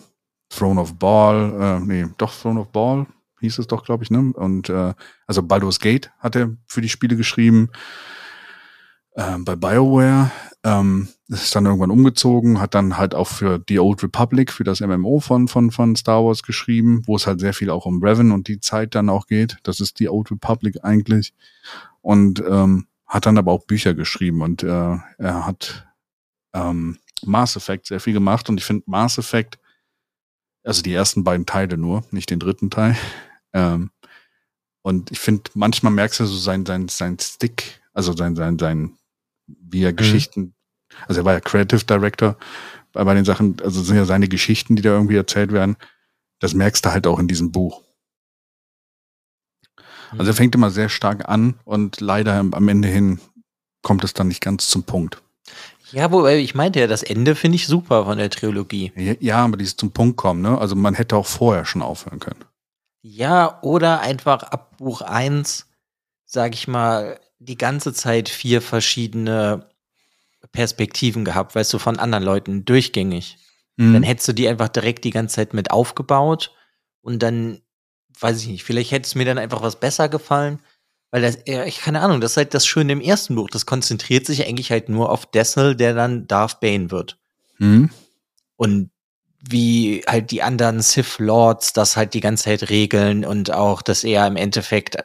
Throne 0.50 0.82
of 0.82 0.96
Ball, 0.96 1.54
äh, 1.62 1.80
nee, 1.80 2.08
doch 2.18 2.34
Throne 2.34 2.62
of 2.62 2.70
Ball 2.70 3.06
hieß 3.42 3.60
es 3.60 3.68
doch, 3.68 3.84
glaube 3.84 4.04
ich, 4.04 4.10
ne? 4.10 4.34
Und 4.34 4.70
äh, 4.70 4.94
also 5.28 5.44
Baldur's 5.44 5.80
Gate 5.80 6.12
hat 6.20 6.36
er 6.36 6.56
für 6.66 6.82
die 6.82 6.90
Spiele 6.90 7.16
geschrieben 7.16 7.70
ähm, 9.16 9.46
bei 9.46 9.56
BioWare. 9.56 10.32
Ähm, 10.64 11.10
ist 11.28 11.56
dann 11.56 11.66
irgendwann 11.66 11.92
umgezogen, 11.92 12.62
hat 12.62 12.74
dann 12.74 12.98
halt 12.98 13.16
auch 13.16 13.28
für 13.28 13.62
The 13.68 13.80
Old 13.80 14.04
Republic, 14.04 14.52
für 14.52 14.64
das 14.64 14.82
MMO 14.82 15.20
von, 15.20 15.48
von, 15.48 15.72
von 15.72 15.96
Star 15.96 16.24
Wars 16.24 16.44
geschrieben, 16.44 17.04
wo 17.06 17.16
es 17.16 17.28
halt 17.28 17.40
sehr 17.40 17.54
viel 17.54 17.70
auch 17.70 17.86
um 17.86 18.04
Revan 18.04 18.32
und 18.32 18.48
die 18.48 18.60
Zeit 18.60 18.96
dann 18.96 19.10
auch 19.10 19.28
geht. 19.28 19.58
Das 19.64 19.80
ist 19.80 19.98
The 19.98 20.10
Old 20.10 20.32
Republic 20.32 20.84
eigentlich. 20.84 21.34
Und 22.02 22.42
ähm, 22.48 22.88
hat 23.08 23.26
dann 23.26 23.38
aber 23.38 23.52
auch 23.52 23.66
Bücher 23.66 23.94
geschrieben 23.94 24.42
und 24.42 24.64
äh, 24.64 24.98
er 25.18 25.46
hat 25.46 25.88
ähm, 26.54 26.98
Mass 27.24 27.56
Effect 27.56 27.88
sehr 27.88 28.00
viel 28.00 28.14
gemacht 28.14 28.50
und 28.50 28.60
ich 28.60 28.66
finde 28.66 28.84
Mass 28.88 29.18
Effect, 29.18 29.60
also 30.64 30.82
die 30.82 30.94
ersten 30.94 31.24
beiden 31.24 31.46
Teile 31.46 31.78
nur, 31.78 32.04
nicht 32.12 32.30
den 32.30 32.40
dritten 32.40 32.70
Teil. 32.70 32.98
Ähm, 33.54 33.92
und 34.82 35.12
ich 35.12 35.20
finde, 35.20 35.44
manchmal 35.54 35.94
merkst 35.94 36.20
du 36.20 36.26
so 36.26 36.38
sein, 36.38 36.66
sein, 36.66 36.88
sein 36.90 37.18
Stick, 37.20 37.82
also 37.94 38.14
sein, 38.14 38.36
sein, 38.36 38.58
sein, 38.58 38.98
wie 39.48 39.84
er 39.84 39.94
Geschichten, 39.94 40.54
also 41.08 41.22
er 41.22 41.26
war 41.26 41.34
ja 41.34 41.40
Creative 41.40 41.84
Director 41.84 42.38
bei, 42.92 43.04
bei 43.04 43.14
den 43.14 43.26
Sachen, 43.26 43.58
also 43.62 43.82
es 43.82 43.88
sind 43.88 43.98
ja 43.98 44.06
seine 44.06 44.28
Geschichten, 44.28 44.76
die 44.76 44.82
da 44.82 44.92
irgendwie 44.92 45.16
erzählt 45.16 45.52
werden. 45.52 45.76
Das 46.40 46.54
merkst 46.54 46.86
du 46.86 46.92
halt 46.92 47.08
auch 47.08 47.20
in 47.20 47.28
diesem 47.28 47.52
Buch. 47.52 47.82
Also 50.18 50.32
er 50.32 50.36
fängt 50.36 50.54
immer 50.56 50.70
sehr 50.70 50.90
stark 50.90 51.28
an 51.28 51.56
und 51.66 52.00
leider 52.02 52.36
am 52.36 52.68
Ende 52.68 52.88
hin 52.88 53.20
kommt 53.82 54.04
es 54.04 54.14
dann 54.14 54.28
nicht 54.28 54.42
ganz 54.42 54.68
zum 54.70 54.84
Punkt. 54.84 55.22
Ja, 55.92 56.12
wobei 56.12 56.38
ich 56.38 56.56
meinte 56.56 56.80
ja, 56.80 56.88
das 56.88 57.04
Ende 57.04 57.36
finde 57.36 57.58
ich 57.58 57.68
super 57.68 58.06
von 58.06 58.18
der 58.18 58.30
Trilogie. 58.30 58.92
Ja, 58.96 59.14
Ja, 59.20 59.38
aber 59.44 59.58
dieses 59.58 59.78
zum 59.78 59.92
Punkt 59.92 60.18
kommen, 60.18 60.42
ne? 60.42 60.58
Also 60.58 60.76
man 60.76 60.96
hätte 60.96 61.16
auch 61.16 61.28
vorher 61.28 61.66
schon 61.66 61.84
aufhören 61.84 62.20
können. 62.20 62.44
Ja, 63.02 63.60
oder 63.62 64.00
einfach 64.00 64.44
ab 64.44 64.78
Buch 64.78 65.02
1, 65.02 65.68
sag 66.26 66.54
ich 66.56 66.68
mal, 66.68 67.20
die 67.46 67.58
ganze 67.58 67.94
Zeit 67.94 68.30
vier 68.30 68.62
verschiedene 68.62 69.70
Perspektiven 70.52 71.26
gehabt, 71.26 71.56
weißt 71.56 71.74
du, 71.74 71.80
von 71.80 72.00
anderen 72.00 72.24
Leuten 72.24 72.66
durchgängig. 72.66 73.38
Mhm. 73.78 73.94
Dann 73.94 74.04
hättest 74.04 74.28
du 74.28 74.34
die 74.34 74.48
einfach 74.48 74.70
direkt 74.70 75.04
die 75.04 75.12
ganze 75.12 75.36
Zeit 75.36 75.54
mit 75.54 75.72
aufgebaut 75.72 76.52
und 77.02 77.24
dann, 77.24 77.62
weiß 78.20 78.42
ich 78.42 78.48
nicht, 78.48 78.64
vielleicht 78.64 78.92
hätte 78.92 79.08
es 79.08 79.16
mir 79.16 79.26
dann 79.26 79.38
einfach 79.38 79.62
was 79.62 79.80
besser 79.80 80.10
gefallen. 80.10 80.60
Weil 81.12 81.22
das, 81.22 81.38
ja, 81.46 81.64
ich 81.66 81.80
keine 81.80 82.02
Ahnung, 82.02 82.22
das 82.22 82.32
ist 82.32 82.38
halt 82.38 82.54
das 82.54 82.66
Schöne 82.66 82.94
im 82.94 83.02
ersten 83.02 83.36
Buch. 83.36 83.50
Das 83.50 83.66
konzentriert 83.66 84.26
sich 84.26 84.48
eigentlich 84.48 84.72
halt 84.72 84.90
nur 84.90 85.12
auf 85.12 85.28
Dessel, 85.28 85.76
der 85.76 85.94
dann 85.94 86.28
Darth 86.28 86.60
Bane 86.60 86.90
wird. 86.90 87.20
Mhm. 87.60 87.92
Und 88.56 88.90
wie 89.48 90.04
halt 90.08 90.32
die 90.32 90.42
anderen 90.42 90.82
Sith 90.82 91.20
Lords 91.20 91.74
das 91.74 91.98
halt 91.98 92.14
die 92.14 92.22
ganze 92.22 92.46
Zeit 92.46 92.70
regeln 92.70 93.26
und 93.26 93.52
auch, 93.52 93.82
dass 93.82 94.04
er 94.04 94.26
im 94.26 94.38
Endeffekt 94.38 94.98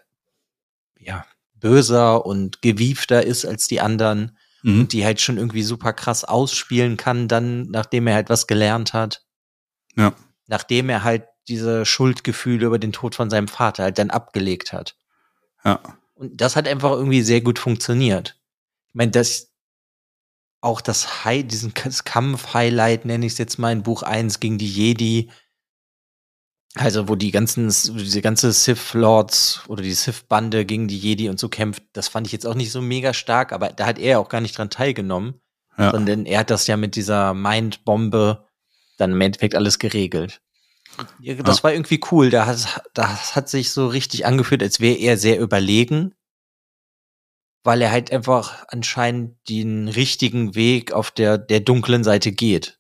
ja 0.98 1.26
böser 1.60 2.24
und 2.24 2.62
gewiefter 2.62 3.24
ist 3.24 3.44
als 3.44 3.68
die 3.68 3.80
anderen 3.80 4.36
mhm. 4.62 4.80
und 4.80 4.92
die 4.92 5.04
halt 5.04 5.20
schon 5.20 5.38
irgendwie 5.38 5.62
super 5.62 5.92
krass 5.92 6.24
ausspielen 6.24 6.96
kann, 6.96 7.28
dann 7.28 7.70
nachdem 7.70 8.06
er 8.06 8.14
halt 8.14 8.30
was 8.30 8.46
gelernt 8.46 8.92
hat. 8.92 9.24
Ja. 9.96 10.14
Nachdem 10.46 10.88
er 10.88 11.04
halt 11.04 11.24
diese 11.48 11.84
Schuldgefühle 11.86 12.66
über 12.66 12.78
den 12.78 12.92
Tod 12.92 13.14
von 13.14 13.30
seinem 13.30 13.48
Vater 13.48 13.84
halt 13.84 13.98
dann 13.98 14.10
abgelegt 14.10 14.72
hat. 14.72 14.96
Ja. 15.64 15.80
Und 16.14 16.40
das 16.40 16.56
hat 16.56 16.68
einfach 16.68 16.92
irgendwie 16.92 17.22
sehr 17.22 17.40
gut 17.40 17.58
funktioniert. 17.58 18.38
Ich 18.88 18.94
meine, 18.94 19.10
das 19.10 19.48
auch 20.60 20.80
das 20.80 21.24
High, 21.24 21.46
diesen 21.46 21.72
Kampf-Highlight, 21.74 23.04
nenne 23.04 23.26
ich 23.26 23.32
es 23.32 23.38
jetzt 23.38 23.58
mal 23.58 23.72
in 23.72 23.82
Buch 23.82 24.02
1 24.02 24.40
gegen 24.40 24.58
die 24.58 24.70
Jedi. 24.70 25.30
Also, 26.78 27.08
wo 27.08 27.16
die 27.16 27.30
ganzen, 27.30 27.68
diese 27.68 28.22
ganze 28.22 28.52
Sith-Lords 28.52 29.62
oder 29.68 29.82
die 29.82 29.92
Sith-Bande 29.92 30.64
gegen 30.64 30.88
die 30.88 30.98
Jedi 30.98 31.28
und 31.28 31.38
so 31.38 31.48
kämpft, 31.48 31.82
das 31.92 32.08
fand 32.08 32.26
ich 32.26 32.32
jetzt 32.32 32.46
auch 32.46 32.54
nicht 32.54 32.72
so 32.72 32.80
mega 32.80 33.12
stark, 33.12 33.52
aber 33.52 33.68
da 33.70 33.86
hat 33.86 33.98
er 33.98 34.20
auch 34.20 34.28
gar 34.28 34.40
nicht 34.40 34.56
dran 34.56 34.70
teilgenommen. 34.70 35.40
Ja. 35.76 35.92
Sondern 35.92 36.26
er 36.26 36.40
hat 36.40 36.50
das 36.50 36.66
ja 36.66 36.76
mit 36.76 36.96
dieser 36.96 37.34
Mind-Bombe 37.34 38.46
dann 38.96 39.12
im 39.12 39.20
Endeffekt 39.20 39.54
alles 39.54 39.78
geregelt. 39.78 40.40
Das 41.20 41.58
ja. 41.58 41.62
war 41.62 41.72
irgendwie 41.72 42.00
cool. 42.10 42.30
Da 42.30 42.46
hat, 42.46 42.82
das 42.94 43.36
hat 43.36 43.48
sich 43.48 43.70
so 43.70 43.86
richtig 43.86 44.26
angefühlt, 44.26 44.62
als 44.62 44.80
wäre 44.80 44.98
er 44.98 45.16
sehr 45.16 45.38
überlegen 45.38 46.14
weil 47.68 47.82
er 47.82 47.90
halt 47.90 48.10
einfach 48.12 48.64
anscheinend 48.68 49.36
den 49.48 49.88
richtigen 49.88 50.54
Weg 50.54 50.92
auf 50.92 51.10
der, 51.10 51.36
der 51.36 51.60
dunklen 51.60 52.02
Seite 52.02 52.32
geht. 52.32 52.77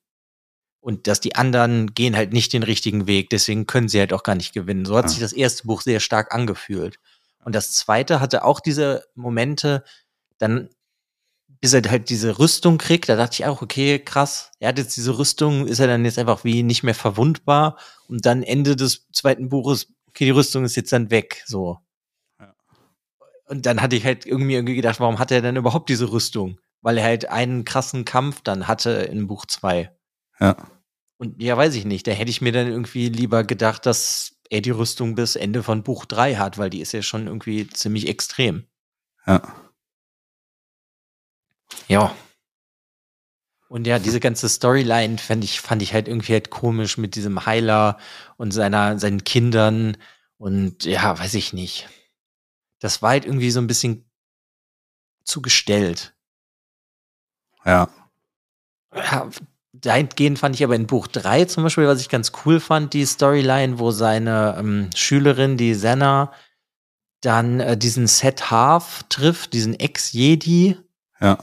Und 0.88 1.06
dass 1.06 1.20
die 1.20 1.36
anderen 1.36 1.92
gehen 1.92 2.16
halt 2.16 2.32
nicht 2.32 2.54
den 2.54 2.62
richtigen 2.62 3.06
Weg, 3.06 3.28
deswegen 3.28 3.66
können 3.66 3.90
sie 3.90 3.98
halt 3.98 4.14
auch 4.14 4.22
gar 4.22 4.34
nicht 4.34 4.54
gewinnen. 4.54 4.86
So 4.86 4.96
hat 4.96 5.04
ja. 5.04 5.08
sich 5.10 5.18
das 5.18 5.34
erste 5.34 5.66
Buch 5.66 5.82
sehr 5.82 6.00
stark 6.00 6.32
angefühlt. 6.34 6.98
Und 7.44 7.54
das 7.54 7.74
zweite 7.74 8.20
hatte 8.20 8.42
auch 8.42 8.58
diese 8.58 9.04
Momente, 9.14 9.84
dann, 10.38 10.70
bis 11.60 11.74
er 11.74 11.82
halt 11.90 12.08
diese 12.08 12.38
Rüstung 12.38 12.78
kriegt, 12.78 13.10
da 13.10 13.16
dachte 13.16 13.34
ich 13.34 13.44
auch, 13.44 13.60
okay, 13.60 13.98
krass, 13.98 14.50
er 14.60 14.70
hat 14.70 14.78
jetzt 14.78 14.96
diese 14.96 15.18
Rüstung, 15.18 15.66
ist 15.66 15.78
er 15.78 15.88
dann 15.88 16.06
jetzt 16.06 16.18
einfach 16.18 16.42
wie 16.44 16.62
nicht 16.62 16.84
mehr 16.84 16.94
verwundbar. 16.94 17.76
Und 18.08 18.24
dann 18.24 18.42
Ende 18.42 18.74
des 18.74 19.08
zweiten 19.12 19.50
Buches, 19.50 19.92
okay, 20.06 20.24
die 20.24 20.30
Rüstung 20.30 20.64
ist 20.64 20.76
jetzt 20.76 20.94
dann 20.94 21.10
weg, 21.10 21.42
so. 21.44 21.80
Und 23.44 23.66
dann 23.66 23.82
hatte 23.82 23.94
ich 23.94 24.06
halt 24.06 24.24
irgendwie, 24.24 24.54
irgendwie 24.54 24.76
gedacht, 24.76 25.00
warum 25.00 25.18
hat 25.18 25.32
er 25.32 25.42
denn 25.42 25.56
überhaupt 25.56 25.90
diese 25.90 26.10
Rüstung? 26.12 26.58
Weil 26.80 26.96
er 26.96 27.04
halt 27.04 27.28
einen 27.28 27.66
krassen 27.66 28.06
Kampf 28.06 28.40
dann 28.40 28.66
hatte 28.66 28.90
in 28.90 29.26
Buch 29.26 29.44
2. 29.44 29.94
Ja. 30.40 30.56
Und 31.18 31.42
ja, 31.42 31.56
weiß 31.56 31.74
ich 31.74 31.84
nicht. 31.84 32.06
Da 32.06 32.12
hätte 32.12 32.30
ich 32.30 32.40
mir 32.40 32.52
dann 32.52 32.68
irgendwie 32.68 33.08
lieber 33.08 33.44
gedacht, 33.44 33.86
dass 33.86 34.36
er 34.50 34.60
die 34.60 34.70
Rüstung 34.70 35.14
bis 35.14 35.36
Ende 35.36 35.62
von 35.62 35.82
Buch 35.82 36.06
3 36.06 36.36
hat, 36.36 36.58
weil 36.58 36.70
die 36.70 36.80
ist 36.80 36.92
ja 36.92 37.02
schon 37.02 37.26
irgendwie 37.26 37.66
ziemlich 37.68 38.08
extrem. 38.08 38.64
Ja. 39.26 39.42
Ja. 41.88 42.14
Und 43.68 43.86
ja, 43.86 43.98
diese 43.98 44.20
ganze 44.20 44.48
Storyline 44.48 45.18
fand 45.18 45.44
ich, 45.44 45.60
fand 45.60 45.82
ich 45.82 45.92
halt 45.92 46.08
irgendwie 46.08 46.32
halt 46.32 46.48
komisch 46.48 46.96
mit 46.96 47.16
diesem 47.16 47.44
Heiler 47.44 47.98
und 48.38 48.52
seiner, 48.52 48.98
seinen 48.98 49.24
Kindern 49.24 49.98
und 50.38 50.84
ja, 50.84 51.18
weiß 51.18 51.34
ich 51.34 51.52
nicht 51.52 51.88
das 52.78 53.02
war 53.02 53.10
halt 53.10 53.24
irgendwie 53.24 53.50
so 53.50 53.60
ein 53.60 53.66
bisschen 53.66 54.08
zu 55.24 55.42
gestellt. 55.42 56.14
Ja. 57.64 57.88
ja 58.94 59.30
dahingehend 59.72 60.38
fand 60.38 60.54
ich 60.54 60.64
aber 60.64 60.74
in 60.74 60.86
Buch 60.86 61.06
3 61.06 61.44
zum 61.44 61.64
Beispiel, 61.64 61.86
was 61.86 62.00
ich 62.00 62.08
ganz 62.08 62.32
cool 62.44 62.60
fand, 62.60 62.94
die 62.94 63.04
Storyline, 63.04 63.78
wo 63.78 63.90
seine 63.90 64.56
ähm, 64.58 64.90
Schülerin, 64.94 65.56
die 65.56 65.74
Senna, 65.74 66.32
dann 67.20 67.60
äh, 67.60 67.76
diesen 67.76 68.06
Set 68.06 68.50
Half 68.50 69.04
trifft, 69.08 69.52
diesen 69.52 69.78
Ex-Jedi. 69.78 70.76
Ja. 71.20 71.38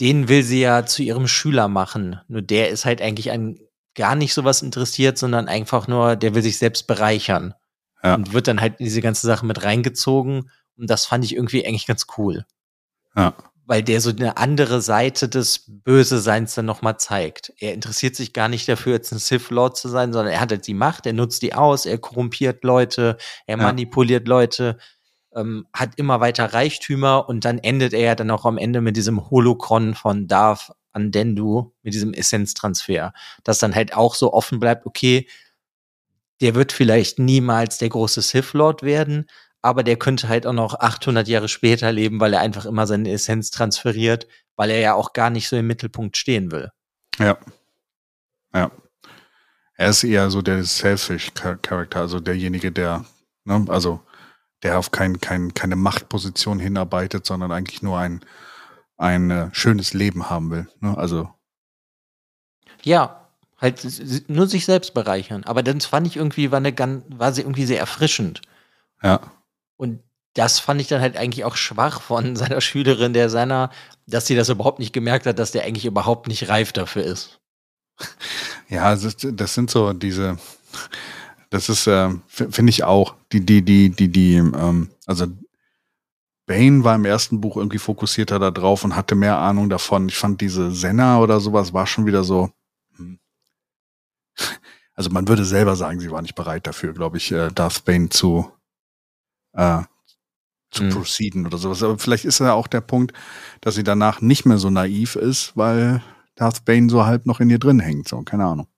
Den 0.00 0.28
will 0.28 0.42
sie 0.42 0.60
ja 0.60 0.84
zu 0.84 1.02
ihrem 1.02 1.28
Schüler 1.28 1.68
machen. 1.68 2.20
Nur 2.28 2.42
der 2.42 2.70
ist 2.70 2.84
halt 2.84 3.00
eigentlich 3.00 3.30
an 3.30 3.58
gar 3.94 4.14
nicht 4.14 4.34
sowas 4.34 4.62
interessiert, 4.62 5.18
sondern 5.18 5.48
einfach 5.48 5.88
nur, 5.88 6.16
der 6.16 6.34
will 6.34 6.42
sich 6.42 6.58
selbst 6.58 6.86
bereichern 6.86 7.54
ja. 8.02 8.14
und 8.14 8.32
wird 8.32 8.48
dann 8.48 8.60
halt 8.60 8.80
in 8.80 8.84
diese 8.84 9.00
ganze 9.00 9.26
Sache 9.26 9.46
mit 9.46 9.62
reingezogen. 9.62 10.50
Und 10.76 10.90
das 10.90 11.06
fand 11.06 11.24
ich 11.24 11.34
irgendwie 11.34 11.66
eigentlich 11.66 11.86
ganz 11.86 12.06
cool. 12.16 12.44
Ja. 13.16 13.34
Weil 13.70 13.84
der 13.84 14.00
so 14.00 14.10
eine 14.10 14.36
andere 14.36 14.82
Seite 14.82 15.28
des 15.28 15.64
Böse-Seins 15.68 16.56
dann 16.56 16.66
nochmal 16.66 16.98
zeigt. 16.98 17.52
Er 17.58 17.72
interessiert 17.72 18.16
sich 18.16 18.32
gar 18.32 18.48
nicht 18.48 18.68
dafür, 18.68 18.94
jetzt 18.94 19.12
ein 19.12 19.20
Sith-Lord 19.20 19.76
zu 19.76 19.88
sein, 19.88 20.12
sondern 20.12 20.32
er 20.32 20.40
hat 20.40 20.50
halt 20.50 20.66
die 20.66 20.74
Macht, 20.74 21.06
er 21.06 21.12
nutzt 21.12 21.40
die 21.42 21.54
aus, 21.54 21.86
er 21.86 21.98
korrumpiert 21.98 22.64
Leute, 22.64 23.16
er 23.46 23.58
ja. 23.58 23.62
manipuliert 23.62 24.26
Leute, 24.26 24.76
ähm, 25.36 25.68
hat 25.72 25.90
immer 25.98 26.18
weiter 26.18 26.52
Reichtümer 26.52 27.28
und 27.28 27.44
dann 27.44 27.58
endet 27.58 27.92
er 27.92 28.00
ja 28.00 28.14
dann 28.16 28.32
auch 28.32 28.44
am 28.44 28.58
Ende 28.58 28.80
mit 28.80 28.96
diesem 28.96 29.30
Holocron 29.30 29.94
von 29.94 30.26
Darth 30.26 30.72
an 30.92 31.12
Dendu, 31.12 31.72
mit 31.84 31.94
diesem 31.94 32.12
Essenztransfer. 32.12 33.12
Dass 33.44 33.60
dann 33.60 33.76
halt 33.76 33.94
auch 33.94 34.16
so 34.16 34.32
offen 34.32 34.58
bleibt, 34.58 34.84
okay, 34.84 35.28
der 36.40 36.56
wird 36.56 36.72
vielleicht 36.72 37.20
niemals 37.20 37.78
der 37.78 37.90
große 37.90 38.20
Sith 38.20 38.52
Lord 38.52 38.82
werden, 38.82 39.26
aber 39.62 39.82
der 39.82 39.96
könnte 39.96 40.28
halt 40.28 40.46
auch 40.46 40.52
noch 40.52 40.78
800 40.78 41.28
Jahre 41.28 41.48
später 41.48 41.92
leben, 41.92 42.20
weil 42.20 42.32
er 42.32 42.40
einfach 42.40 42.66
immer 42.66 42.86
seine 42.86 43.10
Essenz 43.10 43.50
transferiert, 43.50 44.26
weil 44.56 44.70
er 44.70 44.80
ja 44.80 44.94
auch 44.94 45.12
gar 45.12 45.30
nicht 45.30 45.48
so 45.48 45.56
im 45.56 45.66
Mittelpunkt 45.66 46.16
stehen 46.16 46.50
will. 46.50 46.70
Ja. 47.18 47.38
Ja. 48.54 48.70
Er 49.74 49.88
ist 49.90 50.04
eher 50.04 50.30
so 50.30 50.42
der 50.42 50.62
Selfish-Charakter, 50.64 52.00
also 52.00 52.20
derjenige, 52.20 52.70
der, 52.70 53.04
ne, 53.44 53.64
also 53.68 54.00
der 54.62 54.78
auf 54.78 54.90
kein, 54.90 55.20
kein, 55.20 55.54
keine 55.54 55.76
Machtposition 55.76 56.58
hinarbeitet, 56.58 57.24
sondern 57.24 57.50
eigentlich 57.50 57.82
nur 57.82 57.98
ein, 57.98 58.24
ein 58.98 59.30
äh, 59.30 59.48
schönes 59.52 59.94
Leben 59.94 60.28
haben 60.28 60.50
will. 60.50 60.68
Ne? 60.80 60.96
Also. 60.98 61.30
Ja, 62.82 63.20
Halt 63.60 63.86
nur 64.28 64.46
sich 64.46 64.64
selbst 64.64 64.94
bereichern. 64.94 65.44
Aber 65.44 65.62
das 65.62 65.84
fand 65.84 66.06
ich 66.06 66.16
irgendwie, 66.16 66.50
war, 66.50 66.58
eine, 66.58 67.02
war 67.08 67.32
sie 67.32 67.42
irgendwie 67.42 67.66
sehr 67.66 67.78
erfrischend. 67.78 68.40
Ja. 69.02 69.20
Und 69.80 70.02
das 70.34 70.58
fand 70.58 70.78
ich 70.78 70.88
dann 70.88 71.00
halt 71.00 71.16
eigentlich 71.16 71.46
auch 71.46 71.56
schwach 71.56 72.02
von 72.02 72.36
seiner 72.40 72.60
Schülerin, 72.60 73.14
der 73.14 73.30
seiner, 73.30 73.70
dass 74.06 74.26
sie 74.26 74.36
das 74.36 74.50
überhaupt 74.50 74.78
nicht 74.78 74.92
gemerkt 74.92 75.24
hat, 75.24 75.38
dass 75.38 75.52
der 75.52 75.64
eigentlich 75.64 75.86
überhaupt 75.86 76.28
nicht 76.28 76.48
reif 76.48 76.72
dafür 76.72 77.02
ist. 77.02 77.40
Ja, 78.68 78.94
das, 78.94 79.54
sind 79.54 79.68
so 79.68 79.92
diese, 79.92 80.38
das 81.50 81.68
ist, 81.68 81.88
äh, 81.88 82.10
finde 82.28 82.70
ich 82.70 82.84
auch, 82.84 83.16
die, 83.32 83.44
die, 83.44 83.62
die, 83.62 83.90
die, 83.90 84.06
die, 84.06 84.36
ähm, 84.36 84.90
also 85.06 85.26
Bane 86.46 86.84
war 86.84 86.94
im 86.94 87.04
ersten 87.04 87.40
Buch 87.40 87.56
irgendwie 87.56 87.78
fokussierter 87.78 88.38
da 88.38 88.52
drauf 88.52 88.84
und 88.84 88.94
hatte 88.94 89.16
mehr 89.16 89.38
Ahnung 89.38 89.70
davon. 89.70 90.08
Ich 90.08 90.16
fand 90.16 90.40
diese 90.40 90.70
Senna 90.70 91.18
oder 91.18 91.40
sowas 91.40 91.72
war 91.72 91.88
schon 91.88 92.06
wieder 92.06 92.22
so, 92.22 92.52
also 94.94 95.10
man 95.10 95.26
würde 95.26 95.44
selber 95.44 95.74
sagen, 95.74 95.98
sie 95.98 96.12
war 96.12 96.22
nicht 96.22 96.36
bereit 96.36 96.68
dafür, 96.68 96.92
glaube 96.92 97.16
ich, 97.16 97.32
äh, 97.32 97.48
Darth 97.48 97.84
Bane 97.84 98.08
zu, 98.08 98.52
äh, 99.52 99.82
zu 100.70 100.84
mhm. 100.84 100.90
proceeden 100.90 101.46
oder 101.46 101.58
sowas. 101.58 101.82
Aber 101.82 101.98
vielleicht 101.98 102.24
ist 102.24 102.38
ja 102.40 102.52
auch 102.52 102.66
der 102.66 102.80
Punkt, 102.80 103.12
dass 103.60 103.74
sie 103.74 103.84
danach 103.84 104.20
nicht 104.20 104.46
mehr 104.46 104.58
so 104.58 104.70
naiv 104.70 105.16
ist, 105.16 105.56
weil 105.56 106.02
Darth 106.36 106.64
Bane 106.64 106.88
so 106.90 107.04
halb 107.04 107.26
noch 107.26 107.40
in 107.40 107.50
ihr 107.50 107.58
drin 107.58 107.80
hängt. 107.80 108.08
So, 108.08 108.22
keine 108.22 108.46
Ahnung. 108.46 108.68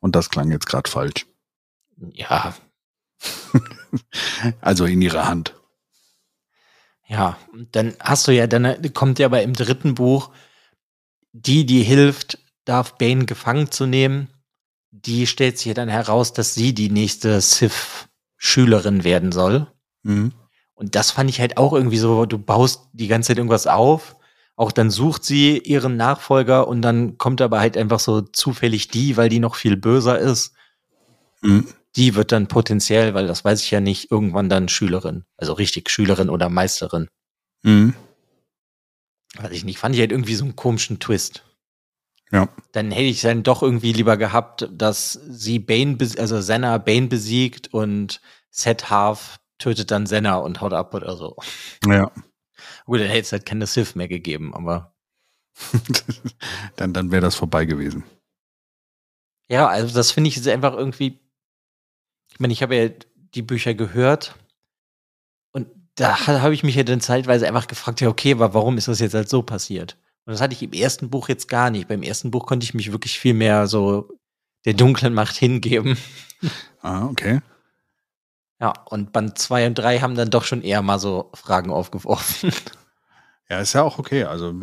Und 0.00 0.14
das 0.14 0.30
klang 0.30 0.50
jetzt 0.50 0.66
gerade 0.66 0.90
falsch. 0.90 1.26
Ja. 2.12 2.54
also 4.60 4.84
in 4.84 5.00
ihrer 5.00 5.26
Hand. 5.26 5.54
Ja, 7.08 7.38
dann 7.72 7.94
hast 8.00 8.28
du 8.28 8.32
ja, 8.32 8.46
dann 8.46 8.92
kommt 8.92 9.18
ja 9.18 9.26
aber 9.26 9.42
im 9.42 9.54
dritten 9.54 9.94
Buch 9.94 10.30
die, 11.32 11.64
die 11.64 11.82
hilft, 11.82 12.38
Darth 12.64 12.98
Bane 12.98 13.26
gefangen 13.26 13.70
zu 13.70 13.86
nehmen 13.86 14.28
die 15.04 15.26
stellt 15.26 15.58
sich 15.58 15.74
dann 15.74 15.88
heraus, 15.88 16.32
dass 16.32 16.54
sie 16.54 16.74
die 16.74 16.90
nächste 16.90 17.40
Sith-Schülerin 18.38 19.04
werden 19.04 19.32
soll. 19.32 19.66
Mhm. 20.02 20.32
Und 20.74 20.94
das 20.94 21.10
fand 21.10 21.30
ich 21.30 21.40
halt 21.40 21.56
auch 21.56 21.72
irgendwie 21.72 21.98
so, 21.98 22.26
du 22.26 22.38
baust 22.38 22.88
die 22.92 23.08
ganze 23.08 23.28
Zeit 23.28 23.38
irgendwas 23.38 23.66
auf, 23.66 24.16
auch 24.56 24.72
dann 24.72 24.90
sucht 24.90 25.24
sie 25.24 25.58
ihren 25.58 25.96
Nachfolger 25.96 26.68
und 26.68 26.82
dann 26.82 27.18
kommt 27.18 27.40
aber 27.40 27.60
halt 27.60 27.76
einfach 27.76 28.00
so 28.00 28.20
zufällig 28.20 28.88
die, 28.88 29.16
weil 29.16 29.28
die 29.28 29.38
noch 29.38 29.54
viel 29.54 29.76
böser 29.76 30.18
ist. 30.18 30.54
Mhm. 31.42 31.66
Die 31.96 32.14
wird 32.14 32.32
dann 32.32 32.46
potenziell, 32.46 33.14
weil 33.14 33.26
das 33.26 33.44
weiß 33.44 33.62
ich 33.62 33.70
ja 33.70 33.80
nicht, 33.80 34.10
irgendwann 34.10 34.50
dann 34.50 34.68
Schülerin. 34.68 35.24
Also 35.38 35.54
richtig 35.54 35.88
Schülerin 35.90 36.28
oder 36.28 36.48
Meisterin. 36.50 37.08
Mhm. 37.62 37.94
Weiß 39.36 39.52
ich 39.52 39.64
nicht, 39.64 39.78
fand 39.78 39.94
ich 39.94 40.00
halt 40.00 40.12
irgendwie 40.12 40.34
so 40.34 40.44
einen 40.44 40.56
komischen 40.56 40.98
Twist. 40.98 41.45
Ja. 42.32 42.48
Dann 42.72 42.90
hätte 42.90 43.04
ich 43.04 43.20
dann 43.20 43.42
doch 43.42 43.62
irgendwie 43.62 43.92
lieber 43.92 44.16
gehabt, 44.16 44.68
dass 44.72 45.12
sie 45.12 45.58
Bane, 45.58 45.96
also 46.18 46.40
Senna 46.40 46.78
Bane 46.78 47.06
besiegt 47.06 47.72
und 47.72 48.20
Set 48.50 48.90
Half 48.90 49.38
tötet 49.58 49.90
dann 49.90 50.06
Senna 50.06 50.36
und 50.36 50.60
haut 50.60 50.72
ab 50.72 50.94
oder 50.94 51.16
so. 51.16 51.36
Ja. 51.86 52.10
Gut, 52.84 53.00
dann 53.00 53.08
hätte 53.08 53.20
es 53.20 53.32
halt 53.32 53.46
keine 53.46 53.66
Sith 53.66 53.94
mehr 53.94 54.08
gegeben, 54.08 54.54
aber. 54.54 54.94
dann 56.76 56.92
dann 56.92 57.10
wäre 57.10 57.22
das 57.22 57.36
vorbei 57.36 57.64
gewesen. 57.64 58.04
Ja, 59.48 59.68
also 59.68 59.94
das 59.94 60.10
finde 60.10 60.28
ich 60.28 60.36
jetzt 60.36 60.48
einfach 60.48 60.74
irgendwie. 60.74 61.20
Ich 62.32 62.40
meine, 62.40 62.52
ich 62.52 62.62
habe 62.62 62.76
ja 62.76 62.90
die 63.34 63.42
Bücher 63.42 63.74
gehört 63.74 64.34
und 65.52 65.68
da 65.94 66.26
habe 66.26 66.54
ich 66.54 66.62
mich 66.62 66.74
ja 66.74 66.82
dann 66.82 67.00
zeitweise 67.00 67.46
einfach 67.46 67.66
gefragt, 67.66 68.00
ja, 68.00 68.08
okay, 68.08 68.32
aber 68.32 68.52
warum 68.52 68.76
ist 68.76 68.88
das 68.88 69.00
jetzt 69.00 69.14
halt 69.14 69.28
so 69.28 69.42
passiert? 69.42 69.96
Und 70.26 70.32
das 70.32 70.40
hatte 70.40 70.54
ich 70.54 70.62
im 70.62 70.72
ersten 70.72 71.08
Buch 71.08 71.28
jetzt 71.28 71.48
gar 71.48 71.70
nicht. 71.70 71.86
Beim 71.88 72.02
ersten 72.02 72.32
Buch 72.32 72.46
konnte 72.46 72.64
ich 72.64 72.74
mich 72.74 72.90
wirklich 72.92 73.18
viel 73.18 73.34
mehr 73.34 73.68
so 73.68 74.08
der 74.64 74.74
dunklen 74.74 75.14
Macht 75.14 75.36
hingeben. 75.36 75.96
Ah, 76.82 77.06
okay. 77.06 77.40
Ja, 78.60 78.72
und 78.86 79.12
Band 79.12 79.38
2 79.38 79.68
und 79.68 79.74
3 79.76 80.00
haben 80.00 80.14
dann 80.14 80.30
doch 80.30 80.44
schon 80.44 80.62
eher 80.62 80.82
mal 80.82 80.98
so 80.98 81.30
Fragen 81.34 81.70
aufgeworfen. 81.70 82.52
Ja, 83.48 83.60
ist 83.60 83.74
ja 83.74 83.82
auch 83.82 83.98
okay. 83.98 84.24
Also 84.24 84.54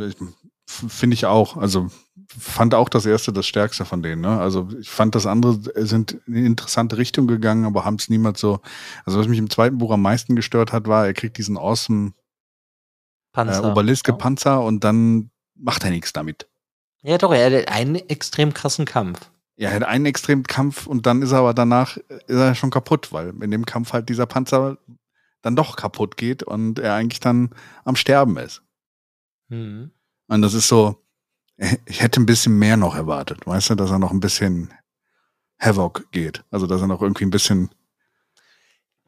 finde 0.67 1.13
ich 1.13 1.25
auch. 1.25 1.55
Also 1.57 1.87
fand 2.27 2.75
auch 2.75 2.89
das 2.89 3.05
erste 3.05 3.31
das 3.31 3.45
stärkste 3.45 3.85
von 3.85 4.03
denen. 4.03 4.21
Ne? 4.21 4.39
Also 4.39 4.67
ich 4.79 4.89
fand 4.89 5.15
das 5.15 5.25
andere 5.25 5.59
sind 5.85 6.13
in 6.27 6.35
eine 6.35 6.45
interessante 6.45 6.97
Richtung 6.97 7.27
gegangen, 7.27 7.65
aber 7.65 7.85
haben 7.85 7.95
es 7.95 8.09
niemals 8.09 8.39
so. 8.39 8.59
Also 9.05 9.19
was 9.19 9.27
mich 9.27 9.39
im 9.39 9.49
zweiten 9.49 9.77
Buch 9.77 9.91
am 9.91 10.01
meisten 10.01 10.35
gestört 10.35 10.73
hat, 10.73 10.87
war, 10.87 11.05
er 11.05 11.13
kriegt 11.13 11.37
diesen 11.37 11.57
awesome 11.57 12.13
Panzer. 13.31 13.63
Äh, 13.63 13.71
Obeliske-Panzer 13.71 14.61
und 14.61 14.83
dann 14.83 15.31
macht 15.55 15.83
er 15.83 15.89
nichts 15.89 16.13
damit. 16.13 16.47
Ja, 17.01 17.17
doch, 17.17 17.33
er 17.33 17.61
hat 17.61 17.67
einen 17.69 17.95
extrem 17.95 18.53
krassen 18.53 18.85
Kampf. 18.85 19.29
Ja, 19.55 19.69
er 19.69 19.75
hat 19.75 19.83
einen 19.83 20.05
extremen 20.05 20.43
Kampf 20.43 20.87
und 20.87 21.05
dann 21.05 21.21
ist 21.21 21.31
er 21.31 21.39
aber 21.39 21.53
danach 21.53 21.97
ist 21.97 22.23
er 22.27 22.55
schon 22.55 22.71
kaputt, 22.71 23.11
weil 23.11 23.29
in 23.43 23.51
dem 23.51 23.65
Kampf 23.65 23.93
halt 23.93 24.09
dieser 24.09 24.25
Panzer 24.25 24.77
dann 25.41 25.55
doch 25.55 25.75
kaputt 25.75 26.17
geht 26.17 26.41
und 26.43 26.79
er 26.79 26.95
eigentlich 26.95 27.19
dann 27.19 27.51
am 27.83 27.95
Sterben 27.95 28.37
ist. 28.37 28.63
Mhm. 29.49 29.91
Und 30.27 30.41
das 30.41 30.53
ist 30.53 30.67
so, 30.67 31.03
ich 31.85 32.01
hätte 32.01 32.19
ein 32.21 32.25
bisschen 32.25 32.57
mehr 32.57 32.77
noch 32.77 32.95
erwartet, 32.95 33.45
weißt 33.45 33.71
du, 33.71 33.75
dass 33.75 33.91
er 33.91 33.99
noch 33.99 34.11
ein 34.11 34.19
bisschen 34.19 34.73
Havoc 35.59 36.11
geht. 36.11 36.43
Also, 36.51 36.67
dass 36.67 36.81
er 36.81 36.87
noch 36.87 37.01
irgendwie 37.01 37.25
ein 37.25 37.31
bisschen. 37.31 37.69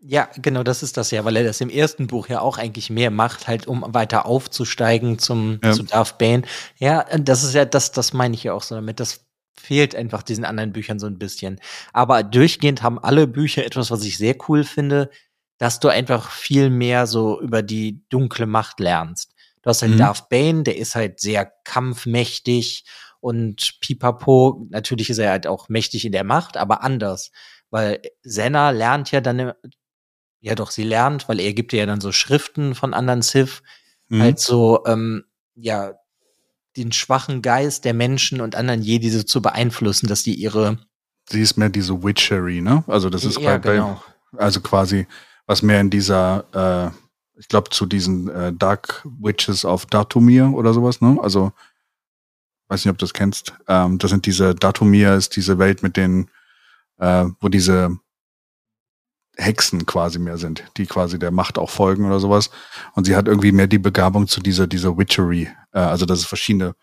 Ja, 0.07 0.29
genau, 0.35 0.61
das 0.61 0.83
ist 0.83 0.97
das 0.97 1.09
ja, 1.09 1.25
weil 1.25 1.35
er 1.35 1.43
das 1.43 1.61
im 1.61 1.69
ersten 1.69 2.05
Buch 2.05 2.27
ja 2.27 2.39
auch 2.39 2.59
eigentlich 2.59 2.91
mehr 2.91 3.09
macht, 3.09 3.47
halt 3.47 3.65
um 3.65 3.83
weiter 3.87 4.27
aufzusteigen 4.27 5.17
zum, 5.17 5.59
ja. 5.63 5.71
zu 5.71 5.83
Darth 5.83 6.19
Bane. 6.19 6.43
Ja, 6.77 7.03
das 7.17 7.43
ist 7.43 7.55
ja, 7.55 7.65
das, 7.65 7.91
das 7.91 8.13
meine 8.13 8.35
ich 8.35 8.43
ja 8.43 8.53
auch 8.53 8.61
so 8.61 8.75
damit. 8.75 8.99
Das 8.99 9.25
fehlt 9.59 9.95
einfach 9.95 10.21
diesen 10.21 10.45
anderen 10.45 10.73
Büchern 10.73 10.99
so 10.99 11.07
ein 11.07 11.17
bisschen. 11.17 11.59
Aber 11.91 12.21
durchgehend 12.21 12.83
haben 12.83 12.99
alle 12.99 13.25
Bücher 13.25 13.65
etwas, 13.65 13.89
was 13.89 14.03
ich 14.03 14.17
sehr 14.17 14.35
cool 14.47 14.63
finde, 14.63 15.09
dass 15.57 15.79
du 15.79 15.87
einfach 15.87 16.29
viel 16.29 16.69
mehr 16.69 17.07
so 17.07 17.41
über 17.41 17.63
die 17.63 18.03
dunkle 18.09 18.45
Macht 18.45 18.79
lernst. 18.79 19.33
Du 19.63 19.69
hast 19.69 19.81
halt 19.81 19.93
mhm. 19.93 19.97
Darth 19.97 20.29
Bane, 20.29 20.63
der 20.63 20.77
ist 20.77 20.93
halt 20.93 21.19
sehr 21.19 21.51
kampfmächtig 21.63 22.85
und 23.21 23.79
Pipapo, 23.81 24.67
natürlich 24.69 25.09
ist 25.09 25.17
er 25.17 25.31
halt 25.31 25.47
auch 25.47 25.67
mächtig 25.67 26.05
in 26.05 26.11
der 26.11 26.23
Macht, 26.23 26.57
aber 26.57 26.83
anders. 26.83 27.31
Weil 27.71 28.01
Senna 28.21 28.69
lernt 28.69 29.09
ja 29.09 29.21
dann, 29.21 29.53
ja 30.45 30.53
doch, 30.55 30.69
sie 30.69 30.84
lernt, 30.84 31.27
weil 31.27 31.39
er 31.39 31.53
gibt 31.53 31.73
ja 31.73 31.86
dann 31.86 32.01
so 32.01 32.12
Schriften 32.12 32.75
von 32.75 32.93
anderen 32.93 33.23
Sith, 33.23 33.63
mhm. 34.10 34.21
halt 34.21 34.39
so, 34.39 34.84
ähm, 34.86 35.23
ja, 35.55 35.93
den 36.77 36.91
schwachen 36.91 37.41
Geist 37.41 37.86
der 37.86 37.93
Menschen 37.93 38.41
und 38.41 38.55
anderen 38.55 38.81
Jedi 38.81 39.10
so 39.10 39.23
zu 39.23 39.41
beeinflussen, 39.41 40.08
dass 40.08 40.23
die 40.23 40.36
ihre. 40.36 40.77
Sie 41.29 41.41
ist 41.41 41.58
mehr 41.58 41.69
diese 41.69 42.03
Witchery, 42.03 42.62
ne? 42.62 42.84
Also 42.86 43.10
das 43.10 43.23
ist 43.23 43.39
ja, 43.39 43.58
bei, 43.58 43.75
genau. 43.75 44.03
also 44.38 44.62
quasi 44.62 45.08
was 45.47 45.63
mehr 45.63 45.81
in 45.81 45.89
dieser 45.89 46.91
äh, 46.93 46.95
ich 47.38 47.47
glaube, 47.47 47.69
zu 47.69 47.86
diesen 47.86 48.29
äh, 48.29 48.53
Dark 48.53 49.05
Witches 49.19 49.65
of 49.65 49.86
Datumir 49.88 50.53
oder 50.53 50.73
sowas, 50.73 51.01
ne? 51.01 51.17
Also, 51.21 51.51
weiß 52.67 52.86
nicht, 52.86 52.91
ob 52.91 52.97
du 52.97 53.05
das 53.05 53.13
kennst. 53.13 53.53
Ähm, 53.67 53.97
das 53.97 54.12
sind 54.12 54.25
diese, 54.25 54.55
Datumir 54.55 55.15
ist 55.15 55.36
diese 55.36 55.58
Welt 55.60 55.84
mit 55.84 55.97
den, 55.97 56.29
äh, 56.97 57.25
wo 57.41 57.49
diese 57.49 57.97
Hexen 59.37 59.85
quasi 59.85 60.19
mehr 60.19 60.37
sind, 60.37 60.63
die 60.77 60.85
quasi 60.85 61.19
der 61.19 61.31
Macht 61.31 61.57
auch 61.57 61.69
folgen 61.69 62.05
oder 62.05 62.19
sowas. 62.19 62.49
Und 62.93 63.05
sie 63.05 63.15
hat 63.15 63.27
irgendwie 63.27 63.51
mehr 63.51 63.67
die 63.67 63.79
Begabung 63.79 64.27
zu 64.27 64.39
dieser, 64.39 64.67
dieser 64.67 64.97
Witchery. 64.97 65.49
Äh, 65.71 65.79
also, 65.79 66.05
dass 66.05 66.19
es 66.19 66.25
verschiedene 66.25 66.75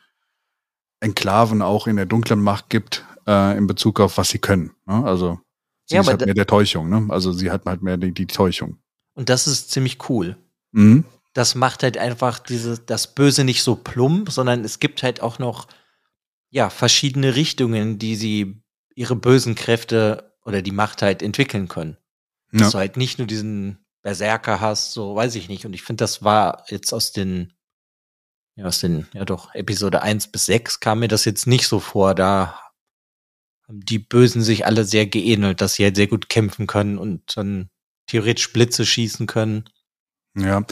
Enklaven 1.00 1.62
auch 1.62 1.86
in 1.86 1.96
der 1.96 2.06
dunklen 2.06 2.40
Macht 2.40 2.68
gibt, 2.68 3.04
äh, 3.26 3.56
in 3.56 3.66
Bezug 3.66 4.00
auf 4.00 4.18
was 4.18 4.28
sie 4.28 4.38
können. 4.38 4.72
Ne? 4.86 5.04
Also, 5.04 5.40
sie 5.86 5.96
ja, 5.96 6.02
ist 6.02 6.08
halt 6.08 6.24
mehr 6.24 6.34
der 6.34 6.46
Täuschung, 6.46 6.88
ne? 6.88 7.06
Also, 7.08 7.32
sie 7.32 7.50
hat 7.50 7.64
halt 7.64 7.82
mehr 7.82 7.96
die, 7.96 8.12
die 8.12 8.26
Täuschung. 8.26 8.78
Und 9.14 9.28
das 9.28 9.46
ist 9.46 9.70
ziemlich 9.70 10.08
cool. 10.08 10.36
Mhm. 10.72 11.04
Das 11.34 11.54
macht 11.54 11.82
halt 11.82 11.96
einfach 11.96 12.38
diese, 12.38 12.78
das 12.78 13.14
Böse 13.14 13.44
nicht 13.44 13.62
so 13.62 13.74
plump, 13.74 14.30
sondern 14.30 14.64
es 14.64 14.78
gibt 14.78 15.02
halt 15.02 15.22
auch 15.22 15.38
noch, 15.38 15.66
ja, 16.50 16.68
verschiedene 16.68 17.34
Richtungen, 17.34 17.98
die 17.98 18.16
sie 18.16 18.62
ihre 18.94 19.16
bösen 19.16 19.54
Kräfte 19.54 20.34
oder 20.44 20.60
die 20.60 20.72
Macht 20.72 21.00
halt 21.00 21.22
entwickeln 21.22 21.68
können. 21.68 21.96
Ja. 22.52 22.60
Dass 22.60 22.72
du 22.72 22.78
halt 22.78 22.96
nicht 22.96 23.18
nur 23.18 23.26
diesen 23.26 23.84
Berserker 24.02 24.60
hast, 24.60 24.92
so 24.92 25.14
weiß 25.14 25.34
ich 25.36 25.48
nicht. 25.48 25.64
Und 25.64 25.72
ich 25.72 25.82
finde, 25.82 26.02
das 26.02 26.22
war 26.22 26.64
jetzt 26.68 26.92
aus 26.92 27.12
den, 27.12 27.52
ja, 28.56 28.66
aus 28.66 28.80
den, 28.80 29.06
ja 29.14 29.24
doch, 29.24 29.54
Episode 29.54 30.02
1 30.02 30.28
bis 30.28 30.46
6 30.46 30.80
kam 30.80 31.00
mir 31.00 31.08
das 31.08 31.24
jetzt 31.24 31.46
nicht 31.46 31.66
so 31.66 31.80
vor. 31.80 32.14
Da 32.14 32.60
haben 33.66 33.80
die 33.80 33.98
Bösen 33.98 34.42
sich 34.42 34.66
alle 34.66 34.84
sehr 34.84 35.06
geähnelt, 35.06 35.60
dass 35.60 35.74
sie 35.74 35.84
halt 35.84 35.96
sehr 35.96 36.08
gut 36.08 36.28
kämpfen 36.28 36.66
können 36.66 36.98
und 36.98 37.36
dann 37.36 37.70
theoretisch 38.06 38.52
Blitze 38.52 38.84
schießen 38.84 39.26
können. 39.26 39.64
Ja, 40.36 40.62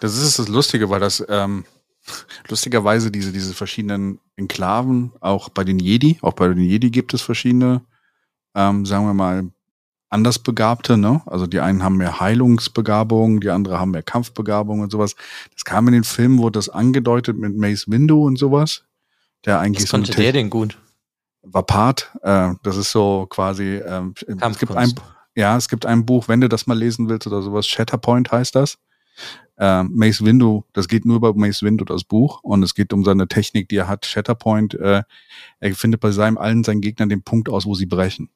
das 0.00 0.16
ist 0.16 0.38
das 0.38 0.48
Lustige, 0.48 0.88
weil 0.90 1.00
das 1.00 1.24
ähm, 1.28 1.64
lustigerweise 2.48 3.10
diese, 3.10 3.32
diese 3.32 3.54
verschiedenen 3.54 4.20
Enklaven, 4.36 5.12
auch 5.20 5.48
bei 5.48 5.64
den 5.64 5.78
Jedi, 5.78 6.18
auch 6.22 6.34
bei 6.34 6.48
den 6.48 6.62
Jedi 6.62 6.90
gibt 6.90 7.14
es 7.14 7.22
verschiedene, 7.22 7.84
ähm, 8.54 8.86
sagen 8.86 9.06
wir 9.06 9.14
mal, 9.14 9.50
Andersbegabte, 10.08 10.96
ne? 10.96 11.22
Also 11.26 11.46
die 11.46 11.60
einen 11.60 11.82
haben 11.82 11.96
mehr 11.96 12.20
Heilungsbegabung, 12.20 13.40
die 13.40 13.50
andere 13.50 13.80
haben 13.80 13.90
mehr 13.90 14.02
Kampfbegabung 14.02 14.80
und 14.80 14.92
sowas. 14.92 15.16
Das 15.52 15.64
kam 15.64 15.88
in 15.88 15.94
den 15.94 16.04
Filmen, 16.04 16.38
wurde 16.38 16.58
das 16.58 16.68
angedeutet 16.68 17.36
mit 17.36 17.56
Mace 17.56 17.88
Windu 17.88 18.24
und 18.24 18.38
sowas. 18.38 18.84
Der 19.44 19.58
eigentlich 19.58 19.84
Was 19.84 19.90
konnte 19.90 20.12
so 20.12 20.18
der 20.18 20.32
denn 20.32 20.50
gut? 20.50 20.78
Vapat, 21.42 22.10
äh, 22.22 22.54
das 22.62 22.76
ist 22.76 22.90
so 22.90 23.26
quasi, 23.28 23.76
ähm, 23.76 24.14
es 24.16 24.58
gibt 24.58 24.74
ein, 24.74 24.92
ja, 25.34 25.56
es 25.56 25.68
gibt 25.68 25.86
ein 25.86 26.04
Buch, 26.04 26.28
wenn 26.28 26.40
du 26.40 26.48
das 26.48 26.66
mal 26.66 26.76
lesen 26.76 27.08
willst 27.08 27.26
oder 27.26 27.42
sowas, 27.42 27.66
Shatterpoint 27.66 28.32
heißt 28.32 28.54
das. 28.54 28.78
Äh, 29.58 29.84
Mace 29.84 30.24
Windu, 30.24 30.64
das 30.72 30.88
geht 30.88 31.04
nur 31.04 31.16
über 31.16 31.34
Mace 31.34 31.62
Windu, 31.62 31.84
das 31.84 32.04
Buch, 32.04 32.42
und 32.42 32.62
es 32.62 32.74
geht 32.74 32.92
um 32.92 33.04
seine 33.04 33.28
Technik, 33.28 33.68
die 33.68 33.76
er 33.76 33.88
hat. 33.88 34.06
Shatterpoint, 34.06 34.74
äh, 34.74 35.02
er 35.60 35.74
findet 35.74 36.00
bei 36.00 36.10
seinem 36.10 36.36
allen 36.36 36.64
seinen 36.64 36.80
Gegnern 36.80 37.08
den 37.08 37.22
Punkt 37.22 37.48
aus, 37.48 37.64
wo 37.64 37.74
sie 37.74 37.86
brechen. 37.86 38.28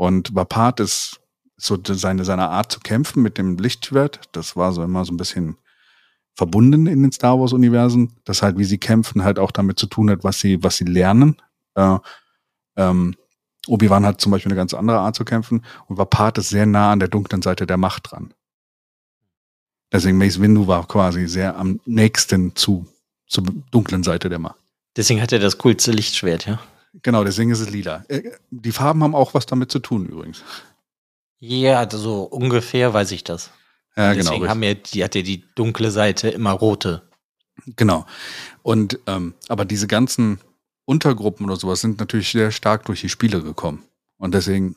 Und 0.00 0.34
Vapat 0.34 0.80
ist 0.80 1.20
so 1.58 1.78
seine, 1.86 2.24
seine 2.24 2.48
Art 2.48 2.72
zu 2.72 2.80
kämpfen 2.80 3.22
mit 3.22 3.36
dem 3.36 3.58
Lichtschwert, 3.58 4.30
das 4.32 4.56
war 4.56 4.72
so 4.72 4.82
immer 4.82 5.04
so 5.04 5.12
ein 5.12 5.18
bisschen 5.18 5.58
verbunden 6.32 6.86
in 6.86 7.02
den 7.02 7.12
Star 7.12 7.38
Wars 7.38 7.52
Universen, 7.52 8.16
dass 8.24 8.40
halt, 8.40 8.56
wie 8.56 8.64
sie 8.64 8.78
kämpfen, 8.78 9.24
halt 9.24 9.38
auch 9.38 9.50
damit 9.50 9.78
zu 9.78 9.84
tun 9.84 10.08
hat, 10.08 10.24
was 10.24 10.40
sie, 10.40 10.62
was 10.62 10.78
sie 10.78 10.86
lernen. 10.86 11.36
Äh, 11.74 11.98
ähm, 12.76 13.14
Obi-Wan 13.66 14.06
hat 14.06 14.22
zum 14.22 14.32
Beispiel 14.32 14.50
eine 14.50 14.56
ganz 14.56 14.72
andere 14.72 15.00
Art 15.00 15.16
zu 15.16 15.26
kämpfen 15.26 15.66
und 15.86 15.98
Vapat 15.98 16.38
ist 16.38 16.48
sehr 16.48 16.64
nah 16.64 16.92
an 16.92 16.98
der 17.00 17.08
dunklen 17.08 17.42
Seite 17.42 17.66
der 17.66 17.76
Macht 17.76 18.10
dran. 18.10 18.32
Deswegen 19.92 20.16
Mace 20.16 20.40
Windu 20.40 20.66
war 20.66 20.88
quasi 20.88 21.28
sehr 21.28 21.58
am 21.58 21.78
nächsten 21.84 22.56
zu, 22.56 22.86
zur 23.26 23.44
dunklen 23.70 24.02
Seite 24.02 24.30
der 24.30 24.38
Macht. 24.38 24.56
Deswegen 24.96 25.20
hat 25.20 25.32
er 25.32 25.40
das 25.40 25.58
coolste 25.58 25.92
Lichtschwert, 25.92 26.46
ja? 26.46 26.58
Genau, 27.02 27.24
deswegen 27.24 27.50
ist 27.50 27.60
es 27.60 27.70
lila. 27.70 28.04
Äh, 28.08 28.32
die 28.50 28.72
Farben 28.72 29.02
haben 29.02 29.14
auch 29.14 29.34
was 29.34 29.46
damit 29.46 29.70
zu 29.70 29.78
tun 29.78 30.06
übrigens. 30.06 30.42
Ja, 31.38 31.88
so 31.90 32.22
ungefähr 32.22 32.92
weiß 32.92 33.12
ich 33.12 33.24
das. 33.24 33.50
Ja, 33.96 34.12
genau. 34.12 34.30
Deswegen 34.30 34.48
haben 34.48 34.60
wir, 34.60 34.74
die 34.74 35.02
hat 35.02 35.14
ja 35.14 35.22
die 35.22 35.44
dunkle 35.54 35.90
Seite 35.90 36.28
immer 36.28 36.52
rote. 36.52 37.02
Genau. 37.76 38.06
Und 38.62 38.98
ähm, 39.06 39.34
aber 39.48 39.64
diese 39.64 39.86
ganzen 39.86 40.40
Untergruppen 40.84 41.46
oder 41.46 41.56
sowas 41.56 41.80
sind 41.80 41.98
natürlich 41.98 42.30
sehr 42.30 42.50
stark 42.50 42.84
durch 42.86 43.00
die 43.00 43.08
Spiele 43.08 43.42
gekommen. 43.42 43.84
Und 44.18 44.34
deswegen 44.34 44.76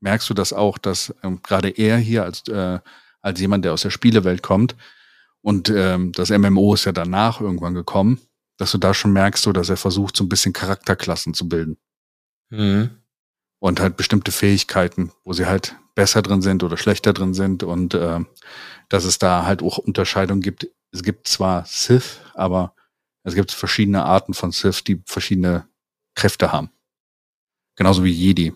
merkst 0.00 0.28
du 0.28 0.34
das 0.34 0.52
auch, 0.52 0.78
dass 0.78 1.14
ähm, 1.22 1.40
gerade 1.42 1.70
er 1.70 1.98
hier 1.98 2.24
als 2.24 2.46
äh, 2.48 2.78
als 3.26 3.40
jemand, 3.40 3.64
der 3.64 3.72
aus 3.72 3.82
der 3.82 3.90
Spielewelt 3.90 4.42
kommt. 4.42 4.76
Und 5.42 5.68
ähm, 5.68 6.12
das 6.12 6.30
MMO 6.30 6.74
ist 6.74 6.84
ja 6.84 6.92
danach 6.92 7.40
irgendwann 7.40 7.74
gekommen, 7.74 8.20
dass 8.56 8.72
du 8.72 8.78
da 8.78 8.94
schon 8.94 9.12
merkst, 9.12 9.42
so, 9.42 9.52
dass 9.52 9.68
er 9.68 9.76
versucht, 9.76 10.16
so 10.16 10.24
ein 10.24 10.28
bisschen 10.28 10.52
Charakterklassen 10.52 11.34
zu 11.34 11.48
bilden. 11.48 11.76
Mhm. 12.50 12.90
Und 13.58 13.80
halt 13.80 13.96
bestimmte 13.96 14.32
Fähigkeiten, 14.32 15.12
wo 15.24 15.32
sie 15.32 15.46
halt 15.46 15.76
besser 15.94 16.22
drin 16.22 16.42
sind 16.42 16.62
oder 16.62 16.76
schlechter 16.76 17.12
drin 17.12 17.34
sind 17.34 17.62
und 17.62 17.94
äh, 17.94 18.20
dass 18.88 19.04
es 19.04 19.18
da 19.18 19.46
halt 19.46 19.62
auch 19.62 19.78
Unterscheidungen 19.78 20.42
gibt. 20.42 20.68
Es 20.92 21.02
gibt 21.02 21.26
zwar 21.26 21.64
Sith, 21.66 22.20
aber 22.34 22.74
Es 23.26 23.34
gibt 23.34 23.50
verschiedene 23.50 24.04
Arten 24.04 24.34
von 24.34 24.52
Sith, 24.52 24.84
die 24.84 25.02
verschiedene 25.04 25.66
Kräfte 26.14 26.52
haben. 26.52 26.70
Genauso 27.74 28.04
wie 28.04 28.12
Jedi. 28.12 28.54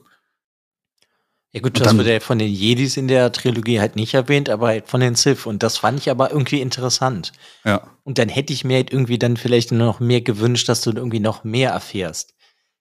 Ja 1.52 1.60
gut, 1.60 1.80
das 1.80 1.96
wird 1.96 2.06
ja 2.06 2.20
von 2.20 2.38
den 2.38 2.52
Jedis 2.52 2.96
in 2.96 3.08
der 3.08 3.32
Trilogie 3.32 3.80
halt 3.80 3.96
nicht 3.96 4.14
erwähnt, 4.14 4.48
aber 4.48 4.68
halt 4.68 4.86
von 4.86 5.00
den 5.00 5.16
Sith. 5.16 5.46
Und 5.46 5.64
das 5.64 5.78
fand 5.78 5.98
ich 5.98 6.08
aber 6.08 6.30
irgendwie 6.30 6.60
interessant. 6.60 7.32
Ja. 7.64 7.90
Und 8.04 8.18
dann 8.18 8.28
hätte 8.28 8.52
ich 8.52 8.64
mir 8.64 8.76
halt 8.76 8.92
irgendwie 8.92 9.18
dann 9.18 9.36
vielleicht 9.36 9.72
noch 9.72 9.98
mehr 9.98 10.20
gewünscht, 10.20 10.68
dass 10.68 10.82
du 10.82 10.92
irgendwie 10.92 11.18
noch 11.18 11.42
mehr 11.42 11.70
erfährst. 11.70 12.34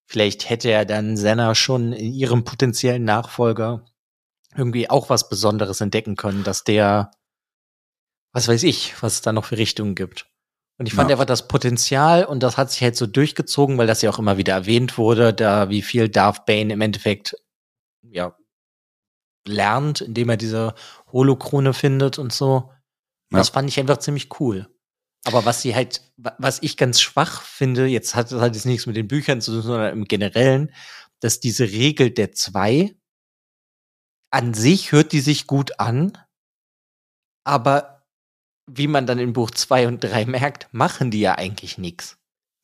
Vielleicht 0.06 0.50
hätte 0.50 0.70
er 0.70 0.86
dann 0.86 1.18
Senna 1.18 1.56
schon 1.56 1.94
in 1.94 2.14
ihrem 2.14 2.44
potenziellen 2.44 3.04
Nachfolger 3.04 3.86
irgendwie 4.56 4.90
auch 4.90 5.10
was 5.10 5.30
Besonderes 5.30 5.82
entdecken 5.82 6.16
können, 6.16 6.44
dass 6.44 6.64
der, 6.64 7.12
was 8.34 8.48
weiß 8.48 8.64
ich, 8.64 9.02
was 9.02 9.14
es 9.14 9.22
da 9.22 9.32
noch 9.32 9.46
für 9.46 9.58
Richtungen 9.58 9.96
gibt. 9.96 10.28
Und 10.78 10.86
ich 10.86 10.94
fand 10.94 11.10
ja. 11.10 11.16
einfach 11.16 11.26
das 11.26 11.48
Potenzial, 11.48 12.24
und 12.24 12.42
das 12.42 12.56
hat 12.56 12.72
sich 12.72 12.82
halt 12.82 12.96
so 12.96 13.06
durchgezogen, 13.06 13.78
weil 13.78 13.88
das 13.88 14.02
ja 14.02 14.10
auch 14.10 14.20
immer 14.20 14.38
wieder 14.38 14.54
erwähnt 14.54 14.98
wurde, 14.98 15.34
da 15.34 15.70
wie 15.70 15.82
viel 15.82 16.08
Darth 16.08 16.46
Bane 16.46 16.74
im 16.74 16.82
Endeffekt, 16.82 17.36
ja, 18.02 18.36
lernt, 19.50 20.02
indem 20.02 20.30
er 20.30 20.38
diese 20.38 20.76
Holokrone 21.12 21.74
findet 21.74 22.20
und 22.20 22.32
so. 22.32 22.72
Ja. 23.32 23.40
Das 23.40 23.50
fand 23.50 23.70
ich 23.70 23.80
einfach 23.80 23.98
ziemlich 23.98 24.40
cool. 24.40 24.68
Aber 25.26 25.46
was 25.46 25.62
sie 25.62 25.76
halt, 25.76 26.02
was 26.18 26.62
ich 26.62 26.78
ganz 26.78 27.02
schwach 27.02 27.42
finde, 27.42 27.86
jetzt 27.88 28.16
hat 28.16 28.32
das 28.32 28.40
halt 28.40 28.56
jetzt 28.56 28.66
nichts 28.66 28.86
mit 28.86 28.96
den 28.96 29.08
Büchern 29.08 29.42
zu 29.42 29.52
tun, 29.52 29.62
sondern 29.62 29.94
im 29.94 30.06
Generellen, 30.06 30.74
dass 31.20 31.40
diese 31.40 31.66
Regel 31.66 32.12
der 32.12 32.32
zwei 32.32 32.96
an 34.32 34.54
sich 34.54 34.92
hört 34.92 35.12
die 35.12 35.22
sich 35.22 35.48
gut 35.48 35.80
an, 35.80 36.18
aber 37.44 38.06
wie 38.68 38.88
man 38.88 39.08
dann 39.08 39.20
in 39.20 39.34
Buch 39.34 39.52
zwei 39.52 39.88
und 39.88 40.04
drei 40.04 40.26
merkt, 40.26 40.68
machen 40.72 41.12
die 41.12 41.20
ja 41.20 41.36
eigentlich 41.36 41.78
nichts. 41.78 42.18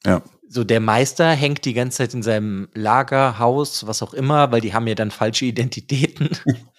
Ja. 0.06 0.21
So, 0.48 0.63
der 0.63 0.80
Meister 0.80 1.32
hängt 1.32 1.65
die 1.65 1.74
ganze 1.74 1.98
Zeit 1.98 2.13
in 2.13 2.21
seinem 2.21 2.69
Lagerhaus, 2.74 3.88
was 3.88 4.04
auch 4.04 4.13
immer, 4.13 4.52
weil 4.52 4.62
die 4.62 4.76
haben 4.76 4.86
ja 4.86 4.93
dann 4.93 5.10
falsche 5.10 5.45
Identitäten. 5.45 6.30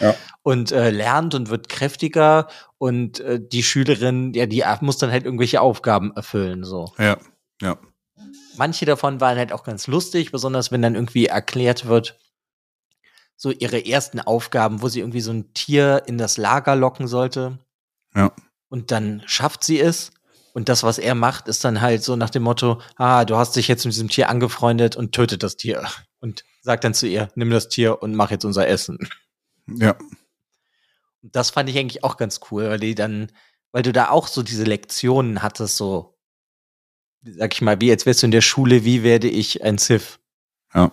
Ja. 0.00 0.14
Und 0.42 0.72
äh, 0.72 0.90
lernt 0.90 1.34
und 1.34 1.50
wird 1.50 1.68
kräftiger 1.68 2.48
und 2.78 3.20
äh, 3.20 3.40
die 3.40 3.62
Schülerin, 3.62 4.32
ja, 4.34 4.46
die 4.46 4.64
muss 4.80 4.98
dann 4.98 5.10
halt 5.10 5.24
irgendwelche 5.24 5.60
Aufgaben 5.60 6.12
erfüllen, 6.14 6.64
so. 6.64 6.92
Ja, 6.98 7.18
ja. 7.60 7.78
Manche 8.56 8.86
davon 8.86 9.20
waren 9.20 9.38
halt 9.38 9.52
auch 9.52 9.64
ganz 9.64 9.86
lustig, 9.86 10.32
besonders 10.32 10.72
wenn 10.72 10.82
dann 10.82 10.94
irgendwie 10.94 11.26
erklärt 11.26 11.86
wird, 11.86 12.18
so 13.36 13.52
ihre 13.52 13.86
ersten 13.86 14.20
Aufgaben, 14.20 14.82
wo 14.82 14.88
sie 14.88 15.00
irgendwie 15.00 15.20
so 15.20 15.32
ein 15.32 15.54
Tier 15.54 16.02
in 16.06 16.18
das 16.18 16.36
Lager 16.36 16.74
locken 16.74 17.06
sollte. 17.06 17.58
Ja. 18.14 18.32
Und 18.68 18.90
dann 18.90 19.22
schafft 19.26 19.62
sie 19.64 19.80
es. 19.80 20.10
Und 20.54 20.68
das, 20.68 20.82
was 20.82 20.98
er 20.98 21.14
macht, 21.14 21.46
ist 21.46 21.64
dann 21.64 21.80
halt 21.80 22.02
so 22.02 22.16
nach 22.16 22.30
dem 22.30 22.42
Motto, 22.42 22.80
ah, 22.96 23.24
du 23.24 23.36
hast 23.36 23.54
dich 23.54 23.68
jetzt 23.68 23.84
mit 23.84 23.94
diesem 23.94 24.08
Tier 24.08 24.28
angefreundet 24.28 24.96
und 24.96 25.12
tötet 25.12 25.44
das 25.44 25.56
Tier. 25.56 25.86
Und 26.20 26.44
sagt 26.62 26.82
dann 26.82 26.94
zu 26.94 27.06
ihr, 27.06 27.28
nimm 27.36 27.50
das 27.50 27.68
Tier 27.68 28.02
und 28.02 28.16
mach 28.16 28.32
jetzt 28.32 28.44
unser 28.44 28.66
Essen. 28.66 28.98
Ja. 29.76 29.96
Und 31.22 31.34
das 31.34 31.50
fand 31.50 31.68
ich 31.68 31.78
eigentlich 31.78 32.04
auch 32.04 32.16
ganz 32.16 32.40
cool, 32.50 32.68
weil 32.68 32.80
die 32.80 32.94
dann, 32.94 33.30
weil 33.72 33.82
du 33.82 33.92
da 33.92 34.10
auch 34.10 34.28
so 34.28 34.42
diese 34.42 34.64
Lektionen 34.64 35.42
hattest, 35.42 35.76
so, 35.76 36.18
sag 37.22 37.54
ich 37.54 37.62
mal, 37.62 37.80
wie 37.80 37.88
jetzt 37.88 38.06
wärst 38.06 38.22
du 38.22 38.26
in 38.26 38.32
der 38.32 38.40
Schule, 38.40 38.84
wie 38.84 39.02
werde 39.02 39.28
ich 39.28 39.62
ein 39.62 39.78
Sith? 39.78 40.20
Ja. 40.74 40.92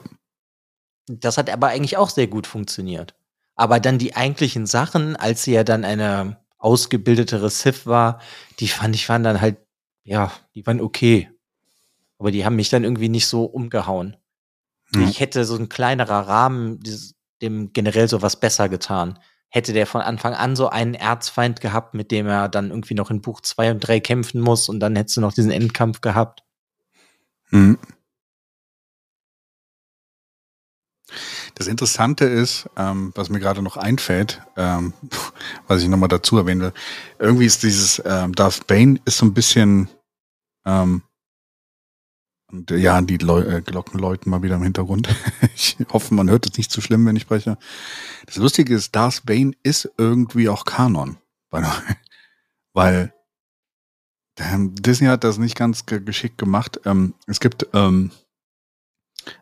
Das 1.08 1.38
hat 1.38 1.50
aber 1.50 1.68
eigentlich 1.68 1.98
auch 1.98 2.10
sehr 2.10 2.28
gut 2.28 2.48
funktioniert. 2.48 3.16
Aber 3.56 3.80
dann 3.80 4.00
die 4.00 4.16
eigentlichen 4.16 4.66
Sachen, 4.66 5.16
als 5.16 5.44
sie 5.44 5.54
ja 5.54 5.64
dann 5.64 5.86
eine 5.86 6.44
ausgebildetere 6.58 7.50
Sith 7.50 7.86
war, 7.86 8.20
die 8.60 8.68
fand 8.68 8.96
ich 8.96 9.08
waren 9.08 9.24
dann 9.24 9.40
halt, 9.40 9.58
ja, 10.04 10.32
die 10.56 10.66
waren 10.66 10.82
okay. 10.82 11.30
Aber 12.18 12.32
die 12.32 12.46
haben 12.46 12.56
mich 12.56 12.70
dann 12.70 12.84
irgendwie 12.84 13.10
nicht 13.10 13.28
so 13.28 13.46
umgehauen. 13.46 14.18
Mhm. 14.92 15.04
Ich 15.04 15.20
hätte 15.20 15.46
so 15.46 15.56
ein 15.56 15.70
kleinerer 15.70 16.28
Rahmen 16.28 16.80
dem 17.45 17.73
generell 17.73 18.08
sowas 18.08 18.39
besser 18.39 18.69
getan. 18.69 19.19
Hätte 19.49 19.73
der 19.73 19.88
von 19.88 20.01
Anfang 20.01 20.34
an 20.34 20.55
so 20.55 20.69
einen 20.69 20.95
Erzfeind 20.95 21.62
gehabt, 21.62 21.93
mit 21.93 22.12
dem 22.12 22.27
er 22.27 22.49
dann 22.49 22.71
irgendwie 22.71 22.95
noch 22.95 23.10
in 23.12 23.21
Buch 23.21 23.41
zwei 23.41 23.71
und 23.71 23.79
drei 23.79 23.99
kämpfen 23.99 24.41
muss 24.41 24.69
und 24.69 24.79
dann 24.79 24.95
hättest 24.95 25.17
du 25.17 25.21
noch 25.21 25.34
diesen 25.34 25.51
Endkampf 25.51 26.01
gehabt. 26.01 26.43
Mhm. 27.51 27.77
Das 31.53 31.67
Interessante 31.67 32.25
ist, 32.25 32.69
ähm, 32.75 33.12
was 33.15 33.29
mir 33.29 33.39
gerade 33.39 33.62
noch 33.62 33.77
einfällt, 33.77 34.41
ähm, 34.58 34.93
was 35.67 35.81
ich 35.81 35.88
nochmal 35.88 36.10
dazu 36.10 36.38
erwähnen 36.38 36.62
will, 36.62 36.73
irgendwie 37.19 37.45
ist 37.45 37.63
dieses 37.63 38.01
ähm, 38.05 38.34
Darth 38.34 38.67
Bane 38.67 38.99
ist 39.05 39.17
so 39.17 39.25
ein 39.25 39.34
bisschen, 39.34 39.89
ähm, 40.65 41.03
und 42.51 42.71
äh, 42.71 42.77
ja, 42.77 43.01
die 43.01 43.17
Leu 43.17 43.41
äh, 43.41 43.62
Glocken 43.62 43.99
läuten 43.99 44.29
mal 44.29 44.43
wieder 44.43 44.55
im 44.55 44.63
Hintergrund. 44.63 45.10
ich 45.55 45.77
hoffe, 45.91 46.13
man 46.13 46.29
hört 46.29 46.45
es 46.45 46.58
nicht 46.58 46.71
zu 46.71 46.81
schlimm, 46.81 47.05
wenn 47.05 47.15
ich 47.15 47.23
spreche. 47.23 47.58
Das 48.25 48.38
Lustige 48.38 48.75
ist, 48.75 48.95
Darth 48.95 49.25
Bane 49.25 49.53
ist 49.63 49.89
irgendwie 49.97 50.49
auch 50.49 50.65
Kanon. 50.65 51.17
Weil 52.73 53.13
ähm, 54.38 54.75
Disney 54.75 55.08
hat 55.08 55.23
das 55.23 55.38
nicht 55.38 55.55
ganz 55.55 55.86
geschickt 55.86 56.38
gemacht. 56.38 56.81
Ähm, 56.86 57.13
es 57.27 57.39
gibt 57.39 57.67
ähm, 57.73 58.12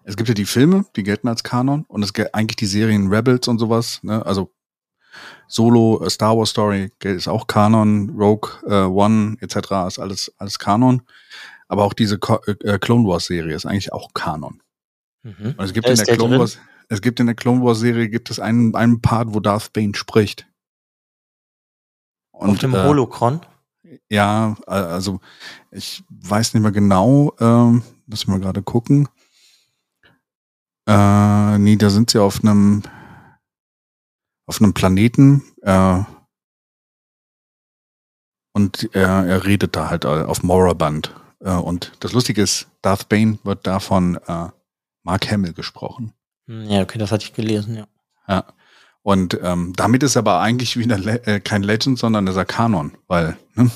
es 0.03 0.15
gibt 0.15 0.29
ja 0.29 0.35
die 0.35 0.45
Filme, 0.45 0.85
die 0.95 1.03
gelten 1.03 1.27
als 1.27 1.43
Kanon 1.43 1.85
und 1.87 2.03
es 2.03 2.13
gibt 2.13 2.33
eigentlich 2.33 2.55
die 2.55 2.65
Serien 2.65 3.07
Rebels 3.07 3.47
und 3.47 3.59
sowas, 3.59 3.99
ne? 4.03 4.25
Also 4.25 4.51
Solo, 5.47 6.03
Star 6.09 6.35
Wars 6.37 6.49
Story 6.49 6.91
ist 7.03 7.27
auch 7.27 7.47
Kanon, 7.47 8.11
Rogue 8.17 8.49
äh, 8.65 8.85
One 8.85 9.37
etc. 9.41 9.55
ist 9.87 9.99
alles 9.99 10.31
alles 10.37 10.57
Kanon, 10.57 11.03
aber 11.67 11.83
auch 11.83 11.93
diese 11.93 12.17
Co 12.17 12.39
äh, 12.45 12.77
Clone 12.79 13.07
Wars 13.07 13.25
Serie 13.25 13.55
ist 13.55 13.65
eigentlich 13.65 13.93
auch 13.93 14.13
Kanon. 14.13 14.61
Mhm. 15.23 15.55
Und 15.57 15.65
es 15.65 15.73
gibt 15.73 15.87
in 15.87 15.95
der, 15.95 16.05
der 16.05 16.17
Clone 16.17 16.39
Wars 16.39 16.57
es 16.89 17.01
gibt 17.01 17.19
in 17.19 17.27
der 17.27 17.35
Clone 17.35 17.63
Wars 17.63 17.79
Serie 17.79 18.09
gibt 18.09 18.29
es 18.29 18.39
einen 18.39 18.75
einen 18.75 19.01
Part, 19.01 19.33
wo 19.33 19.39
Darth 19.39 19.73
Bane 19.73 19.95
spricht. 19.95 20.47
Und, 22.31 22.49
Auf 22.49 22.59
dem 22.59 22.73
äh, 22.73 22.83
Holocron? 22.83 23.41
Ja, 24.09 24.55
also 24.65 25.19
ich 25.71 26.03
weiß 26.09 26.53
nicht 26.53 26.63
mehr 26.63 26.71
genau, 26.71 27.33
ähm, 27.39 27.83
lass 28.07 28.27
mal 28.27 28.39
gerade 28.39 28.63
gucken. 28.63 29.07
Äh, 30.87 31.57
nee, 31.59 31.77
da 31.77 31.89
sind 31.89 32.09
sie 32.09 32.21
auf 32.21 32.43
einem 32.43 32.83
auf 34.45 34.61
einem 34.61 34.73
Planeten 34.73 35.43
äh, 35.61 36.03
und 38.53 38.89
er, 38.93 39.25
er 39.25 39.45
redet 39.45 39.75
da 39.75 39.89
halt 39.89 40.05
auf 40.05 40.43
Moraband. 40.43 41.15
Äh, 41.43 41.51
und 41.51 41.91
das 41.99 42.13
Lustige 42.13 42.41
ist, 42.41 42.67
Darth 42.81 43.09
Bane 43.09 43.37
wird 43.43 43.67
da 43.67 43.79
von 43.79 44.15
äh, 44.27 44.47
Mark 45.03 45.29
Hamill 45.29 45.53
gesprochen. 45.53 46.13
Hm, 46.47 46.69
ja, 46.69 46.81
okay, 46.81 46.97
das 46.97 47.11
hatte 47.11 47.25
ich 47.25 47.33
gelesen, 47.33 47.75
ja. 47.75 47.87
Ja. 48.27 48.45
Und 49.01 49.37
ähm, 49.43 49.73
damit 49.75 50.01
ist 50.01 50.15
aber 50.15 50.39
eigentlich 50.39 50.77
wieder 50.77 50.97
Le 50.97 51.25
äh, 51.27 51.39
kein 51.41 51.63
Legend, 51.63 51.99
sondern 51.99 52.25
ist 52.27 52.37
er 52.37 52.45
Kanon, 52.45 52.93
weil 53.07 53.37
ne? 53.55 53.69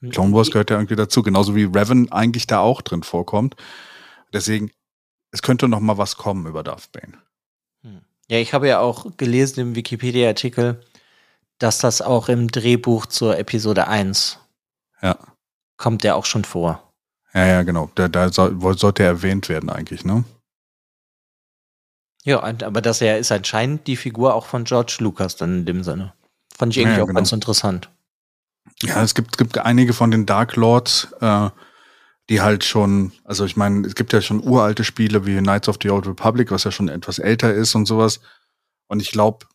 Hm. 0.00 0.10
Clone 0.10 0.32
Wars 0.32 0.50
gehört 0.50 0.70
ja 0.70 0.76
irgendwie 0.76 0.96
dazu, 0.96 1.22
genauso 1.22 1.56
wie 1.56 1.64
Revan 1.64 2.10
eigentlich 2.12 2.46
da 2.46 2.60
auch 2.60 2.82
drin 2.82 3.02
vorkommt. 3.02 3.56
Deswegen 4.32 4.70
es 5.32 5.42
könnte 5.42 5.66
noch 5.66 5.80
mal 5.80 5.98
was 5.98 6.16
kommen 6.16 6.46
über 6.46 6.62
Darth 6.62 6.92
Bane. 6.92 7.18
Hm. 7.82 8.02
Ja, 8.28 8.38
ich 8.38 8.52
habe 8.52 8.68
ja 8.68 8.78
auch 8.78 9.16
gelesen 9.16 9.60
im 9.60 9.74
Wikipedia-Artikel, 9.74 10.80
dass 11.58 11.78
das 11.78 12.00
auch 12.00 12.28
im 12.28 12.48
Drehbuch 12.48 13.06
zur 13.06 13.38
Episode 13.38 13.88
1 13.88 14.38
ja. 15.02 15.18
Kommt 15.82 16.04
der 16.04 16.14
auch 16.14 16.24
schon 16.24 16.44
vor. 16.44 16.92
Ja, 17.34 17.44
ja, 17.44 17.62
genau. 17.64 17.90
Da, 17.96 18.08
da 18.08 18.30
soll, 18.30 18.56
sollte 18.78 19.02
er 19.02 19.08
erwähnt 19.08 19.48
werden 19.48 19.68
eigentlich, 19.68 20.04
ne? 20.04 20.24
Ja, 22.24 22.40
aber 22.40 22.80
das 22.80 23.00
ja 23.00 23.16
ist 23.16 23.32
anscheinend 23.32 23.88
die 23.88 23.96
Figur 23.96 24.34
auch 24.34 24.46
von 24.46 24.62
George 24.62 24.98
Lucas 25.00 25.34
dann 25.34 25.58
in 25.58 25.66
dem 25.66 25.82
Sinne. 25.82 26.12
Fand 26.56 26.72
ich 26.72 26.78
irgendwie 26.78 26.92
ja, 26.92 26.98
ja, 26.98 27.02
auch 27.02 27.08
genau. 27.08 27.18
ganz 27.18 27.32
interessant. 27.32 27.90
Ja, 28.80 29.02
es 29.02 29.14
gibt, 29.14 29.36
gibt 29.38 29.58
einige 29.58 29.92
von 29.92 30.12
den 30.12 30.24
Dark 30.24 30.54
Lords, 30.54 31.08
äh, 31.20 31.50
die 32.28 32.40
halt 32.40 32.62
schon, 32.62 33.10
also 33.24 33.44
ich 33.44 33.56
meine, 33.56 33.84
es 33.84 33.96
gibt 33.96 34.12
ja 34.12 34.20
schon 34.20 34.40
uralte 34.40 34.84
Spiele 34.84 35.26
wie 35.26 35.36
Knights 35.38 35.68
of 35.68 35.78
the 35.82 35.90
Old 35.90 36.06
Republic, 36.06 36.52
was 36.52 36.62
ja 36.62 36.70
schon 36.70 36.88
etwas 36.88 37.18
älter 37.18 37.52
ist 37.52 37.74
und 37.74 37.86
sowas. 37.86 38.20
Und 38.86 39.02
ich 39.02 39.10
glaube, 39.10 39.46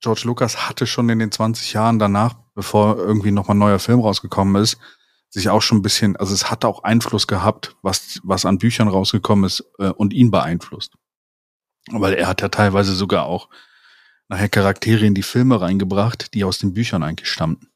George 0.00 0.22
Lucas 0.24 0.68
hatte 0.68 0.86
schon 0.86 1.08
in 1.08 1.18
den 1.18 1.32
20 1.32 1.72
Jahren 1.72 1.98
danach, 1.98 2.34
bevor 2.54 2.98
irgendwie 2.98 3.30
nochmal 3.30 3.54
ein 3.54 3.60
neuer 3.60 3.78
Film 3.78 4.00
rausgekommen 4.00 4.62
ist, 4.62 4.76
sich 5.32 5.48
auch 5.48 5.62
schon 5.62 5.78
ein 5.78 5.82
bisschen, 5.82 6.16
also 6.16 6.34
es 6.34 6.50
hat 6.50 6.64
auch 6.64 6.84
Einfluss 6.84 7.26
gehabt, 7.26 7.74
was, 7.80 8.20
was 8.22 8.44
an 8.44 8.58
Büchern 8.58 8.88
rausgekommen 8.88 9.44
ist 9.46 9.64
äh, 9.78 9.88
und 9.88 10.12
ihn 10.12 10.30
beeinflusst. 10.30 10.92
Weil 11.90 12.14
er 12.14 12.28
hat 12.28 12.42
ja 12.42 12.48
teilweise 12.48 12.94
sogar 12.94 13.24
auch 13.24 13.48
nachher 14.28 14.50
Charaktere 14.50 15.06
in 15.06 15.14
die 15.14 15.22
Filme 15.22 15.60
reingebracht, 15.60 16.34
die 16.34 16.44
aus 16.44 16.58
den 16.58 16.74
Büchern 16.74 17.02
eigentlich 17.02 17.30
stammten. 17.30 17.68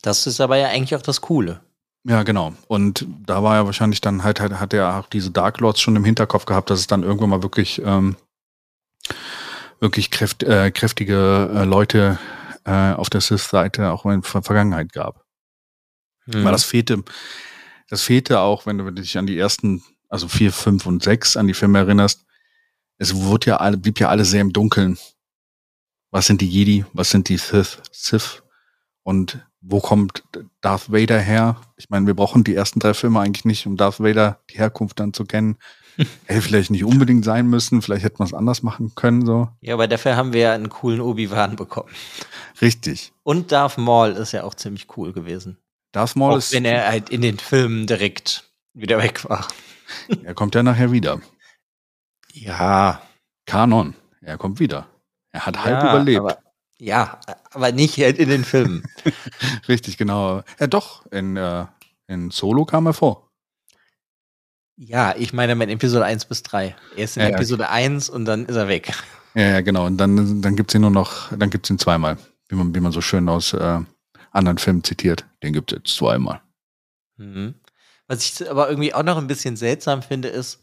Das 0.00 0.26
ist 0.26 0.40
aber 0.40 0.56
ja 0.56 0.68
eigentlich 0.68 0.96
auch 0.96 1.02
das 1.02 1.20
Coole. 1.20 1.60
Ja, 2.04 2.24
genau. 2.24 2.54
Und 2.66 3.06
da 3.24 3.42
war 3.44 3.56
er 3.56 3.66
wahrscheinlich 3.66 4.00
dann 4.00 4.24
halt, 4.24 4.40
halt 4.40 4.58
hat 4.58 4.74
er 4.74 4.98
auch 4.98 5.06
diese 5.06 5.30
Dark 5.30 5.60
Lords 5.60 5.80
schon 5.80 5.94
im 5.94 6.04
Hinterkopf 6.04 6.46
gehabt, 6.46 6.70
dass 6.70 6.80
es 6.80 6.88
dann 6.88 7.04
irgendwann 7.04 7.30
mal 7.30 7.42
wirklich, 7.42 7.80
ähm, 7.84 8.16
wirklich 9.78 10.10
kräft, 10.10 10.42
äh, 10.42 10.72
kräftige 10.72 11.50
äh, 11.54 11.64
Leute 11.64 12.18
äh, 12.64 12.92
auf 12.94 13.08
der 13.08 13.20
Sith-Seite 13.20 13.92
auch 13.92 14.04
in 14.06 14.22
der 14.22 14.42
Vergangenheit 14.42 14.92
gab. 14.92 15.21
Mhm. 16.26 16.44
Weil 16.44 16.52
das 16.52 16.64
fehlte, 16.64 17.02
das 17.88 18.02
fehlte 18.02 18.40
auch, 18.40 18.66
wenn 18.66 18.78
du 18.78 18.90
dich 18.90 19.18
an 19.18 19.26
die 19.26 19.38
ersten, 19.38 19.82
also 20.08 20.28
vier, 20.28 20.52
fünf 20.52 20.86
und 20.86 21.02
sechs 21.02 21.36
an 21.36 21.46
die 21.46 21.54
Filme 21.54 21.78
erinnerst. 21.78 22.24
Es 22.98 23.14
wurde 23.14 23.48
ja 23.48 23.56
alle, 23.56 23.76
blieb 23.76 23.98
ja 23.98 24.08
alle 24.08 24.24
sehr 24.24 24.40
im 24.40 24.52
Dunkeln. 24.52 24.98
Was 26.10 26.26
sind 26.26 26.40
die 26.40 26.48
Jedi? 26.48 26.84
Was 26.92 27.10
sind 27.10 27.28
die 27.28 27.38
Sith? 27.38 27.78
Sith? 27.90 28.42
Und 29.02 29.44
wo 29.60 29.80
kommt 29.80 30.24
Darth 30.60 30.92
Vader 30.92 31.18
her? 31.18 31.56
Ich 31.76 31.88
meine, 31.88 32.06
wir 32.06 32.14
brauchen 32.14 32.44
die 32.44 32.54
ersten 32.54 32.80
drei 32.80 32.94
Filme 32.94 33.20
eigentlich 33.20 33.44
nicht, 33.44 33.66
um 33.66 33.76
Darth 33.76 34.00
Vader 34.00 34.40
die 34.50 34.58
Herkunft 34.58 35.00
dann 35.00 35.12
zu 35.12 35.24
kennen. 35.24 35.56
Hätte 36.24 36.42
vielleicht 36.42 36.70
nicht 36.70 36.84
unbedingt 36.84 37.24
sein 37.24 37.46
müssen, 37.48 37.82
vielleicht 37.82 38.02
hätte 38.02 38.16
man 38.18 38.26
es 38.26 38.32
anders 38.32 38.62
machen 38.62 38.94
können, 38.94 39.26
so. 39.26 39.48
Ja, 39.60 39.74
aber 39.74 39.86
dafür 39.88 40.16
haben 40.16 40.32
wir 40.32 40.40
ja 40.40 40.52
einen 40.54 40.70
coolen 40.70 41.02
Obi-Wan 41.02 41.54
bekommen. 41.56 41.90
Richtig. 42.62 43.12
Und 43.22 43.52
Darth 43.52 43.76
Maul 43.76 44.12
ist 44.12 44.32
ja 44.32 44.44
auch 44.44 44.54
ziemlich 44.54 44.86
cool 44.96 45.12
gewesen. 45.12 45.58
Darth 45.92 46.16
Maul 46.16 46.32
auch 46.32 46.38
ist. 46.38 46.52
wenn 46.52 46.64
er 46.64 46.88
halt 46.88 47.10
in 47.10 47.20
den 47.20 47.38
Filmen 47.38 47.86
direkt 47.86 48.50
wieder 48.74 48.98
weg 48.98 49.28
war. 49.28 49.46
er 50.24 50.34
kommt 50.34 50.54
ja 50.54 50.62
nachher 50.62 50.90
wieder. 50.90 51.20
Ja. 52.32 53.02
Kanon. 53.46 53.94
Er 54.20 54.38
kommt 54.38 54.58
wieder. 54.58 54.88
Er 55.32 55.46
hat 55.46 55.64
halb 55.64 55.82
ja, 55.82 55.90
überlebt. 55.90 56.20
Aber, 56.20 56.38
ja, 56.78 57.20
aber 57.50 57.72
nicht 57.72 57.98
halt 57.98 58.18
in 58.18 58.28
den 58.28 58.44
Filmen. 58.44 58.84
Richtig, 59.68 59.98
genau. 59.98 60.42
Ja, 60.58 60.66
doch, 60.66 61.06
in, 61.10 61.36
äh, 61.36 61.66
in 62.06 62.30
Solo 62.30 62.64
kam 62.64 62.86
er 62.86 62.92
vor. 62.92 63.30
Ja, 64.76 65.14
ich 65.16 65.32
meine 65.32 65.54
mit 65.54 65.70
Episode 65.70 66.04
1 66.04 66.24
bis 66.24 66.42
3. 66.42 66.74
Er 66.96 67.04
ist 67.04 67.16
in 67.16 67.22
Ja, 67.22 67.28
ja. 67.28 67.34
Episode 67.36 67.68
1 67.68 68.08
und 68.08 68.24
dann 68.24 68.46
ist 68.46 68.56
er 68.56 68.68
weg. 68.68 68.92
Ja, 69.34 69.42
ja, 69.42 69.60
genau. 69.60 69.86
Und 69.86 69.98
dann, 69.98 70.42
dann 70.42 70.56
gibt's 70.56 70.74
ihn 70.74 70.80
nur 70.80 70.90
noch, 70.90 71.36
dann 71.36 71.50
gibt's 71.50 71.70
ihn 71.70 71.78
zweimal. 71.78 72.18
Wie 72.48 72.56
man, 72.56 72.74
wie 72.74 72.80
man 72.80 72.92
so 72.92 73.00
schön 73.00 73.28
aus 73.28 73.52
äh, 73.52 73.80
anderen 74.32 74.58
Filmen 74.58 74.84
zitiert. 74.84 75.26
Den 75.42 75.52
gibt's 75.52 75.72
jetzt 75.72 75.96
zweimal. 75.96 76.40
Mhm. 77.16 77.54
Was 78.08 78.24
ich 78.24 78.50
aber 78.50 78.68
irgendwie 78.68 78.94
auch 78.94 79.02
noch 79.02 79.16
ein 79.16 79.26
bisschen 79.26 79.56
seltsam 79.56 80.02
finde, 80.02 80.28
ist, 80.28 80.60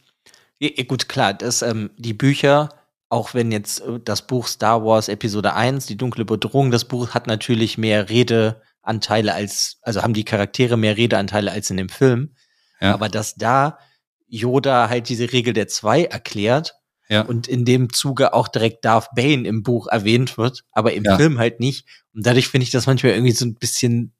gut, 0.87 1.07
klar, 1.07 1.33
dass 1.33 1.61
ähm, 1.61 1.89
die 1.97 2.13
Bücher, 2.13 2.69
auch 3.09 3.33
wenn 3.33 3.51
jetzt 3.51 3.81
äh, 3.81 3.99
das 4.03 4.27
Buch 4.27 4.47
Star 4.47 4.83
Wars 4.83 5.07
Episode 5.07 5.53
1, 5.53 5.85
die 5.85 5.97
dunkle 5.97 6.25
Bedrohung, 6.25 6.71
das 6.71 6.85
Buch 6.85 7.11
hat 7.11 7.27
natürlich 7.27 7.77
mehr 7.77 8.09
Redeanteile 8.09 9.33
als, 9.33 9.77
also 9.81 10.03
haben 10.03 10.13
die 10.13 10.25
Charaktere 10.25 10.77
mehr 10.77 10.97
Redeanteile 10.97 11.51
als 11.51 11.69
in 11.69 11.77
dem 11.77 11.89
Film. 11.89 12.35
Ja. 12.81 12.93
Aber 12.93 13.09
dass 13.09 13.35
da 13.35 13.79
Yoda 14.27 14.89
halt 14.89 15.09
diese 15.09 15.31
Regel 15.31 15.53
der 15.53 15.67
zwei 15.67 16.05
erklärt 16.05 16.78
Ja. 17.09 17.21
und 17.23 17.47
in 17.47 17.65
dem 17.65 17.91
Zuge 17.91 18.33
auch 18.33 18.47
direkt 18.47 18.85
Darth 18.85 19.09
Bane 19.15 19.47
im 19.47 19.63
Buch 19.63 19.87
erwähnt 19.87 20.37
wird, 20.37 20.63
aber 20.71 20.93
im 20.93 21.03
Ja. 21.03 21.17
Film 21.17 21.39
halt 21.39 21.59
nicht. 21.59 21.87
Und 22.13 22.25
dadurch 22.25 22.47
finde 22.47 22.63
ich 22.63 22.71
das 22.71 22.85
manchmal 22.85 23.13
irgendwie 23.13 23.31
so 23.33 23.45
ein 23.45 23.55
bisschen 23.55 24.13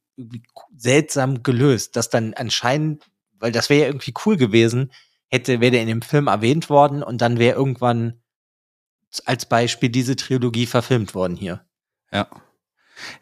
seltsam 0.75 1.43
gelöst, 1.43 1.95
dass 1.95 2.09
dann 2.09 2.33
anscheinend, 2.33 3.03
weil 3.39 3.51
das 3.51 3.69
wäre 3.69 3.81
ja 3.81 3.87
irgendwie 3.87 4.13
cool 4.25 4.37
gewesen, 4.37 4.91
hätte, 5.27 5.61
wäre 5.61 5.71
der 5.71 5.81
in 5.83 5.87
dem 5.87 6.01
Film 6.01 6.27
erwähnt 6.27 6.69
worden 6.69 7.03
und 7.03 7.21
dann 7.21 7.37
wäre 7.37 7.55
irgendwann 7.55 8.21
als 9.25 9.45
Beispiel 9.45 9.89
diese 9.89 10.15
Trilogie 10.15 10.65
verfilmt 10.65 11.13
worden 11.15 11.35
hier. 11.37 11.63
Ja. 12.11 12.27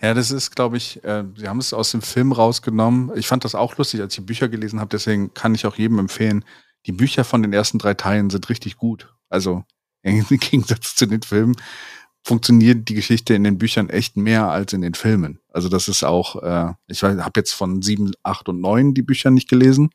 Ja, 0.01 0.13
das 0.13 0.31
ist, 0.31 0.55
glaube 0.55 0.77
ich, 0.77 1.03
äh, 1.03 1.23
sie 1.35 1.47
haben 1.47 1.59
es 1.59 1.71
aus 1.73 1.91
dem 1.91 2.01
Film 2.01 2.31
rausgenommen. 2.31 3.11
Ich 3.15 3.27
fand 3.27 3.43
das 3.45 3.53
auch 3.53 3.77
lustig, 3.77 4.01
als 4.01 4.13
ich 4.13 4.19
die 4.21 4.25
Bücher 4.25 4.49
gelesen 4.49 4.79
habe, 4.79 4.89
deswegen 4.89 5.33
kann 5.35 5.53
ich 5.53 5.65
auch 5.67 5.75
jedem 5.75 5.99
empfehlen, 5.99 6.43
die 6.87 6.91
Bücher 6.93 7.23
von 7.23 7.41
den 7.43 7.53
ersten 7.53 7.77
drei 7.77 7.93
Teilen 7.93 8.29
sind 8.29 8.49
richtig 8.49 8.77
gut. 8.77 9.13
Also 9.29 9.63
im 10.03 10.25
Gegensatz 10.27 10.95
zu 10.95 11.05
den 11.05 11.21
Filmen 11.21 11.55
funktioniert 12.23 12.89
die 12.89 12.93
Geschichte 12.93 13.33
in 13.33 13.43
den 13.45 13.57
Büchern 13.57 13.89
echt 13.89 14.17
mehr 14.17 14.49
als 14.49 14.73
in 14.73 14.81
den 14.81 14.93
Filmen. 14.95 15.39
Also 15.51 15.69
das 15.69 15.87
ist 15.87 16.03
auch, 16.03 16.41
äh, 16.43 16.73
ich 16.87 17.03
habe 17.03 17.31
jetzt 17.35 17.53
von 17.53 17.81
sieben, 17.81 18.11
acht 18.23 18.49
und 18.49 18.59
neun 18.59 18.93
die 18.93 19.01
Bücher 19.01 19.31
nicht 19.31 19.47
gelesen. 19.49 19.91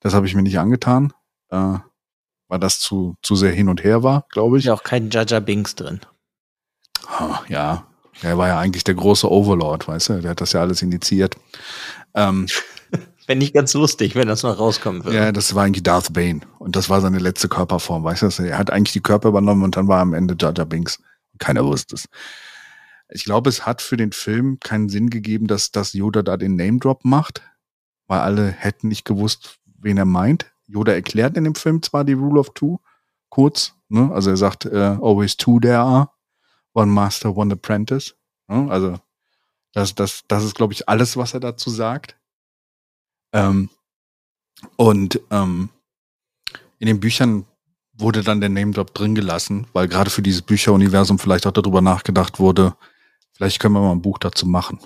Das 0.00 0.12
habe 0.14 0.26
ich 0.26 0.34
mir 0.34 0.42
nicht 0.42 0.58
angetan, 0.58 1.12
äh, 1.50 1.78
weil 2.48 2.58
das 2.58 2.78
zu, 2.78 3.16
zu 3.22 3.36
sehr 3.36 3.52
hin 3.52 3.68
und 3.70 3.84
her 3.84 4.02
war, 4.02 4.26
glaube 4.28 4.58
Ist 4.58 4.62
ich. 4.62 4.66
ja 4.66 4.74
auch 4.74 4.82
kein 4.82 5.08
Jaja 5.10 5.40
Binks 5.40 5.74
drin. 5.74 6.00
Ah, 7.06 7.40
Ja, 7.48 7.86
er 8.20 8.36
war 8.38 8.48
ja 8.48 8.58
eigentlich 8.58 8.84
der 8.84 8.94
große 8.94 9.30
Overlord, 9.30 9.88
weißt 9.88 10.10
du? 10.10 10.20
Der 10.20 10.32
hat 10.32 10.40
das 10.42 10.52
ja 10.52 10.60
alles 10.60 10.82
initiiert. 10.82 11.36
Ähm, 12.14 12.46
Wäre 13.26 13.38
nicht 13.38 13.54
ganz 13.54 13.74
lustig, 13.74 14.14
wenn 14.14 14.28
das 14.28 14.42
noch 14.42 14.58
rauskommen 14.58 15.04
würde. 15.04 15.16
ja, 15.16 15.32
das 15.32 15.54
war 15.54 15.64
eigentlich 15.64 15.82
Darth 15.82 16.12
Bane. 16.12 16.40
Und 16.58 16.76
das 16.76 16.90
war 16.90 17.00
seine 17.00 17.18
letzte 17.18 17.48
Körperform, 17.48 18.04
weißt 18.04 18.22
du? 18.22 18.42
Er 18.42 18.58
hat 18.58 18.70
eigentlich 18.70 18.92
die 18.92 19.00
Körper 19.00 19.28
übernommen 19.28 19.62
und 19.62 19.76
dann 19.76 19.88
war 19.88 20.00
am 20.00 20.14
Ende 20.14 20.36
Jar 20.38 20.52
Jar 20.56 20.66
Binks. 20.66 21.00
Keiner 21.38 21.64
wusste 21.64 21.94
es. 21.94 22.06
Ich 23.08 23.24
glaube, 23.24 23.50
es 23.50 23.66
hat 23.66 23.82
für 23.82 23.96
den 23.96 24.12
Film 24.12 24.58
keinen 24.60 24.88
Sinn 24.88 25.10
gegeben, 25.10 25.46
dass, 25.46 25.70
dass 25.70 25.92
Yoda 25.92 26.22
da 26.22 26.36
den 26.36 26.56
Name-Drop 26.56 27.04
macht, 27.04 27.42
weil 28.06 28.20
alle 28.20 28.48
hätten 28.48 28.88
nicht 28.88 29.04
gewusst, 29.04 29.58
wen 29.78 29.98
er 29.98 30.04
meint. 30.04 30.46
Yoda 30.66 30.92
erklärt 30.92 31.36
in 31.36 31.44
dem 31.44 31.54
Film 31.54 31.82
zwar 31.82 32.04
die 32.04 32.14
Rule 32.14 32.40
of 32.40 32.50
Two 32.54 32.80
kurz, 33.32 33.74
ne? 33.88 34.10
also 34.12 34.30
er 34.30 34.36
sagt, 34.36 34.66
äh, 34.66 34.98
always 35.00 35.36
two 35.36 35.58
there 35.58 35.78
are, 35.78 36.10
one 36.74 36.92
master, 36.92 37.34
one 37.34 37.52
apprentice. 37.52 38.14
Ne? 38.46 38.70
Also 38.70 38.98
das, 39.72 39.94
das, 39.94 40.22
das 40.28 40.44
ist, 40.44 40.54
glaube 40.54 40.74
ich, 40.74 40.88
alles, 40.88 41.16
was 41.16 41.32
er 41.32 41.40
dazu 41.40 41.70
sagt. 41.70 42.16
Ähm, 43.32 43.70
und 44.76 45.20
ähm, 45.30 45.70
in 46.78 46.86
den 46.86 47.00
Büchern 47.00 47.46
wurde 47.94 48.22
dann 48.22 48.40
der 48.40 48.48
Name-Drop 48.48 48.94
drin 48.94 49.14
gelassen, 49.14 49.66
weil 49.72 49.88
gerade 49.88 50.10
für 50.10 50.22
dieses 50.22 50.42
Bücheruniversum 50.42 51.18
vielleicht 51.18 51.46
auch 51.46 51.52
darüber 51.52 51.80
nachgedacht 51.80 52.38
wurde, 52.38 52.74
vielleicht 53.32 53.60
können 53.60 53.74
wir 53.74 53.80
mal 53.80 53.92
ein 53.92 54.02
Buch 54.02 54.18
dazu 54.18 54.46
machen. 54.46 54.80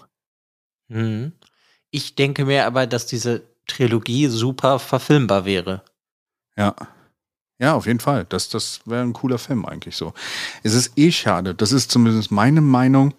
Mhm. 0.89 1.33
Ich 1.91 2.15
denke 2.15 2.45
mir 2.45 2.67
aber, 2.67 2.87
dass 2.87 3.07
diese 3.07 3.43
Trilogie 3.67 4.29
super 4.29 4.79
verfilmbar 4.79 5.45
wäre. 5.45 5.83
Ja. 6.57 6.75
Ja, 7.59 7.75
auf 7.75 7.87
jeden 7.87 8.01
Fall. 8.01 8.27
Das, 8.29 8.51
das 8.51 8.81
wäre 8.85 9.03
ein 9.03 9.15
cooler 9.15 9.39
Film 9.39 9.65
eigentlich 9.65 9.97
so. 9.97 10.13
Es 10.63 10.75
ist 10.75 10.99
eh 10.99 11.11
schade. 11.11 11.55
Das 11.55 11.73
ist 11.73 11.91
zumindest 11.91 12.31
meine 12.31 12.61
Meinung. 12.61 13.15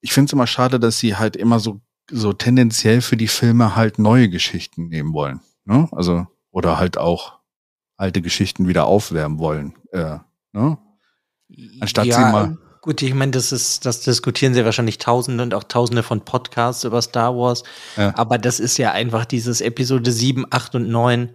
Ich 0.00 0.12
finde 0.12 0.28
es 0.28 0.32
immer 0.32 0.46
schade, 0.46 0.78
dass 0.78 1.00
sie 1.00 1.16
halt 1.16 1.34
immer 1.34 1.58
so, 1.58 1.80
so 2.10 2.32
tendenziell 2.32 3.00
für 3.00 3.16
die 3.16 3.28
Filme 3.28 3.76
halt 3.76 3.98
neue 3.98 4.28
Geschichten 4.28 4.88
nehmen 4.88 5.12
wollen. 5.12 5.40
Ne? 5.64 5.88
Also, 5.92 6.26
oder 6.50 6.78
halt 6.78 6.98
auch 6.98 7.38
alte 7.96 8.22
Geschichten 8.22 8.68
wieder 8.68 8.86
aufwärmen 8.86 9.38
wollen. 9.38 9.74
Äh, 9.92 10.18
ne? 10.52 10.78
Anstatt 11.80 12.04
sie 12.04 12.10
mal- 12.20 12.58
Gut, 12.82 13.02
ich 13.02 13.14
meine, 13.14 13.32
das 13.32 13.50
ist, 13.50 13.84
das 13.84 14.02
diskutieren 14.02 14.54
sie 14.54 14.64
wahrscheinlich 14.64 14.98
Tausende 14.98 15.42
und 15.42 15.54
auch 15.54 15.64
Tausende 15.64 16.04
von 16.04 16.24
Podcasts 16.24 16.84
über 16.84 17.02
Star 17.02 17.34
Wars. 17.36 17.64
Ja. 17.96 18.16
Aber 18.16 18.38
das 18.38 18.60
ist 18.60 18.76
ja 18.78 18.92
einfach 18.92 19.24
dieses 19.24 19.60
Episode 19.60 20.12
7, 20.12 20.46
8 20.50 20.76
und 20.76 20.88
9. 20.88 21.34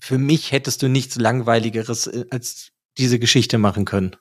Für 0.00 0.16
mich 0.16 0.52
hättest 0.52 0.82
du 0.82 0.88
nichts 0.88 1.16
Langweiligeres 1.16 2.06
äh, 2.06 2.24
als 2.30 2.70
diese 2.96 3.18
Geschichte 3.18 3.58
machen 3.58 3.84
können. 3.84 4.16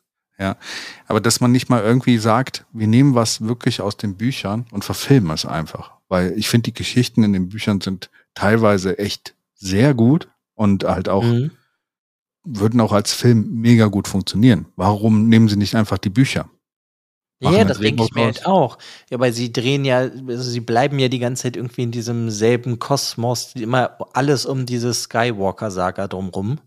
Aber 1.08 1.22
dass 1.22 1.40
man 1.42 1.52
nicht 1.52 1.70
mal 1.70 1.82
irgendwie 1.84 2.18
sagt, 2.18 2.66
wir 2.74 2.88
nehmen 2.88 3.16
was 3.16 3.42
wirklich 3.42 3.82
aus 3.82 3.98
den 3.98 4.16
Büchern 4.16 4.66
und 4.72 4.84
verfilmen 4.86 5.32
es 5.32 5.46
einfach. 5.46 5.92
Weil 6.10 6.34
ich 6.38 6.50
finde, 6.50 6.64
die 6.66 6.74
Geschichten 6.74 7.24
in 7.24 7.34
den 7.34 7.50
Büchern 7.50 7.82
sind 7.82 8.10
teilweise 8.34 9.00
echt 9.00 9.34
sehr 9.54 9.94
gut 9.94 10.28
und 10.54 10.84
halt 10.84 11.10
auch 11.10 11.24
Mhm. 11.24 11.52
würden 12.44 12.80
auch 12.82 12.92
als 12.92 13.14
Film 13.14 13.60
mega 13.62 13.86
gut 13.88 14.08
funktionieren. 14.08 14.68
Warum 14.76 15.30
nehmen 15.30 15.48
sie 15.50 15.56
nicht 15.56 15.76
einfach 15.76 15.98
die 15.98 16.10
Bücher? 16.10 16.50
Machen 17.42 17.58
Ja, 17.58 17.64
das 17.66 17.80
denke 17.80 18.04
ich 18.04 18.14
mir 18.14 18.22
raus. 18.28 18.36
halt 18.38 18.46
auch. 18.46 18.78
Ja, 19.10 19.20
weil 19.20 19.34
sie 19.34 19.52
drehen 19.52 19.84
ja, 19.84 19.98
also 20.00 20.44
sie 20.44 20.60
bleiben 20.62 21.00
ja 21.00 21.08
die 21.10 21.20
ganze 21.20 21.44
Zeit 21.44 21.58
irgendwie 21.58 21.84
in 21.84 21.92
diesem 21.92 22.30
selben 22.30 22.80
Kosmos, 22.80 23.54
immer 23.56 23.98
alles 24.14 24.46
um 24.46 24.66
diese 24.66 24.94
Skywalker-Saga 24.94 26.08
drumrum. 26.08 26.60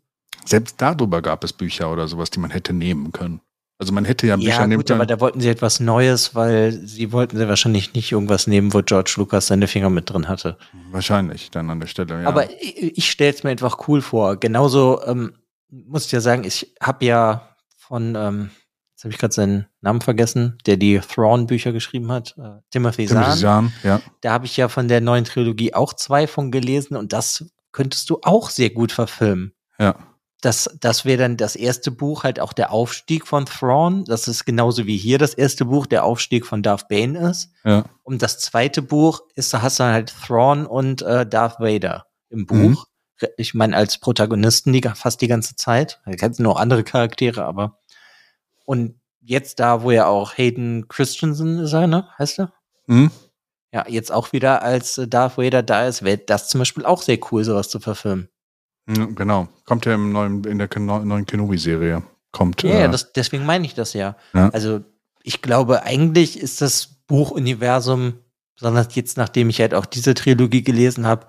Selbst 0.44 0.76
darüber 0.80 1.22
gab 1.22 1.44
es 1.44 1.52
Bücher 1.52 1.92
oder 1.92 2.08
sowas, 2.08 2.30
die 2.30 2.40
man 2.40 2.50
hätte 2.50 2.72
nehmen 2.72 3.12
können. 3.12 3.40
Also 3.80 3.92
man 3.92 4.04
hätte 4.04 4.26
ja 4.26 4.36
Bücher 4.36 4.48
Ja, 4.50 4.66
nehmen 4.66 4.80
gut, 4.80 4.90
aber 4.90 5.06
können. 5.06 5.08
da 5.08 5.20
wollten 5.20 5.40
sie 5.40 5.48
etwas 5.48 5.78
Neues, 5.78 6.34
weil 6.34 6.72
sie 6.72 7.12
wollten 7.12 7.36
sie 7.38 7.48
wahrscheinlich 7.48 7.94
nicht 7.94 8.10
irgendwas 8.10 8.48
nehmen, 8.48 8.74
wo 8.74 8.82
George 8.82 9.14
Lucas 9.16 9.46
seine 9.46 9.68
Finger 9.68 9.88
mit 9.88 10.10
drin 10.10 10.28
hatte. 10.28 10.58
Wahrscheinlich 10.90 11.50
dann 11.52 11.70
an 11.70 11.78
der 11.78 11.86
Stelle. 11.86 12.22
Ja. 12.22 12.28
Aber 12.28 12.50
ich, 12.60 12.98
ich 12.98 13.10
stelle 13.10 13.32
es 13.32 13.44
mir 13.44 13.50
einfach 13.50 13.86
cool 13.88 14.02
vor. 14.02 14.36
Genauso 14.36 15.00
ähm, 15.06 15.32
muss 15.70 16.06
ich 16.06 16.12
ja 16.12 16.20
sagen, 16.20 16.42
ich 16.44 16.74
habe 16.82 17.04
ja 17.04 17.54
von, 17.76 18.16
ähm, 18.16 18.50
jetzt 18.94 19.04
habe 19.04 19.14
ich 19.14 19.18
gerade 19.20 19.32
seinen 19.34 19.66
Namen 19.80 20.00
vergessen, 20.00 20.58
der 20.66 20.76
die 20.76 20.98
Thrawn-Bücher 20.98 21.70
geschrieben 21.70 22.10
hat, 22.10 22.34
äh, 22.36 22.58
Timothy 22.70 23.06
Timothy 23.06 23.06
Zahn. 23.06 23.38
Zahn, 23.38 23.72
ja. 23.84 24.00
Da 24.22 24.32
habe 24.32 24.46
ich 24.46 24.56
ja 24.56 24.68
von 24.68 24.88
der 24.88 25.00
neuen 25.00 25.24
Trilogie 25.24 25.72
auch 25.74 25.92
zwei 25.94 26.26
von 26.26 26.50
gelesen 26.50 26.96
und 26.96 27.12
das 27.12 27.44
könntest 27.70 28.10
du 28.10 28.18
auch 28.22 28.50
sehr 28.50 28.70
gut 28.70 28.90
verfilmen. 28.90 29.52
Ja. 29.78 29.94
Das, 30.40 30.70
das 30.80 31.04
wäre 31.04 31.18
dann 31.18 31.36
das 31.36 31.56
erste 31.56 31.90
Buch, 31.90 32.22
halt 32.22 32.38
auch 32.38 32.52
der 32.52 32.70
Aufstieg 32.70 33.26
von 33.26 33.46
Thrawn. 33.46 34.04
Das 34.04 34.28
ist 34.28 34.44
genauso 34.44 34.86
wie 34.86 34.96
hier 34.96 35.18
das 35.18 35.34
erste 35.34 35.64
Buch, 35.64 35.86
der 35.86 36.04
Aufstieg 36.04 36.46
von 36.46 36.62
Darth 36.62 36.88
Bane 36.88 37.18
ist. 37.30 37.50
Ja. 37.64 37.84
Und 38.04 38.22
das 38.22 38.38
zweite 38.38 38.80
Buch 38.80 39.22
ist, 39.34 39.52
da 39.52 39.62
hast 39.62 39.80
du 39.80 39.84
halt 39.84 40.14
Thrawn 40.26 40.64
und 40.64 41.02
äh, 41.02 41.26
Darth 41.26 41.58
Vader 41.58 42.06
im 42.30 42.46
Buch. 42.46 42.86
Mhm. 43.20 43.28
Ich 43.36 43.52
meine, 43.54 43.76
als 43.76 43.98
Protagonisten 43.98 44.72
die, 44.72 44.80
fast 44.94 45.20
die 45.20 45.26
ganze 45.26 45.56
Zeit. 45.56 46.00
Da 46.06 46.12
kennst 46.12 46.38
noch 46.38 46.56
andere 46.56 46.84
Charaktere, 46.84 47.44
aber. 47.44 47.80
Und 48.64 49.00
jetzt 49.20 49.58
da, 49.58 49.82
wo 49.82 49.90
ja 49.90 50.06
auch 50.06 50.38
Hayden 50.38 50.86
Christensen 50.86 51.58
ist 51.58 51.72
er, 51.72 51.88
ne? 51.88 52.08
Heißt 52.16 52.38
er? 52.38 52.52
Hm? 52.86 53.10
Ja, 53.72 53.84
jetzt 53.88 54.12
auch 54.12 54.32
wieder, 54.32 54.62
als 54.62 54.98
äh, 54.98 55.08
Darth 55.08 55.36
Vader 55.36 55.62
da 55.62 55.86
ist, 55.86 56.02
wäre 56.02 56.18
das 56.18 56.48
zum 56.48 56.60
Beispiel 56.60 56.84
auch 56.84 57.02
sehr 57.02 57.18
cool, 57.30 57.44
sowas 57.44 57.68
zu 57.68 57.80
verfilmen. 57.80 58.28
Ja, 58.88 59.04
genau. 59.14 59.48
Kommt 59.64 59.86
ja 59.86 59.94
im 59.94 60.12
neuen, 60.12 60.44
in 60.44 60.58
der 60.58 60.68
Keno 60.68 61.04
neuen 61.04 61.26
Kenobi-Serie. 61.26 62.02
Kommt. 62.32 62.62
Ja, 62.62 62.86
äh, 62.86 62.90
das, 62.90 63.12
deswegen 63.12 63.46
meine 63.46 63.64
ich 63.64 63.74
das 63.74 63.92
ja. 63.92 64.16
Ja. 64.34 64.48
Also, 64.50 64.80
ich 65.22 65.42
glaube, 65.42 65.82
eigentlich 65.82 66.38
ist 66.38 66.60
das 66.60 67.02
Buchuniversum, 67.06 68.14
besonders 68.56 68.94
jetzt, 68.94 69.16
nachdem 69.16 69.48
ich 69.50 69.60
halt 69.60 69.74
auch 69.74 69.86
diese 69.86 70.14
Trilogie 70.14 70.62
gelesen 70.62 71.06
habe, 71.06 71.26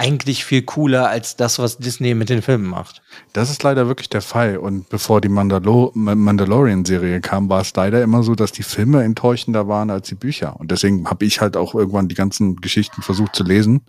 eigentlich 0.00 0.44
viel 0.44 0.62
cooler 0.62 1.08
als 1.08 1.34
das, 1.36 1.58
was 1.58 1.78
Disney 1.78 2.14
mit 2.14 2.28
den 2.28 2.40
Filmen 2.40 2.66
macht. 2.66 3.02
Das 3.32 3.50
ist 3.50 3.62
leider 3.64 3.88
wirklich 3.88 4.08
der 4.08 4.22
Fall. 4.22 4.56
Und 4.56 4.88
bevor 4.88 5.20
die 5.20 5.28
Mandalo 5.28 5.90
Ma- 5.94 6.14
Mandalorian-Serie 6.14 7.20
kam, 7.20 7.48
war 7.48 7.62
es 7.62 7.74
leider 7.74 8.00
immer 8.02 8.22
so, 8.22 8.36
dass 8.36 8.52
die 8.52 8.62
Filme 8.62 9.02
enttäuschender 9.02 9.66
waren 9.66 9.90
als 9.90 10.06
die 10.06 10.14
Bücher. 10.14 10.54
Und 10.60 10.70
deswegen 10.70 11.10
habe 11.10 11.24
ich 11.24 11.40
halt 11.40 11.56
auch 11.56 11.74
irgendwann 11.74 12.06
die 12.08 12.14
ganzen 12.14 12.56
Geschichten 12.56 13.02
versucht 13.02 13.34
zu 13.34 13.42
lesen. 13.42 13.86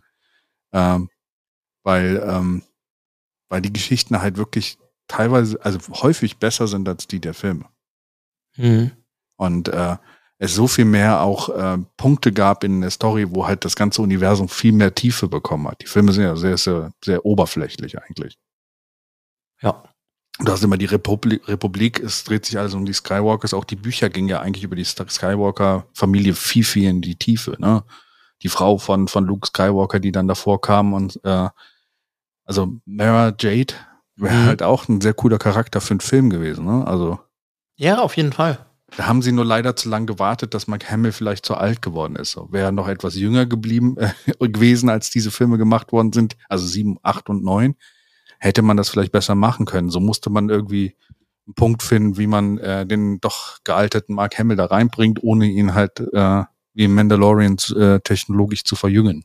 Ähm, 0.73 1.09
weil, 1.89 2.23
ähm, 2.23 2.61
weil 3.49 3.63
die 3.63 3.73
Geschichten 3.73 4.21
halt 4.21 4.37
wirklich 4.37 4.77
teilweise, 5.07 5.59
also 5.65 5.79
häufig 6.03 6.37
besser 6.37 6.67
sind 6.67 6.87
als 6.87 7.07
die 7.07 7.19
der 7.19 7.33
Filme. 7.33 7.65
Mhm. 8.57 8.91
Und 9.37 9.69
äh, 9.69 9.97
es 10.37 10.53
so 10.53 10.67
viel 10.67 10.85
mehr 10.85 11.21
auch 11.21 11.49
äh, 11.49 11.79
Punkte 11.97 12.31
gab 12.31 12.63
in 12.63 12.81
der 12.81 12.91
Story, 12.91 13.25
wo 13.31 13.47
halt 13.47 13.65
das 13.65 13.75
ganze 13.75 14.03
Universum 14.03 14.49
viel 14.49 14.71
mehr 14.71 14.93
Tiefe 14.93 15.27
bekommen 15.27 15.67
hat. 15.67 15.81
Die 15.81 15.87
Filme 15.87 16.11
sind 16.11 16.25
ja 16.25 16.35
sehr, 16.35 16.57
sehr, 16.57 16.91
sehr 17.03 17.25
oberflächlich 17.25 17.97
eigentlich. 17.99 18.37
Ja. 19.63 19.83
Du 20.41 20.51
hast 20.51 20.63
immer 20.63 20.77
die 20.77 20.85
Republik, 20.85 21.47
Republik, 21.47 21.99
es 21.99 22.23
dreht 22.23 22.45
sich 22.45 22.59
alles 22.59 22.75
um 22.75 22.85
die 22.85 22.93
Skywalkers. 22.93 23.55
Auch 23.55 23.65
die 23.65 23.75
Bücher 23.75 24.09
gingen 24.09 24.29
ja 24.29 24.41
eigentlich 24.41 24.63
über 24.63 24.75
die 24.75 24.85
Skywalker-Familie 24.85 26.35
viel, 26.35 26.63
viel 26.63 26.87
in 26.87 27.01
die 27.01 27.15
Tiefe. 27.15 27.57
Ne? 27.57 27.83
Die 28.43 28.47
Frau 28.47 28.77
von, 28.77 29.07
von 29.07 29.25
Luke 29.25 29.47
Skywalker, 29.47 29.99
die 29.99 30.11
dann 30.11 30.27
davor 30.27 30.61
kam 30.61 30.93
und 30.93 31.19
äh, 31.25 31.49
also 32.49 32.73
Mara 32.85 33.31
Jade 33.39 33.73
wäre 34.15 34.33
Mhm. 34.35 34.45
halt 34.47 34.63
auch 34.63 34.87
ein 34.89 35.01
sehr 35.01 35.13
cooler 35.13 35.37
Charakter 35.37 35.79
für 35.81 35.91
einen 35.91 35.99
Film 35.99 36.29
gewesen. 36.31 36.65
Ne? 36.65 36.85
Also 36.87 37.19
Ja, 37.77 37.99
auf 37.99 38.17
jeden 38.17 38.33
Fall. 38.33 38.65
da 38.97 39.05
haben 39.05 39.21
sie 39.21 39.31
nur 39.31 39.45
leider 39.45 39.75
zu 39.75 39.87
lange 39.87 40.07
gewartet, 40.07 40.53
dass 40.55 40.67
Mark 40.67 40.89
Hamill 40.91 41.11
vielleicht 41.11 41.45
zu 41.45 41.53
alt 41.55 41.81
geworden 41.83 42.15
ist. 42.15 42.31
So, 42.31 42.51
Wäre 42.51 42.65
er 42.65 42.71
noch 42.71 42.87
etwas 42.87 43.15
jünger 43.15 43.45
geblieben 43.45 43.95
äh, 43.97 44.09
gewesen, 44.49 44.89
als 44.89 45.11
diese 45.11 45.29
Filme 45.31 45.57
gemacht 45.59 45.91
worden 45.91 46.11
sind, 46.11 46.35
also 46.49 46.65
sieben, 46.65 46.97
acht 47.03 47.29
und 47.29 47.43
neun, 47.43 47.75
hätte 48.39 48.63
man 48.63 48.77
das 48.77 48.89
vielleicht 48.89 49.11
besser 49.11 49.35
machen 49.35 49.65
können. 49.67 49.91
So 49.91 49.99
musste 49.99 50.29
man 50.31 50.49
irgendwie 50.49 50.95
einen 51.45 51.53
Punkt 51.53 51.83
finden, 51.83 52.17
wie 52.17 52.27
man 52.27 52.57
äh, 52.57 52.85
den 52.87 53.19
doch 53.21 53.59
gealterten 53.63 54.15
Mark 54.15 54.39
Hamill 54.39 54.57
da 54.57 54.65
reinbringt, 54.65 55.21
ohne 55.23 55.45
ihn 55.45 55.75
halt 55.75 55.99
äh, 55.99 56.43
wie 56.73 56.85
im 56.85 56.95
Mandalorian 56.95 57.57
äh, 57.75 57.99
technologisch 57.99 58.63
zu 58.63 58.75
verjüngen. 58.75 59.23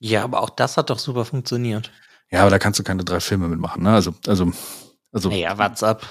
Ja, 0.00 0.24
aber 0.24 0.42
auch 0.42 0.50
das 0.50 0.76
hat 0.78 0.90
doch 0.90 0.98
super 0.98 1.24
funktioniert. 1.24 1.90
Ja, 2.32 2.40
aber 2.40 2.50
da 2.50 2.58
kannst 2.58 2.80
du 2.80 2.82
keine 2.82 3.04
drei 3.04 3.20
Filme 3.20 3.46
mitmachen. 3.46 3.82
Ne? 3.82 3.92
Also, 3.92 4.14
also, 4.26 4.50
also. 5.12 5.28
Naja, 5.28 5.58
what's 5.58 5.82
up? 5.82 6.06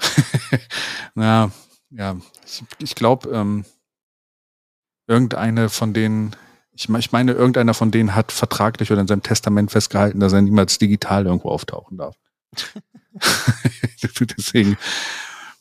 Na, 1.14 1.50
ja, 1.90 2.16
ich, 2.44 2.64
ich 2.78 2.94
glaube, 2.94 3.28
ähm, 3.30 3.64
irgendeine 5.06 5.68
von 5.68 5.92
denen, 5.92 6.34
ich, 6.72 6.88
ich 6.88 7.12
meine, 7.12 7.32
irgendeiner 7.32 7.74
von 7.74 7.90
denen 7.90 8.14
hat 8.14 8.32
vertraglich 8.32 8.90
oder 8.90 9.02
in 9.02 9.06
seinem 9.06 9.22
Testament 9.22 9.70
festgehalten, 9.70 10.18
dass 10.20 10.32
er 10.32 10.42
niemals 10.42 10.78
digital 10.78 11.26
irgendwo 11.26 11.50
auftauchen 11.50 11.98
darf. 11.98 12.16
Deswegen 14.38 14.76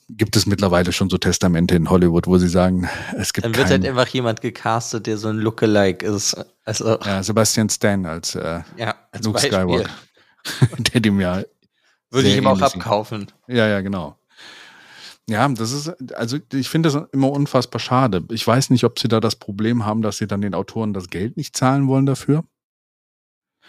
gibt 0.10 0.36
es 0.36 0.46
mittlerweile 0.46 0.92
schon 0.92 1.10
so 1.10 1.18
Testamente 1.18 1.76
in 1.76 1.90
Hollywood, 1.90 2.28
wo 2.28 2.38
sie 2.38 2.48
sagen, 2.48 2.88
es 3.18 3.34
gibt 3.34 3.46
Dann 3.46 3.56
wird 3.56 3.70
halt 3.70 3.86
einfach 3.86 4.08
jemand 4.08 4.42
gecastet, 4.42 5.08
der 5.08 5.18
so 5.18 5.30
ein 5.30 5.38
Lookalike 5.38 6.06
ist. 6.06 6.38
Also, 6.64 7.00
ja, 7.02 7.24
Sebastian 7.24 7.70
Stan 7.70 8.06
als 8.06 8.36
äh, 8.36 8.62
ja, 8.78 8.96
als 9.12 9.26
Luke 9.26 9.40
Beispiel. 9.40 9.52
Skywalker. 9.52 9.90
der 10.94 11.02
dem 11.02 11.20
ja 11.20 11.44
Würde 12.12 12.28
ich 12.28 12.38
ihm 12.38 12.48
auch 12.48 12.56
sieht. 12.56 12.64
abkaufen. 12.64 13.32
Ja, 13.48 13.68
ja, 13.68 13.82
genau. 13.82 14.18
Ja, 15.28 15.48
das 15.50 15.72
ist, 15.72 16.14
also 16.14 16.38
ich 16.54 16.70
finde 16.70 16.90
das 16.90 17.08
immer 17.12 17.32
unfassbar 17.32 17.80
schade. 17.80 18.24
Ich 18.30 18.46
weiß 18.46 18.70
nicht, 18.70 18.84
ob 18.84 19.00
sie 19.00 19.08
da 19.08 19.20
das 19.20 19.36
Problem 19.36 19.84
haben, 19.84 20.04
dass 20.04 20.18
sie 20.18 20.28
dann 20.28 20.42
den 20.42 20.54
Autoren 20.54 20.94
das 20.94 21.10
Geld 21.10 21.36
nicht 21.36 21.58
zahlen 21.58 21.88
wollen 21.88 22.06
dafür. 22.06 22.44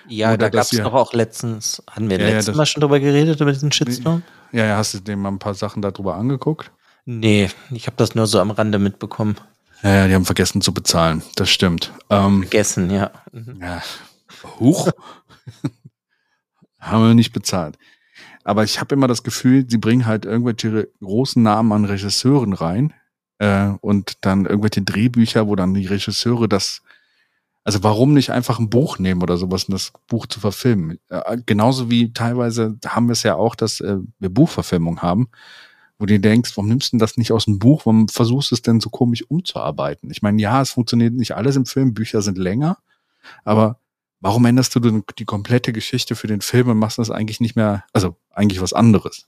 Ja, 0.08 0.28
Oder 0.28 0.36
da 0.38 0.48
gab 0.50 0.62
es 0.62 0.70
doch 0.70 0.94
auch 0.94 1.12
letztens, 1.12 1.82
hatten 1.90 2.08
wir 2.10 2.18
Ja, 2.18 2.24
ja, 2.24 2.30
letztes 2.34 2.46
das- 2.46 2.56
Mal 2.56 2.66
schon 2.66 2.80
drüber 2.80 3.00
geredet, 3.00 3.40
über 3.40 3.52
diesen 3.52 3.72
Shitstorm? 3.72 4.22
Ja, 4.52 4.64
ja, 4.66 4.76
hast 4.76 4.94
du 4.94 5.00
dir 5.00 5.16
mal 5.16 5.30
ein 5.30 5.38
paar 5.38 5.54
Sachen 5.54 5.82
darüber 5.82 6.14
angeguckt? 6.16 6.70
Nee, 7.04 7.50
ich 7.70 7.86
habe 7.86 7.96
das 7.96 8.14
nur 8.14 8.26
so 8.26 8.40
am 8.40 8.50
Rande 8.50 8.78
mitbekommen. 8.78 9.36
Ja, 9.82 9.94
ja, 9.94 10.08
die 10.08 10.14
haben 10.14 10.24
vergessen 10.24 10.60
zu 10.62 10.72
bezahlen. 10.72 11.22
Das 11.36 11.50
stimmt. 11.50 11.92
Ähm, 12.10 12.42
Vergessen, 12.42 12.90
ja. 12.90 13.10
Mhm. 13.32 13.58
ja. 13.60 13.82
Huch. 14.58 14.88
haben 16.80 17.06
wir 17.08 17.14
nicht 17.14 17.32
bezahlt. 17.32 17.76
Aber 18.44 18.64
ich 18.64 18.80
habe 18.80 18.94
immer 18.94 19.08
das 19.08 19.22
Gefühl, 19.22 19.64
sie 19.68 19.78
bringen 19.78 20.06
halt 20.06 20.24
irgendwelche 20.24 20.88
großen 21.02 21.42
Namen 21.42 21.72
an 21.72 21.84
Regisseuren 21.84 22.52
rein 22.52 22.92
äh, 23.38 23.68
und 23.80 24.24
dann 24.24 24.46
irgendwelche 24.46 24.82
Drehbücher, 24.82 25.48
wo 25.48 25.56
dann 25.56 25.74
die 25.74 25.86
Regisseure 25.86 26.48
das, 26.48 26.82
also 27.66 27.82
warum 27.82 28.14
nicht 28.14 28.30
einfach 28.30 28.60
ein 28.60 28.70
Buch 28.70 29.00
nehmen 29.00 29.22
oder 29.22 29.36
sowas 29.36 29.64
und 29.64 29.72
das 29.72 29.92
Buch 30.06 30.26
zu 30.26 30.38
verfilmen? 30.38 31.00
Äh, 31.08 31.38
genauso 31.44 31.90
wie 31.90 32.12
teilweise 32.12 32.78
haben 32.86 33.08
wir 33.08 33.12
es 33.12 33.24
ja 33.24 33.34
auch, 33.34 33.56
dass 33.56 33.80
äh, 33.80 33.96
wir 34.20 34.28
Buchverfilmung 34.28 35.02
haben, 35.02 35.28
wo 35.98 36.06
du 36.06 36.20
denkst, 36.20 36.52
warum 36.54 36.68
nimmst 36.68 36.88
du 36.88 36.90
denn 36.92 37.00
das 37.00 37.16
nicht 37.16 37.32
aus 37.32 37.46
dem 37.46 37.58
Buch? 37.58 37.84
Warum 37.84 38.06
versuchst 38.06 38.52
du 38.52 38.54
es 38.54 38.62
denn 38.62 38.78
so 38.78 38.88
komisch 38.88 39.24
umzuarbeiten? 39.28 40.12
Ich 40.12 40.22
meine, 40.22 40.40
ja, 40.40 40.62
es 40.62 40.70
funktioniert 40.70 41.14
nicht 41.14 41.34
alles 41.34 41.56
im 41.56 41.66
Film, 41.66 41.92
Bücher 41.92 42.22
sind 42.22 42.38
länger, 42.38 42.78
aber 43.42 43.80
warum 44.20 44.44
änderst 44.44 44.72
du 44.76 44.78
denn 44.78 45.02
die 45.18 45.24
komplette 45.24 45.72
Geschichte 45.72 46.14
für 46.14 46.28
den 46.28 46.42
Film 46.42 46.68
und 46.68 46.78
machst 46.78 46.98
das 46.98 47.10
eigentlich 47.10 47.40
nicht 47.40 47.56
mehr, 47.56 47.82
also 47.92 48.14
eigentlich 48.30 48.60
was 48.60 48.74
anderes? 48.74 49.26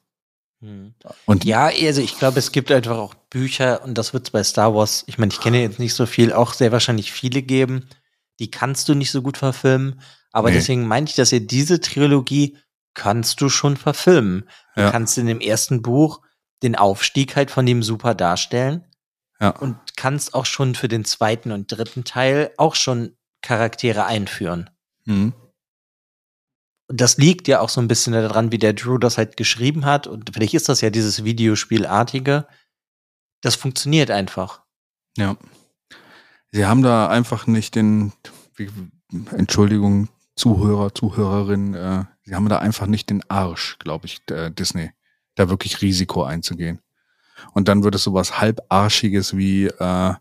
Hm. 0.61 0.95
Und 1.27 1.45
Ja, 1.45 1.67
also 1.67 2.01
ich 2.01 2.17
glaube, 2.17 2.39
es 2.39 2.53
gibt 2.53 2.71
einfach 2.71 2.99
auch 2.99 3.15
Bücher 3.31 3.83
und 3.83 3.99
das 3.99 4.13
wird 4.13 4.29
es 4.29 4.31
bei 4.31 4.45
Star 4.45 4.77
Wars, 4.77 5.03
ich 5.09 5.19
meine, 5.19 5.33
ich 5.33 5.41
kenne 5.41 5.61
jetzt 5.61 5.81
nicht 5.81 5.95
so 5.95 6.07
viel, 6.07 6.33
auch 6.33 6.53
sehr 6.53 6.71
wahrscheinlich 6.71 7.11
viele 7.11 7.43
geben, 7.43 7.89
die 8.39 8.51
kannst 8.51 8.89
du 8.89 8.95
nicht 8.95 9.11
so 9.11 9.23
gut 9.23 9.37
verfilmen, 9.39 10.01
aber 10.33 10.51
Nee. 10.51 10.57
deswegen 10.57 10.87
meinte 10.87 11.11
ich, 11.11 11.17
dass 11.17 11.31
ja 11.31 11.39
diese 11.41 11.81
Trilogie 11.81 12.57
kannst 12.95 13.41
du 13.41 13.49
schon 13.49 13.77
verfilmen. 13.77 14.49
Du 14.75 14.83
Ja. 14.83 14.91
kannst 14.91 15.19
in 15.19 15.27
dem 15.27 15.41
ersten 15.41 15.83
Buch 15.83 16.21
den 16.63 16.75
Aufstieg 16.77 17.37
halt 17.37 17.51
von 17.51 17.65
dem 17.67 17.83
super 17.83 18.15
darstellen 18.15 18.85
ja, 19.41 19.51
und 19.51 19.77
kannst 19.97 20.35
auch 20.35 20.47
schon 20.47 20.75
für 20.75 20.89
den 20.89 21.05
zweiten 21.05 21.53
und 21.53 21.69
dritten 21.71 22.05
Teil 22.05 22.51
auch 22.57 22.75
schon 22.75 23.17
Charaktere 23.43 24.05
einführen. 24.07 24.71
mhm. 25.05 25.33
Und 26.91 27.03
das 27.03 27.19
liegt 27.19 27.49
ja 27.49 27.61
auch 27.61 27.69
so 27.69 27.83
ein 27.83 27.87
bisschen 27.89 28.15
daran, 28.15 28.51
wie 28.51 28.57
der 28.59 28.73
Drew 28.73 28.97
das 28.97 29.19
halt 29.19 29.37
geschrieben 29.37 29.85
hat. 29.85 30.07
Und 30.07 30.31
vielleicht 30.33 30.55
ist 30.55 30.71
das 30.71 30.81
ja 30.81 30.89
dieses 30.89 31.23
Videospielartige. 31.23 32.47
Das 33.43 33.57
funktioniert 33.57 34.11
einfach. 34.11 34.63
ja. 35.19 35.37
Sie 36.51 36.67
haben 36.67 36.83
da 36.83 37.09
einfach 37.09 37.47
nicht 37.47 37.75
den, 37.75 38.13
wie, 38.57 38.71
Entschuldigung, 39.33 40.09
Zuhörer, 40.37 40.95
Zuhörerin, 40.95 41.75
äh, 41.75 42.05
sie 42.23 42.35
haben 42.35 42.49
da 42.49 42.59
einfach 42.59 42.87
nicht 42.87 43.11
den 43.11 43.29
Arsch, 43.29 43.77
glaube 43.81 44.07
ich, 44.07 44.21
äh, 44.31 44.51
Disney, 44.51 44.93
da 45.35 45.49
wirklich 45.49 45.83
Risiko 45.83 46.23
einzugehen. 46.23 46.81
Und 47.55 47.69
dann 47.69 47.83
wird 47.83 47.97
es 47.97 48.05
sowas 48.05 48.41
halbarschiges 48.41 49.37
wie, 49.37 49.67
äh, 49.67 50.15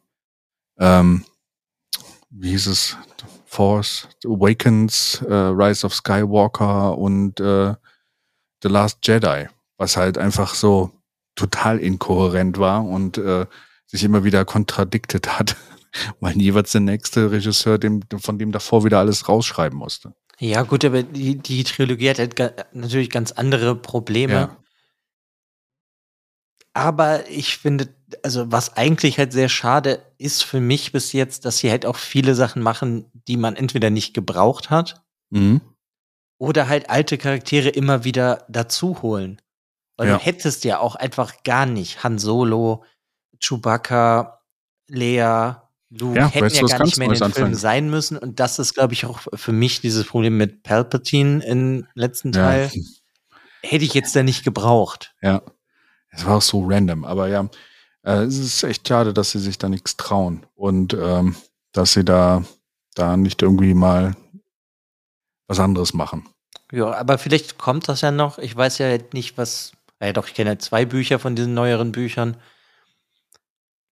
ähm, 0.80 1.24
wie 2.30 2.50
hieß 2.50 2.68
es, 2.68 2.98
Force 3.46 4.08
Awakens, 4.26 5.22
äh, 5.28 5.34
Rise 5.34 5.86
of 5.86 5.94
Skywalker 5.94 6.98
und 6.98 7.40
äh, 7.40 7.76
The 8.62 8.70
Last 8.70 9.00
Jedi, 9.04 9.48
was 9.78 9.98
halt 9.98 10.18
einfach 10.18 10.54
so 10.54 10.92
total 11.36 11.80
inkohärent 11.80 12.58
war 12.58 12.84
und 12.84 13.18
äh, 13.18 13.46
sich 13.86 14.04
immer 14.04 14.24
wieder 14.24 14.46
kontradiktet 14.46 15.40
hat, 15.40 15.56
weil 16.20 16.40
jeweils 16.42 16.72
der 16.72 16.82
nächste 16.82 17.32
Regisseur 17.32 17.78
dem, 17.78 18.02
von 18.20 18.38
dem 18.40 18.52
davor 18.52 18.84
wieder 18.84 19.00
alles 19.00 19.28
rausschreiben 19.28 19.78
musste. 19.78 20.14
Ja, 20.40 20.62
gut, 20.64 20.86
aber 20.86 21.02
die, 21.04 21.38
die 21.38 21.64
Trilogie 21.64 22.10
hat 22.12 22.20
halt 22.20 22.36
natürlich 22.74 23.10
ganz 23.10 23.32
andere 23.32 23.76
Probleme. 23.76 24.34
Ja. 24.34 24.58
Aber 26.74 27.28
ich 27.30 27.58
finde, 27.58 27.90
also 28.22 28.52
was 28.52 28.78
eigentlich 28.78 29.18
halt 29.18 29.34
sehr 29.34 29.50
schade 29.50 30.06
ist 30.20 30.44
für 30.44 30.60
mich 30.60 30.92
bis 30.92 31.12
jetzt, 31.12 31.46
dass 31.46 31.58
sie 31.58 31.72
halt 31.72 31.86
auch 31.88 31.96
viele 31.96 32.36
Sachen 32.36 32.62
machen, 32.62 33.10
die 33.28 33.38
man 33.38 33.56
entweder 33.56 33.90
nicht 33.90 34.14
gebraucht 34.14 34.70
hat 34.70 35.02
Mhm. 35.32 35.60
oder 36.40 36.70
halt 36.70 36.90
alte 36.90 37.18
Charaktere 37.18 37.70
immer 37.70 38.04
wieder 38.04 38.46
dazu 38.48 39.02
holen. 39.02 39.42
Weil 39.98 40.10
Ja. 40.10 40.18
du 40.18 40.24
hättest 40.24 40.64
ja 40.66 40.80
auch 40.80 40.96
einfach 40.96 41.42
gar 41.44 41.66
nicht 41.66 42.04
Han 42.04 42.20
Solo, 42.20 42.84
Chewbacca, 43.40 44.42
Lea, 44.88 45.56
Luke 45.90 46.18
Ja, 46.18 46.28
hätten 46.28 46.46
weißt 46.46 46.62
du, 46.62 46.68
ja 46.68 46.78
gar 46.78 46.86
nicht 46.86 46.98
mehr 46.98 47.08
in 47.08 47.14
den 47.14 47.34
Filmen 47.34 47.56
sein 47.56 47.90
müssen. 47.90 48.18
Und 48.18 48.40
das 48.40 48.60
ist, 48.60 48.74
glaube 48.74 48.94
ich, 48.94 49.06
auch 49.06 49.22
für 49.34 49.54
mich 49.54 49.82
dieses 49.82 50.06
Problem 50.06 50.38
mit 50.38 50.64
Palpatine 50.64 51.44
im 51.46 51.88
letzten 51.94 52.34
Ja. 52.34 52.44
Teil. 52.44 52.72
Hätte 53.64 53.86
ich 53.86 53.94
jetzt 53.94 54.16
da 54.16 54.24
nicht 54.24 54.44
gebraucht. 54.44 55.14
Ja. 55.22 55.42
Es 56.10 56.26
war 56.26 56.38
auch 56.38 56.42
so 56.42 56.66
random, 56.66 57.06
aber 57.06 57.28
ja, 57.28 57.50
äh, 58.04 58.24
es 58.24 58.38
ist 58.38 58.64
echt 58.64 58.88
schade, 58.88 59.14
dass 59.14 59.32
sie 59.32 59.40
sich 59.40 59.58
da 59.58 59.70
nichts 59.70 59.98
trauen. 59.98 60.46
Und 60.56 60.94
ähm, 60.94 61.36
dass 61.74 61.94
sie 61.94 62.04
da, 62.04 62.44
da 62.96 63.18
nicht 63.18 63.42
irgendwie 63.42 63.74
mal 63.74 64.16
was 65.48 65.60
anderes 65.60 65.94
machen. 65.94 66.28
Ja, 66.72 66.92
aber 66.94 67.18
vielleicht 67.18 67.58
kommt 67.58 67.88
das 67.88 68.02
ja 68.02 68.12
noch. 68.12 68.40
Ich 68.40 68.56
weiß 68.56 68.78
ja 68.80 68.98
nicht, 69.14 69.38
was. 69.38 69.72
Ja, 70.02 70.14
doch, 70.14 70.28
ich 70.28 70.34
kenne 70.34 70.52
ja 70.52 70.60
zwei 70.60 70.86
Bücher 70.86 71.18
von 71.18 71.36
diesen 71.36 71.54
neueren 71.54 71.92
Büchern. 71.92 72.38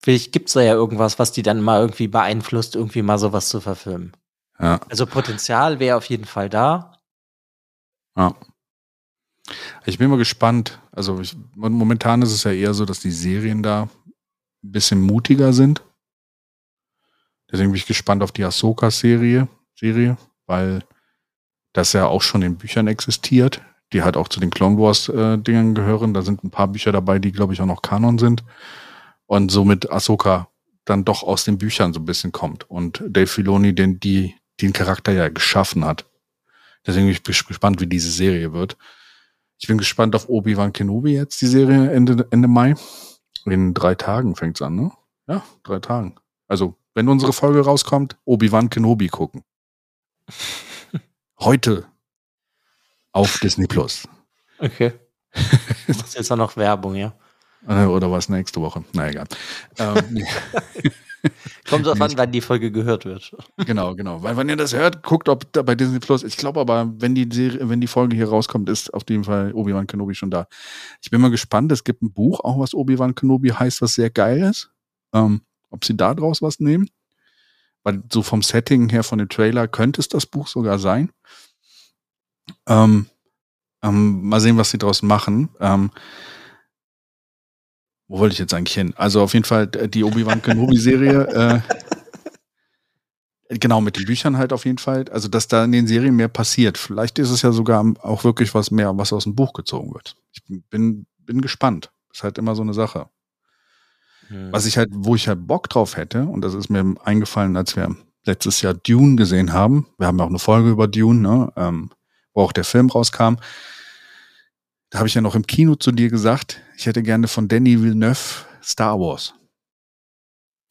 Vielleicht 0.06 0.34
gibt 0.34 0.50
es 0.50 0.54
da 0.54 0.62
ja 0.62 0.74
irgendwas, 0.76 1.18
was 1.18 1.32
die 1.32 1.42
dann 1.42 1.62
mal 1.62 1.82
irgendwie 1.82 2.08
beeinflusst, 2.08 2.76
irgendwie 2.76 3.02
mal 3.02 3.18
sowas 3.18 3.50
zu 3.50 3.60
verfilmen. 3.60 4.12
Ja. 4.60 4.80
Also 4.88 5.08
Potenzial 5.08 5.80
wäre 5.80 5.98
auf 5.98 6.06
jeden 6.06 6.26
Fall 6.26 6.48
da. 6.48 7.02
Ja. 8.16 8.36
Ich 9.84 9.98
bin 9.98 10.12
mal 10.12 10.20
gespannt. 10.20 10.80
Also 10.92 11.20
ich, 11.22 11.36
momentan 11.56 12.22
ist 12.22 12.34
es 12.34 12.44
ja 12.44 12.52
eher 12.52 12.76
so, 12.76 12.86
dass 12.86 13.00
die 13.00 13.10
Serien 13.10 13.64
da 13.64 13.90
ein 14.64 14.72
bisschen 14.72 15.02
mutiger 15.02 15.54
sind. 15.54 15.82
Deswegen 17.52 17.72
bin 17.72 17.78
ich 17.78 17.88
gespannt 17.88 18.22
auf 18.22 18.32
die 18.32 18.44
Ahsoka-Serie, 18.44 19.48
Serie, 19.74 20.18
weil 20.46 20.84
das 21.74 21.94
ja 21.94 22.06
auch 22.06 22.22
schon 22.22 22.44
in 22.44 22.58
Büchern 22.58 22.86
existiert, 22.86 23.60
die 23.92 24.04
halt 24.04 24.18
auch 24.18 24.28
zu 24.28 24.40
den 24.40 24.52
Clone 24.52 24.78
Wars-Dingern 24.78 25.72
äh, 25.72 25.74
gehören. 25.74 26.14
Da 26.14 26.22
sind 26.22 26.44
ein 26.44 26.52
paar 26.52 26.68
Bücher 26.68 26.92
dabei, 26.92 27.18
die, 27.18 27.32
glaube 27.32 27.54
ich, 27.54 27.62
auch 27.62 27.66
noch 27.66 27.82
Kanon 27.82 28.20
sind. 28.20 28.44
Und 29.28 29.52
somit 29.52 29.92
Ahsoka 29.92 30.50
dann 30.86 31.04
doch 31.04 31.24
aus 31.24 31.46
den 31.46 31.58
Büchern 31.58 31.94
so 31.94 32.00
ein 32.00 32.06
bisschen 32.06 32.32
kommt. 32.32 32.70
Und 32.70 33.04
Dave 33.08 33.28
Filoni 33.28 33.74
den, 33.74 34.00
die, 34.00 34.36
den 34.62 34.72
Charakter 34.72 35.12
ja 35.12 35.30
geschaffen 35.30 35.84
hat. 35.84 36.06
Deswegen 36.86 37.08
bin 37.08 37.16
ich 37.32 37.46
gespannt, 37.48 37.82
wie 37.82 37.88
diese 37.88 38.12
Serie 38.12 38.54
wird. 38.54 38.78
Ich 39.58 39.68
bin 39.68 39.78
gespannt 39.78 40.16
auf 40.16 40.30
Obi-Wan 40.30 40.74
Kenobi 40.74 41.14
jetzt, 41.14 41.42
die 41.42 41.48
Serie 41.48 41.92
Ende, 41.92 42.28
Ende 42.30 42.48
Mai. 42.48 42.76
In 43.46 43.74
drei 43.74 43.96
Tagen 43.96 44.36
fängt's 44.36 44.62
an, 44.62 44.76
ne? 44.76 44.92
Ja, 45.28 45.44
drei 45.64 45.80
Tagen. 45.80 46.16
Also, 46.48 46.76
wenn 46.94 47.10
unsere 47.10 47.34
Folge 47.34 47.62
rauskommt, 47.62 48.18
Obi-Wan 48.26 48.70
Kenobi 48.70 49.08
gucken. 49.08 49.44
Heute 51.40 51.88
auf 53.12 53.40
Disney 53.40 53.68
Plus. 53.68 54.08
Okay. 54.60 54.94
Das 55.88 55.98
ist 55.98 56.16
jetzt 56.16 56.32
auch 56.32 56.38
noch 56.38 56.58
Werbung, 56.58 56.96
ja. 56.96 57.16
Äh, 57.68 57.86
oder 57.86 58.12
was 58.12 58.30
nächste 58.30 58.62
Woche? 58.62 58.84
Na 58.94 59.10
egal. 59.10 59.26
ähm, 59.78 60.26
Kommt 61.70 61.86
drauf 61.86 62.00
an, 62.00 62.12
wann 62.16 62.32
die 62.32 62.42
Folge 62.42 62.72
gehört 62.72 63.06
wird. 63.06 63.36
Genau, 63.58 63.96
genau. 63.96 64.22
Weil 64.24 64.38
wenn 64.38 64.50
ihr 64.50 64.56
das 64.56 64.74
hört, 64.74 65.04
guckt, 65.04 65.30
ob 65.30 65.52
da 65.54 65.62
bei 65.62 65.76
Disney 65.76 66.00
Plus. 66.00 66.24
Ich 66.24 66.38
glaube 66.38 66.60
aber, 66.60 66.92
wenn 66.98 67.16
die 67.16 67.28
Serie, 67.32 67.68
wenn 67.70 67.82
die 67.82 67.88
Folge 67.88 68.16
hier 68.16 68.30
rauskommt, 68.30 68.70
ist 68.70 68.94
auf 68.94 69.04
jeden 69.10 69.24
Fall 69.24 69.54
Obi-Wan 69.54 69.88
Kenobi 69.88 70.16
schon 70.16 70.32
da. 70.32 70.48
Ich 71.02 71.10
bin 71.10 71.22
mal 71.22 71.32
gespannt. 71.32 71.72
Es 71.72 71.84
gibt 71.84 72.02
ein 72.02 72.14
Buch, 72.14 72.40
auch 72.42 72.60
was 72.60 72.74
Obi-Wan 72.74 73.16
Kenobi 73.16 73.50
heißt, 73.50 73.82
was 73.82 73.96
sehr 73.96 74.10
geil 74.10 74.44
ist. 74.44 74.72
Ähm, 75.14 75.42
ob 75.70 75.86
sie 75.86 75.96
da 75.96 76.14
draus 76.14 76.42
was 76.42 76.60
nehmen. 76.60 76.90
Weil 77.84 78.04
so 78.12 78.24
vom 78.24 78.42
Setting 78.42 78.90
her, 78.90 79.04
von 79.04 79.20
dem 79.20 79.30
Trailer, 79.30 79.68
könnte 79.68 80.02
es 80.02 80.08
das 80.10 80.26
Buch 80.26 80.48
sogar 80.48 80.80
sein. 80.80 81.12
Ähm, 82.68 83.08
ähm, 83.84 84.24
mal 84.24 84.40
sehen, 84.40 84.58
was 84.58 84.72
sie 84.72 84.78
draus 84.78 85.02
machen. 85.02 85.50
Ähm, 85.60 85.92
wo 88.08 88.20
wollte 88.20 88.34
ich 88.34 88.40
jetzt 88.40 88.54
eigentlich 88.54 88.76
hin? 88.76 88.94
Also 88.96 89.22
auf 89.22 89.34
jeden 89.34 89.46
Fall 89.46 89.68
die 89.68 90.04
Obi-Wan 90.04 90.42
Kenobi-Serie. 90.42 91.64
äh, 93.50 93.58
genau, 93.58 93.82
mit 93.82 93.98
den 93.98 94.06
Büchern 94.06 94.38
halt 94.38 94.54
auf 94.54 94.66
jeden 94.66 94.78
Fall. 94.78 95.06
Also, 95.10 95.28
dass 95.28 95.48
da 95.48 95.64
in 95.64 95.72
den 95.72 95.88
Serien 95.88 96.16
mehr 96.16 96.28
passiert. 96.28 96.78
Vielleicht 96.78 97.18
ist 97.20 97.32
es 97.32 97.42
ja 97.42 97.52
sogar 97.52 97.84
auch 98.02 98.24
wirklich 98.24 98.54
was 98.54 98.72
mehr, 98.72 98.96
was 98.98 99.14
aus 99.14 99.24
dem 99.24 99.36
Buch 99.36 99.54
gezogen 99.54 99.94
wird. 99.94 100.16
Ich 100.34 100.44
bin, 100.70 101.06
bin 101.20 101.42
gespannt. 101.42 101.92
Ist 102.14 102.24
halt 102.24 102.38
immer 102.38 102.56
so 102.56 102.62
eine 102.62 102.74
Sache. 102.74 103.10
Hm. 104.28 104.52
Was 104.52 104.66
ich 104.66 104.78
halt, 104.78 104.90
wo 104.92 105.16
ich 105.16 105.28
halt 105.28 105.48
Bock 105.48 105.70
drauf 105.70 105.98
hätte, 105.98 106.24
und 106.24 106.42
das 106.42 106.54
ist 106.54 106.70
mir 106.70 106.96
eingefallen, 107.04 107.58
als 107.58 107.76
wir 107.76 107.96
letztes 108.26 108.62
Jahr 108.62 108.74
Dune 108.74 109.16
gesehen 109.16 109.54
haben. 109.54 109.88
Wir 109.98 110.08
haben 110.08 110.18
ja 110.18 110.26
auch 110.26 110.30
eine 110.30 110.40
Folge 110.40 110.70
über 110.70 110.88
Dune, 110.88 111.22
ne? 111.22 111.52
ähm, 111.56 111.92
wo 112.34 112.42
auch 112.42 112.52
der 112.52 112.64
Film 112.64 112.90
rauskam. 112.90 113.36
Da 114.96 115.00
habe 115.00 115.10
ich 115.10 115.14
ja 115.14 115.20
noch 115.20 115.36
im 115.36 115.46
Kino 115.46 115.76
zu 115.76 115.92
dir 115.92 116.10
gesagt, 116.10 116.62
ich 116.78 116.86
hätte 116.86 117.04
gerne 117.04 117.28
von 117.28 117.50
Danny 117.50 117.82
Villeneuve 117.82 118.46
Star 118.64 118.98
Wars. 118.98 119.34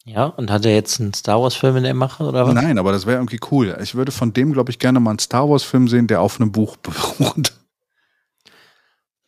Ja, 0.03 0.25
und 0.25 0.49
hat 0.49 0.65
er 0.65 0.73
jetzt 0.73 0.99
einen 0.99 1.13
Star 1.13 1.39
Wars-Film 1.39 1.75
in 1.77 1.83
der 1.83 1.93
Mache 1.93 2.23
oder 2.23 2.47
was? 2.47 2.55
Nein, 2.55 2.79
aber 2.79 2.91
das 2.91 3.05
wäre 3.05 3.17
irgendwie 3.17 3.39
cool. 3.51 3.77
Ich 3.83 3.93
würde 3.93 4.11
von 4.11 4.33
dem, 4.33 4.51
glaube 4.51 4.71
ich, 4.71 4.79
gerne 4.79 4.99
mal 4.99 5.11
einen 5.11 5.19
Star 5.19 5.47
Wars-Film 5.47 5.87
sehen, 5.87 6.07
der 6.07 6.21
auf 6.21 6.41
einem 6.41 6.51
Buch 6.51 6.75
beruht. 6.81 7.53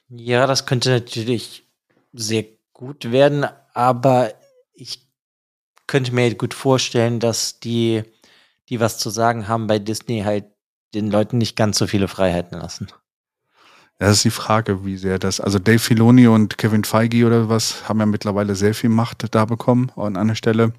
Ja, 0.09 0.47
das 0.47 0.65
könnte 0.65 0.89
natürlich 0.89 1.67
sehr 2.13 2.45
gut 2.73 3.11
werden, 3.11 3.45
aber 3.75 4.33
ich 4.73 5.07
könnte 5.85 6.11
mir 6.11 6.33
gut 6.33 6.55
vorstellen, 6.55 7.19
dass 7.19 7.59
die, 7.59 8.01
die 8.69 8.79
was 8.79 8.97
zu 8.97 9.11
sagen 9.11 9.47
haben 9.47 9.67
bei 9.67 9.77
Disney, 9.77 10.21
halt 10.21 10.45
den 10.95 11.11
Leuten 11.11 11.37
nicht 11.37 11.55
ganz 11.55 11.77
so 11.77 11.85
viele 11.85 12.07
Freiheiten 12.07 12.57
lassen. 12.57 12.87
Das 13.99 14.11
ist 14.11 14.25
die 14.25 14.31
Frage, 14.31 14.85
wie 14.85 14.97
sehr 14.97 15.17
das. 15.17 15.39
Also 15.39 15.57
Dave 15.57 15.79
Filoni 15.79 16.27
und 16.27 16.57
Kevin 16.57 16.83
Feige 16.83 17.25
oder 17.25 17.49
was 17.49 17.89
haben 17.89 17.99
ja 17.99 18.05
mittlerweile 18.05 18.55
sehr 18.55 18.75
viel 18.75 18.91
Macht 18.91 19.33
da 19.33 19.45
bekommen 19.45 19.91
an 19.95 20.17
einer 20.17 20.35
Stelle. 20.35 20.73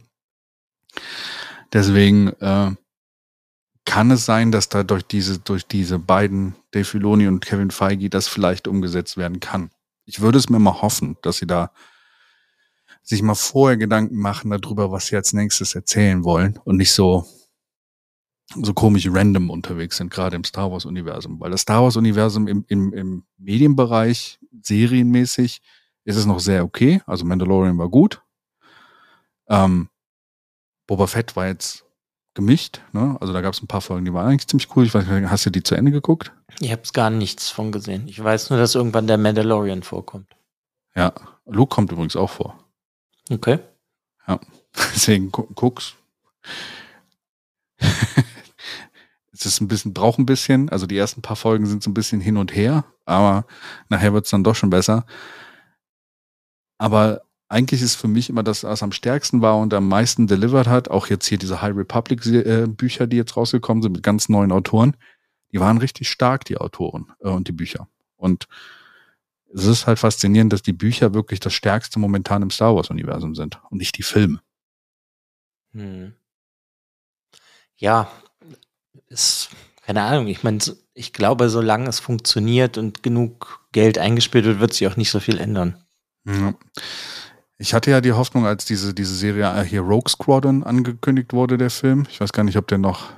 Deswegen 1.73 2.29
äh, 2.41 2.75
kann 3.85 4.11
es 4.11 4.25
sein, 4.25 4.53
dass 4.53 4.69
da 4.69 4.85
durch 4.85 5.03
diese, 5.03 5.41
durch 5.41 5.67
diese 5.67 5.99
beiden, 5.99 6.55
Dave 6.71 6.85
Filoni 6.85 7.27
und 7.27 7.45
Kevin 7.45 7.71
Feige, 7.71 8.09
das 8.09 8.29
vielleicht 8.29 8.69
umgesetzt 8.69 9.17
werden 9.17 9.41
kann. 9.41 9.71
Ich 10.05 10.21
würde 10.21 10.39
es 10.39 10.49
mir 10.49 10.59
mal 10.59 10.81
hoffen, 10.81 11.17
dass 11.23 11.39
sie 11.39 11.47
da 11.47 11.73
sich 13.03 13.23
mal 13.23 13.35
vorher 13.35 13.79
Gedanken 13.79 14.17
machen 14.17 14.51
darüber, 14.51 14.93
was 14.93 15.07
sie 15.07 15.17
als 15.17 15.33
nächstes 15.33 15.75
erzählen 15.75 16.23
wollen 16.25 16.59
und 16.65 16.77
nicht 16.77 16.93
so 16.93 17.27
so 18.55 18.73
komisch 18.73 19.09
random 19.11 19.51
unterwegs 19.51 19.99
sind, 19.99 20.11
gerade 20.11 20.37
im 20.37 20.45
Star 20.45 20.71
Wars-Universum. 20.71 21.39
Weil 21.41 21.51
das 21.51 21.63
Star 21.63 21.83
Wars-Universum 21.83 22.49
im, 22.49 22.65
im, 22.69 22.93
im 22.93 23.25
Medienbereich, 23.37 24.39
serienmäßig, 24.63 25.61
ist 26.05 26.17
es 26.17 26.27
noch 26.27 26.41
sehr 26.41 26.65
okay. 26.65 27.03
Also 27.07 27.25
Mandalorian 27.25 27.79
war 27.79 27.91
gut. 27.91 28.23
Ähm, 29.49 29.89
Boba 30.87 31.07
Fett 31.07 31.37
war 31.37 31.47
jetzt 31.47 31.85
gemischt. 32.35 32.81
Ne? 32.93 33.17
Also 33.21 33.33
da 33.33 33.41
gab 33.41 33.53
es 33.53 33.63
ein 33.63 33.67
paar 33.67 33.81
Folgen, 33.81 34.05
die 34.05 34.15
waren 34.15 34.29
eigentlich 34.29 34.49
ziemlich 34.49 34.75
cool. 34.75 34.87
Ich 34.87 34.95
weiß 34.95 35.07
nicht, 35.07 35.31
hast 35.31 35.45
du 35.45 35.51
die 35.51 35.63
zu 35.63 35.75
Ende 35.75 35.91
geguckt? 35.91 36.33
Ich 36.61 36.73
habe 36.73 36.83
gar 36.93 37.11
nichts 37.11 37.51
von 37.51 37.73
gesehen. 37.73 38.09
Ich 38.09 38.23
weiß 38.23 38.51
nur, 38.51 38.59
dass 38.59 38.75
irgendwann 38.75 39.07
der 39.07 39.19
Mandalorian 39.19 39.83
vorkommt. 39.83 40.29
Ja, 40.95 41.13
Luke 41.45 41.75
kommt 41.75 41.93
übrigens 41.93 42.17
auch 42.17 42.31
vor. 42.31 42.59
Okay. 43.31 43.59
Ja, 44.27 44.41
deswegen 44.75 45.31
guck's. 45.31 45.95
es 49.39 49.47
ist 49.47 49.61
ein 49.61 49.69
bisschen, 49.69 49.95
braucht 49.95 50.19
ein 50.19 50.27
bisschen. 50.27 50.69
Also 50.69 50.87
die 50.87 50.97
ersten 50.97 51.23
paar 51.23 51.37
Folgen 51.37 51.67
sind 51.67 51.83
so 51.83 51.91
ein 51.91 51.95
bisschen 51.95 52.21
hin 52.21 52.37
und 52.37 52.55
her, 52.55 52.85
aber 53.05 53.47
nachher 53.89 54.13
wird 54.13 54.25
es 54.25 54.31
dann 54.31 54.45
doch 54.45 54.55
schon 54.55 54.71
besser. 54.71 55.07
Aber 56.79 57.23
eigentlich 57.49 57.83
ist 57.83 57.97
für 57.97 58.09
mich 58.09 58.29
immer 58.29 58.43
das, 58.43 58.65
was 58.65 58.83
am 58.83 58.93
stärksten 58.93 59.41
war 59.41 59.59
und 59.59 59.73
am 59.75 59.89
meisten 59.89 60.27
delivered 60.27 60.67
hat, 60.67 60.89
auch 60.91 61.07
jetzt 61.09 61.27
hier 61.27 61.39
diese 61.39 61.63
High 61.63 61.77
Republic 61.77 62.25
äh, 62.27 62.67
Bücher, 62.67 63.07
die 63.07 63.17
jetzt 63.17 63.37
rausgekommen 63.37 63.83
sind 63.83 63.93
mit 63.93 64.03
ganz 64.03 64.29
neuen 64.29 64.53
Autoren, 64.53 64.97
die 65.53 65.61
waren 65.61 65.79
richtig 65.79 66.09
stark, 66.09 66.45
die 66.45 66.59
Autoren 66.59 67.13
äh, 67.21 67.31
und 67.31 67.49
die 67.49 67.53
Bücher. 67.53 67.89
Und 68.17 68.49
es 69.55 69.65
ist 69.65 69.87
halt 69.87 69.99
faszinierend, 69.99 70.53
dass 70.53 70.63
die 70.63 70.75
Bücher 70.75 71.15
wirklich 71.15 71.41
das 71.41 71.55
stärkste 71.55 71.99
momentan 71.99 72.43
im 72.43 72.51
Star 72.51 72.77
Wars 72.77 72.91
Universum 72.91 73.35
sind 73.35 73.61
und 73.71 73.79
nicht 73.79 73.97
die 73.97 74.03
Filme. 74.03 74.41
Hm. 75.73 76.15
Ja, 77.77 78.11
ist, 79.09 79.51
keine 79.83 80.03
Ahnung, 80.03 80.29
ich 80.29 80.43
meine, 80.43 80.59
ich 80.95 81.13
glaube, 81.13 81.49
solange 81.49 81.89
es 81.89 82.01
funktioniert 82.01 82.79
und 82.79 83.03
genug 83.03 83.67
Geld 83.73 83.99
eingespielt 83.99 84.45
wird, 84.45 84.61
wird 84.61 84.75
sich 84.75 84.87
auch 84.87 84.97
nicht 84.97 85.11
so 85.11 85.21
viel 85.21 85.39
ändern. 85.39 85.83
Ja. 86.27 86.55
Ich 87.57 87.75
hatte 87.75 87.91
ja 87.91 88.01
die 88.01 88.13
Hoffnung, 88.13 88.47
als 88.47 88.65
diese, 88.65 88.95
diese 88.95 89.15
Serie 89.15 89.45
äh, 89.61 89.65
hier 89.65 89.81
Rogue 89.81 90.09
Squadron 90.09 90.63
angekündigt 90.63 91.33
wurde, 91.33 91.59
der 91.59 91.71
Film. 91.71 92.07
Ich 92.09 92.21
weiß 92.21 92.33
gar 92.33 92.45
nicht, 92.45 92.57
ob 92.57 92.69
der 92.69 92.79
noch 92.79 93.11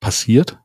passiert. 0.00 0.58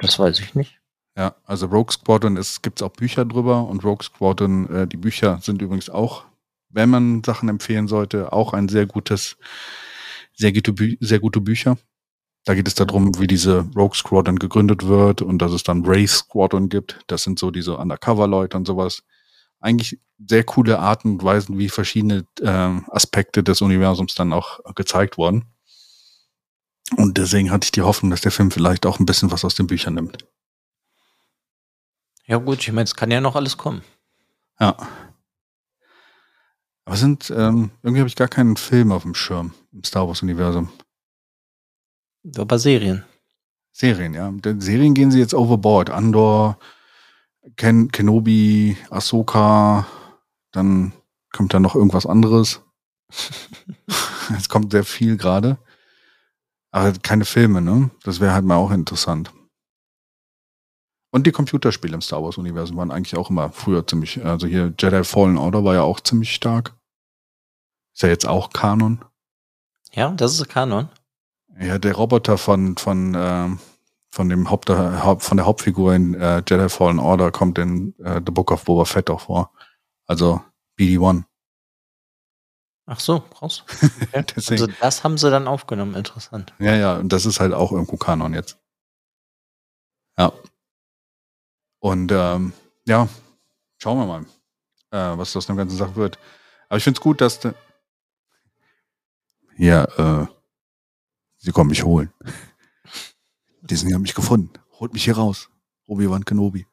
Das 0.00 0.18
weiß 0.18 0.40
ich 0.40 0.54
nicht. 0.54 0.80
Ja, 1.16 1.34
also 1.44 1.66
Rogue 1.66 1.92
Squadron, 1.92 2.36
es 2.36 2.62
gibt 2.62 2.82
auch 2.82 2.90
Bücher 2.90 3.24
drüber 3.24 3.66
und 3.66 3.84
Rogue 3.84 4.04
Squadron, 4.04 4.68
äh, 4.70 4.86
die 4.86 4.96
Bücher 4.96 5.38
sind 5.42 5.60
übrigens 5.60 5.90
auch, 5.90 6.24
wenn 6.68 6.88
man 6.88 7.24
Sachen 7.24 7.48
empfehlen 7.48 7.88
sollte, 7.88 8.32
auch 8.32 8.52
ein 8.52 8.68
sehr 8.68 8.86
gutes, 8.86 9.36
sehr 10.34 10.52
gute, 10.52 10.72
Bü 10.72 10.96
sehr 11.00 11.18
gute 11.18 11.40
Bücher. 11.40 11.76
Da 12.44 12.54
geht 12.54 12.68
es 12.68 12.74
darum, 12.74 13.18
wie 13.18 13.26
diese 13.26 13.66
Rogue 13.76 13.94
Squadron 13.94 14.38
gegründet 14.38 14.86
wird 14.86 15.22
und 15.22 15.38
dass 15.38 15.52
es 15.52 15.62
dann 15.62 15.86
Wraith 15.86 16.10
Squadron 16.10 16.68
gibt. 16.68 16.98
Das 17.06 17.22
sind 17.22 17.38
so 17.38 17.50
diese 17.50 17.76
Undercover-Leute 17.76 18.56
und 18.56 18.66
sowas. 18.66 19.02
Eigentlich 19.60 20.00
sehr 20.26 20.44
coole 20.44 20.78
Arten 20.78 21.12
und 21.12 21.24
Weisen, 21.24 21.58
wie 21.58 21.68
verschiedene 21.68 22.24
äh, 22.40 22.80
Aspekte 22.90 23.42
des 23.42 23.60
Universums 23.60 24.14
dann 24.14 24.32
auch 24.32 24.60
gezeigt 24.74 25.18
wurden. 25.18 25.44
Und 26.96 27.18
deswegen 27.18 27.50
hatte 27.50 27.66
ich 27.66 27.72
die 27.72 27.82
Hoffnung, 27.82 28.10
dass 28.10 28.22
der 28.22 28.32
Film 28.32 28.50
vielleicht 28.50 28.86
auch 28.86 28.98
ein 28.98 29.06
bisschen 29.06 29.30
was 29.30 29.44
aus 29.44 29.54
den 29.54 29.66
Büchern 29.66 29.94
nimmt. 29.94 30.18
Ja 32.26 32.38
gut, 32.38 32.60
ich 32.60 32.72
meine, 32.72 32.84
es 32.84 32.94
kann 32.94 33.10
ja 33.10 33.20
noch 33.20 33.36
alles 33.36 33.56
kommen. 33.56 33.82
Ja. 34.58 34.76
Aber 36.84 36.96
sind, 36.96 37.30
ähm, 37.30 37.70
irgendwie 37.82 38.00
habe 38.00 38.08
ich 38.08 38.16
gar 38.16 38.28
keinen 38.28 38.56
Film 38.56 38.92
auf 38.92 39.02
dem 39.02 39.14
Schirm 39.14 39.52
im 39.72 39.84
Star 39.84 40.08
Wars-Universum. 40.08 40.70
Aber 42.36 42.58
Serien. 42.58 43.04
Serien, 43.72 44.14
ja. 44.14 44.30
Den 44.30 44.60
Serien 44.60 44.94
gehen 44.94 45.10
sie 45.10 45.18
jetzt 45.18 45.34
overboard. 45.34 45.90
Andor, 45.90 46.58
Ken, 47.56 47.90
Kenobi, 47.90 48.76
Ahsoka, 48.90 49.86
dann 50.52 50.92
kommt 51.32 51.54
da 51.54 51.60
noch 51.60 51.74
irgendwas 51.74 52.06
anderes. 52.06 52.60
es 54.36 54.48
kommt 54.48 54.72
sehr 54.72 54.84
viel 54.84 55.16
gerade. 55.16 55.58
Aber 56.72 56.92
keine 56.92 57.24
Filme, 57.24 57.60
ne? 57.60 57.90
Das 58.04 58.20
wäre 58.20 58.32
halt 58.32 58.44
mal 58.44 58.56
auch 58.56 58.70
interessant. 58.70 59.32
Und 61.12 61.26
die 61.26 61.32
Computerspiele 61.32 61.94
im 61.94 62.02
Star 62.02 62.22
Wars-Universum 62.22 62.76
waren 62.76 62.92
eigentlich 62.92 63.16
auch 63.16 63.30
immer 63.30 63.50
früher 63.50 63.84
ziemlich, 63.84 64.24
also 64.24 64.46
hier 64.46 64.72
Jedi 64.78 65.02
Fallen 65.02 65.38
Order 65.38 65.64
war 65.64 65.74
ja 65.74 65.82
auch 65.82 65.98
ziemlich 65.98 66.32
stark. 66.32 66.76
Ist 67.92 68.02
ja 68.02 68.08
jetzt 68.08 68.28
auch 68.28 68.50
Kanon. 68.50 69.04
Ja, 69.92 70.12
das 70.12 70.34
ist 70.34 70.48
Kanon. 70.48 70.88
Ja, 71.60 71.78
der 71.78 71.94
Roboter 71.94 72.38
von, 72.38 72.76
von, 72.78 73.14
äh, 73.14 73.48
von 74.10 74.28
dem 74.30 74.48
Haupt, 74.50 74.70
von 74.70 75.36
der 75.36 75.46
Hauptfigur 75.46 75.94
in 75.94 76.14
äh, 76.14 76.42
Jedi 76.48 76.70
Fallen 76.70 76.98
Order 76.98 77.30
kommt 77.30 77.58
in 77.58 77.94
äh, 77.98 78.20
The 78.24 78.32
Book 78.32 78.50
of 78.50 78.64
Boba 78.64 78.86
Fett 78.86 79.10
auch 79.10 79.20
vor. 79.20 79.52
Also 80.06 80.42
BD-1. 80.78 81.24
Ach 82.86 82.98
so, 82.98 83.22
raus. 83.40 83.64
Okay. 84.12 84.24
also 84.36 84.66
das 84.66 85.04
haben 85.04 85.18
sie 85.18 85.30
dann 85.30 85.46
aufgenommen, 85.46 85.94
interessant. 85.94 86.52
Ja, 86.58 86.74
ja, 86.74 86.96
und 86.96 87.12
das 87.12 87.26
ist 87.26 87.38
halt 87.38 87.52
auch 87.52 87.72
irgendwo 87.72 87.96
Kanon 87.96 88.34
jetzt. 88.34 88.58
Ja. 90.18 90.32
Und 91.78 92.10
ähm, 92.10 92.52
ja, 92.86 93.08
schauen 93.78 93.98
wir 93.98 94.06
mal, 94.06 94.22
äh, 94.90 95.18
was 95.18 95.36
aus 95.36 95.46
der 95.46 95.56
ganzen 95.56 95.76
Sache 95.76 95.94
wird. 95.94 96.18
Aber 96.68 96.78
ich 96.78 96.84
finde 96.84 96.98
es 96.98 97.02
gut, 97.02 97.20
dass 97.20 97.40
ja, 99.56 99.84
äh, 100.22 100.26
sie 101.40 101.52
kommen 101.52 101.70
mich 101.70 101.84
holen. 101.84 102.12
Disney 103.62 103.92
hat 103.92 104.00
mich 104.00 104.14
gefunden. 104.14 104.50
Holt 104.78 104.92
mich 104.92 105.04
hier 105.04 105.16
raus. 105.16 105.50
Obi-Wan 105.86 106.24
Kenobi. 106.24 106.66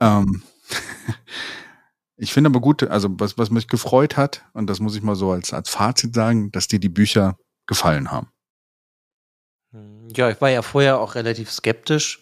Ähm, 0.00 0.42
ich 2.16 2.32
finde 2.32 2.48
aber 2.48 2.60
gut, 2.60 2.82
also 2.82 3.08
was, 3.12 3.38
was 3.38 3.50
mich 3.50 3.68
gefreut 3.68 4.16
hat, 4.16 4.44
und 4.52 4.66
das 4.66 4.80
muss 4.80 4.96
ich 4.96 5.02
mal 5.02 5.16
so 5.16 5.30
als, 5.30 5.52
als 5.52 5.70
Fazit 5.70 6.14
sagen, 6.14 6.50
dass 6.50 6.68
dir 6.68 6.80
die 6.80 6.88
Bücher 6.88 7.38
gefallen 7.66 8.10
haben. 8.10 8.28
Ja, 10.16 10.28
ich 10.30 10.40
war 10.40 10.50
ja 10.50 10.62
vorher 10.62 10.98
auch 10.98 11.14
relativ 11.14 11.50
skeptisch, 11.50 12.20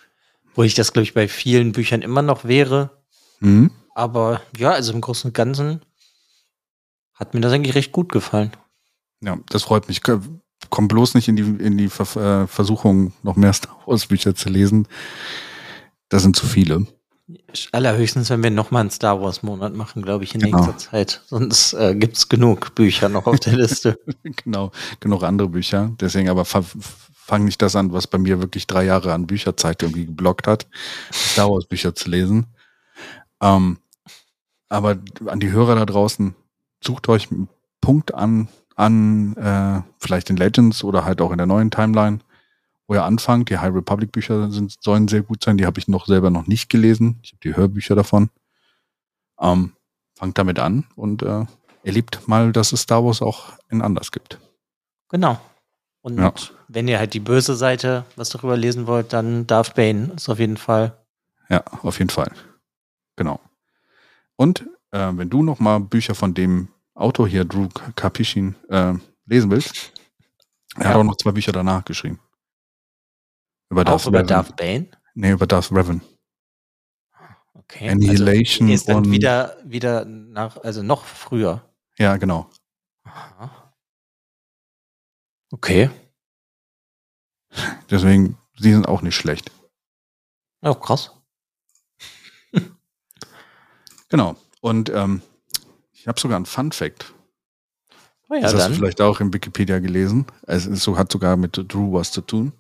wo 0.55 0.63
ich 0.63 0.75
das, 0.75 0.93
glaube 0.93 1.05
ich, 1.05 1.15
bei 1.15 1.29
vielen 1.29 1.73
Büchern 1.73 2.03
immer 2.03 2.23
noch 2.23 2.45
wäre. 2.45 3.03
Mhm. 3.41 3.71
Aber 3.95 4.43
ja, 4.57 4.73
also 4.73 4.93
im 4.93 5.01
Großen 5.01 5.31
und 5.31 5.35
Ganzen 5.35 5.83
hat 7.15 7.35
mir 7.35 7.41
das 7.41 7.53
eigentlich 7.53 7.75
recht 7.75 7.93
gut 7.93 8.13
gefallen. 8.13 8.53
Ja, 9.21 9.39
das 9.49 9.65
freut 9.65 9.89
mich. 9.89 10.03
Komm 10.71 10.89
bloß 10.89 11.15
nicht 11.15 11.29
in 11.29 11.37
die, 11.37 11.43
in 11.43 11.79
die 11.79 11.87
äh, 11.87 12.47
Versuchung, 12.47 13.13
noch 13.23 13.37
mehr 13.37 13.53
Star 13.55 13.77
Wars 13.87 14.07
Bücher 14.07 14.35
zu 14.35 14.49
lesen. 14.49 14.87
Das 16.09 16.23
sind 16.23 16.37
zu 16.37 16.47
viele. 16.47 16.87
Allerhöchstens, 17.73 18.31
wenn 18.31 18.43
wir 18.43 18.51
nochmal 18.51 18.81
einen 18.81 18.91
Star 18.91 19.21
Wars 19.21 19.43
Monat 19.43 19.75
machen, 19.75 20.03
glaube 20.03 20.25
ich, 20.25 20.35
in 20.35 20.41
genau. 20.41 20.57
nächster 20.57 20.79
Zeit. 20.79 21.23
Sonst 21.27 21.75
äh, 21.75 21.95
gibt 21.95 22.17
es 22.17 22.29
genug 22.29 22.75
Bücher 22.75 23.11
noch 23.11 23.27
auf 23.27 23.39
der 23.41 23.55
Liste. 23.55 23.99
genau, 24.23 24.73
genug 25.01 25.23
andere 25.25 25.49
Bücher. 25.49 25.93
Deswegen 26.01 26.31
aber 26.31 26.47
fange 26.47 27.45
nicht 27.45 27.61
das 27.61 27.77
an, 27.77 27.93
was 27.93 28.07
bei 28.07 28.17
mir 28.17 28.41
wirklich 28.41 28.67
drei 28.67 28.85
Jahre 28.85 29.13
an 29.13 29.27
Bücherzeit 29.27 29.83
irgendwie 29.83 30.07
geblockt 30.07 30.47
hat, 30.47 30.67
Star 31.13 31.51
Wars 31.51 31.67
Bücher 31.67 31.95
zu 31.95 32.09
lesen. 32.09 32.47
Ähm, 33.43 33.79
aber 34.71 34.99
an 35.27 35.41
die 35.41 35.53
Hörer 35.53 35.75
da 35.75 35.85
draußen, 35.85 36.35
sucht 36.83 37.09
euch 37.09 37.31
einen 37.31 37.49
Punkt 37.83 38.15
an, 38.15 38.49
an 38.79 39.37
äh, 39.37 39.83
vielleicht 39.99 40.31
in 40.31 40.37
Legends 40.37 40.85
oder 40.85 41.05
halt 41.05 41.21
auch 41.21 41.33
in 41.33 41.39
der 41.39 41.49
neuen 41.49 41.71
Timeline, 41.71 42.21
wo 42.87 42.95
ihr 42.95 43.05
anfangt. 43.05 43.51
Die 43.51 43.59
High 43.59 43.75
Republic 43.75 44.13
Bücher 44.13 44.51
sind, 44.53 44.77
sollen 44.81 45.09
sehr 45.09 45.23
gut 45.23 45.43
sein. 45.43 45.59
Die 45.59 45.67
habe 45.67 45.81
ich 45.81 45.89
noch 45.89 46.07
selber 46.07 46.31
noch 46.31 46.47
nicht 46.47 46.71
gelesen. 46.71 47.19
Ich 47.23 47.33
habe 47.33 47.41
die 47.43 47.57
Hörbücher 47.57 47.97
davon. 47.97 48.31
Ähm, 49.41 49.73
fangt 50.15 50.39
damit 50.39 50.61
an 50.61 50.85
und 50.95 51.23
äh, 51.23 51.45
erlebt 51.83 52.27
mal, 52.29 52.53
dass 52.53 52.73
es 52.73 52.83
Star 52.83 53.05
Wars 53.05 53.21
auch 53.21 53.53
in 53.69 53.83
anders 53.83 54.13
gibt. 54.13 54.39
Genau. 55.09 55.41
Und 56.03 56.19
ja. 56.19 56.33
wenn 56.69 56.87
ihr 56.87 57.01
halt 57.01 57.15
die 57.15 57.21
böse 57.21 57.57
Seite 57.57 58.05
was 58.15 58.31
darüber 58.31 58.57
lesen 58.57 58.87
wollt, 58.87 59.13
dann 59.13 59.47
Darth 59.49 59.75
Bane 59.75 60.13
ist 60.17 60.29
auf 60.29 60.39
jeden 60.39 60.57
Fall. 60.57 60.97
Ja, 61.49 61.65
auf 61.83 61.99
jeden 61.99 62.11
Fall. 62.11 62.31
Genau. 63.17 63.41
Und 64.37 64.61
äh, 64.93 65.11
wenn 65.15 65.31
du 65.31 65.43
noch 65.43 65.59
mal 65.59 65.81
Bücher 65.81 66.15
von 66.15 66.33
dem 66.35 66.69
Autor 66.99 67.29
hier, 67.29 67.45
Drew 67.45 67.69
Karpyshyn, 67.95 68.57
äh, 68.69 68.95
lesen 69.27 69.51
willst, 69.51 69.93
er 70.75 70.83
ja. 70.83 70.89
hat 70.89 70.97
auch 70.97 71.05
noch 71.05 71.17
zwei 71.17 71.31
Bücher 71.31 71.53
danach 71.53 71.85
geschrieben. 71.85 72.21
Über 73.71 73.85
Darth, 73.85 74.07
über 74.07 74.23
Darth 74.23 74.57
Bane? 74.57 74.89
Nee, 75.15 75.31
über 75.33 75.47
Darth 75.47 75.71
Revan. 75.71 76.01
Okay. 77.55 77.91
Annihilation 77.91 78.69
also 78.69 78.75
ist 78.75 78.89
dann 78.89 79.11
wieder, 79.11 79.59
wieder 79.65 80.05
nach, 80.05 80.57
also 80.59 80.83
noch 80.83 81.05
früher. 81.05 81.63
Ja, 81.99 82.17
genau. 82.17 82.51
Aha. 83.05 83.75
Okay. 85.53 85.91
Deswegen, 87.91 88.39
sie 88.57 88.73
sind 88.73 88.89
auch 88.89 89.03
nicht 89.03 89.15
schlecht. 89.15 89.53
Oh, 90.63 90.75
krass. 90.75 91.13
genau. 94.09 94.37
Und 94.61 94.91
ähm, 94.91 95.23
habe 96.09 96.21
sogar 96.21 96.37
einen 96.37 96.47
Fun 96.47 96.73
Fact. 96.73 97.15
Oh 98.29 98.35
ja, 98.35 98.41
das 98.43 98.55
hast 98.55 98.63
dann. 98.63 98.73
du 98.73 98.79
vielleicht 98.79 99.01
auch 99.01 99.21
in 99.21 99.33
Wikipedia 99.33 99.79
gelesen. 99.79 100.27
Es 100.47 100.67
ist, 100.67 100.83
so, 100.83 100.99
hat 100.99 101.11
sogar 101.11 101.37
mit 101.37 101.57
Drew 101.57 101.93
was 101.93 102.13
zu 102.13 102.21
tun. 102.21 102.53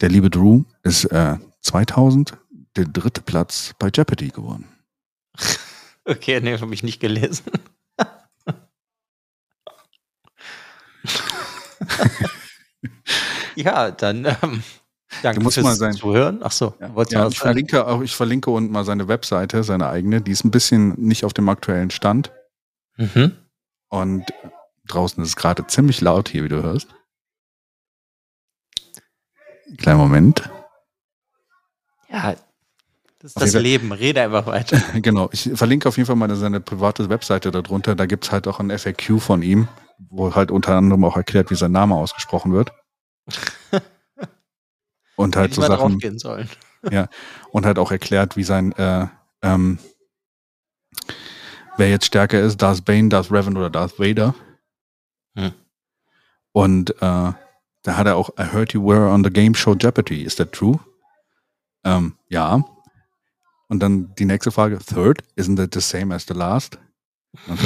Der 0.00 0.08
liebe 0.08 0.30
Drew 0.30 0.64
ist 0.82 1.04
äh, 1.06 1.36
2000 1.60 2.38
der 2.76 2.86
dritte 2.86 3.20
Platz 3.20 3.74
bei 3.78 3.90
Jeopardy 3.94 4.28
geworden. 4.28 4.68
Okay, 6.04 6.40
nee, 6.40 6.58
habe 6.58 6.74
ich 6.74 6.82
nicht 6.82 6.98
gelesen. 6.98 7.44
ja, 13.54 13.90
dann 13.90 14.24
ähm, 14.24 14.64
danke 15.22 15.38
du 15.38 15.44
musst 15.44 15.54
fürs 15.54 15.64
mal 15.64 15.74
sein. 15.74 15.92
Zuhören. 15.92 16.40
Ach 16.42 16.52
so, 16.52 16.74
ja. 16.80 16.90
ja 17.10 17.28
ich 17.28 17.38
verlinke 17.38 17.86
auch, 17.86 18.02
ich 18.02 18.14
verlinke 18.14 18.50
unten 18.50 18.72
mal 18.72 18.84
seine 18.84 19.08
Webseite, 19.08 19.64
seine 19.64 19.88
eigene. 19.88 20.20
Die 20.20 20.32
ist 20.32 20.44
ein 20.44 20.50
bisschen 20.50 20.94
nicht 21.00 21.24
auf 21.24 21.32
dem 21.32 21.48
aktuellen 21.48 21.90
Stand. 21.90 22.32
Mhm. 22.96 23.36
Und 23.88 24.32
draußen 24.86 25.22
ist 25.22 25.30
es 25.30 25.36
gerade 25.36 25.66
ziemlich 25.66 26.00
laut 26.00 26.28
hier, 26.28 26.44
wie 26.44 26.48
du 26.48 26.62
hörst. 26.62 26.88
Kleinen 29.78 29.98
Moment. 29.98 30.50
Ja, 32.10 32.34
das 33.22 33.36
ist 33.36 33.40
das 33.40 33.54
Leben. 33.54 33.92
Rede 33.92 34.20
einfach 34.20 34.46
weiter. 34.46 34.80
genau. 35.00 35.30
Ich 35.32 35.50
verlinke 35.54 35.88
auf 35.88 35.96
jeden 35.96 36.06
Fall 36.06 36.16
mal 36.16 36.34
seine 36.34 36.60
private 36.60 37.08
Webseite 37.08 37.50
darunter. 37.52 37.94
Da 37.94 38.06
gibt 38.06 38.24
es 38.24 38.32
halt 38.32 38.48
auch 38.48 38.58
ein 38.58 38.76
FAQ 38.76 39.20
von 39.20 39.42
ihm, 39.42 39.68
wo 40.10 40.34
halt 40.34 40.50
unter 40.50 40.74
anderem 40.74 41.04
auch 41.04 41.16
erklärt, 41.16 41.50
wie 41.50 41.54
sein 41.54 41.72
Name 41.72 41.94
ausgesprochen 41.94 42.52
wird. 42.52 42.72
Und 45.16 45.36
halt 45.36 45.54
so 45.54 45.62
Sachen. 45.62 45.98
Gehen 45.98 46.18
sollen. 46.18 46.48
ja. 46.90 47.08
Und 47.50 47.66
halt 47.66 47.78
auch 47.78 47.90
erklärt, 47.90 48.36
wie 48.36 48.44
sein, 48.44 48.72
äh, 48.72 49.06
ähm, 49.42 49.78
wer 51.76 51.90
jetzt 51.90 52.06
stärker 52.06 52.40
ist, 52.40 52.60
Darth 52.60 52.84
Bane, 52.84 53.08
Darth 53.08 53.30
Revan 53.30 53.56
oder 53.56 53.70
Darth 53.70 53.98
Vader. 53.98 54.34
Hm. 55.36 55.52
Und 56.52 56.90
äh, 56.90 56.96
da 57.00 57.96
hat 57.96 58.06
er 58.06 58.16
auch, 58.16 58.30
I 58.38 58.44
heard 58.52 58.72
you 58.72 58.84
were 58.84 59.08
on 59.08 59.24
the 59.24 59.30
game 59.30 59.54
show 59.54 59.74
Jeopardy. 59.74 60.22
Is 60.22 60.36
that 60.36 60.52
true? 60.52 60.78
Ähm, 61.84 62.16
ja. 62.28 62.64
Und 63.68 63.80
dann 63.80 64.14
die 64.16 64.26
nächste 64.26 64.52
Frage, 64.52 64.78
third, 64.78 65.22
isn't 65.36 65.56
that 65.56 65.72
the 65.74 65.80
same 65.80 66.14
as 66.14 66.26
the 66.26 66.34
last? 66.34 66.78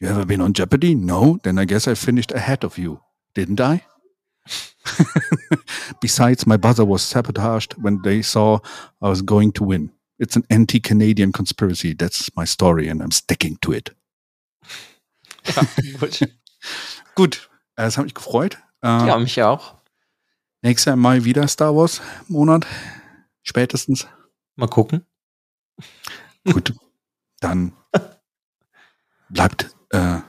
You 0.00 0.08
ever 0.08 0.26
been 0.26 0.42
on 0.42 0.52
Jeopardy? 0.52 0.94
No, 0.94 1.38
then 1.44 1.58
I 1.58 1.64
guess 1.64 1.86
I 1.86 1.94
finished 1.94 2.32
ahead 2.32 2.64
of 2.64 2.76
you. 2.76 2.98
Didn't 3.34 3.60
I? 3.60 3.82
Besides, 6.00 6.46
my 6.46 6.56
buzzer 6.56 6.84
was 6.84 7.02
sabotaged 7.02 7.74
when 7.82 8.02
they 8.02 8.22
saw 8.22 8.60
I 9.00 9.08
was 9.08 9.22
going 9.24 9.52
to 9.54 9.64
win. 9.64 9.90
It's 10.18 10.36
an 10.36 10.44
anti-Canadian 10.50 11.32
conspiracy. 11.32 11.94
That's 11.94 12.30
my 12.36 12.44
story 12.44 12.88
and 12.88 13.02
I'm 13.02 13.10
sticking 13.10 13.58
to 13.62 13.72
it. 13.72 13.90
Ja, 15.44 15.62
gut. 15.98 16.22
gut. 17.14 17.50
Es 17.76 17.96
hat 17.96 18.04
mich 18.04 18.14
gefreut. 18.14 18.58
Äh, 18.82 19.06
ja, 19.06 19.18
mich 19.18 19.42
auch. 19.42 19.74
Nächstes 20.62 20.96
Mal 20.96 21.24
wieder 21.24 21.48
Star 21.48 21.74
Wars 21.74 22.00
Monat. 22.28 22.66
Spätestens. 23.42 24.06
Mal 24.56 24.68
gucken. 24.68 25.04
Gut. 26.44 26.74
Dann 27.40 27.72
bleibt 29.28 29.74
äh, 29.90 30.20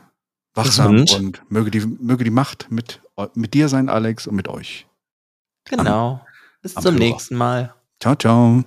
wachsam 0.53 0.99
und, 0.99 1.11
und 1.13 1.51
möge, 1.51 1.71
die, 1.71 1.81
möge 1.81 2.23
die 2.23 2.31
Macht 2.31 2.71
mit, 2.71 3.01
mit 3.34 3.53
dir 3.53 3.70
sein, 3.70 3.89
Alex, 3.89 4.28
und 4.28 4.36
mit 4.36 4.47
euch. 4.47 4.88
Genau. 5.66 6.26
Bis 6.61 6.74
zum 6.74 6.84
Hörer. 6.84 6.95
nächsten 6.95 7.36
Mal. 7.36 7.74
Ciao, 7.99 8.16
ciao. 8.16 8.63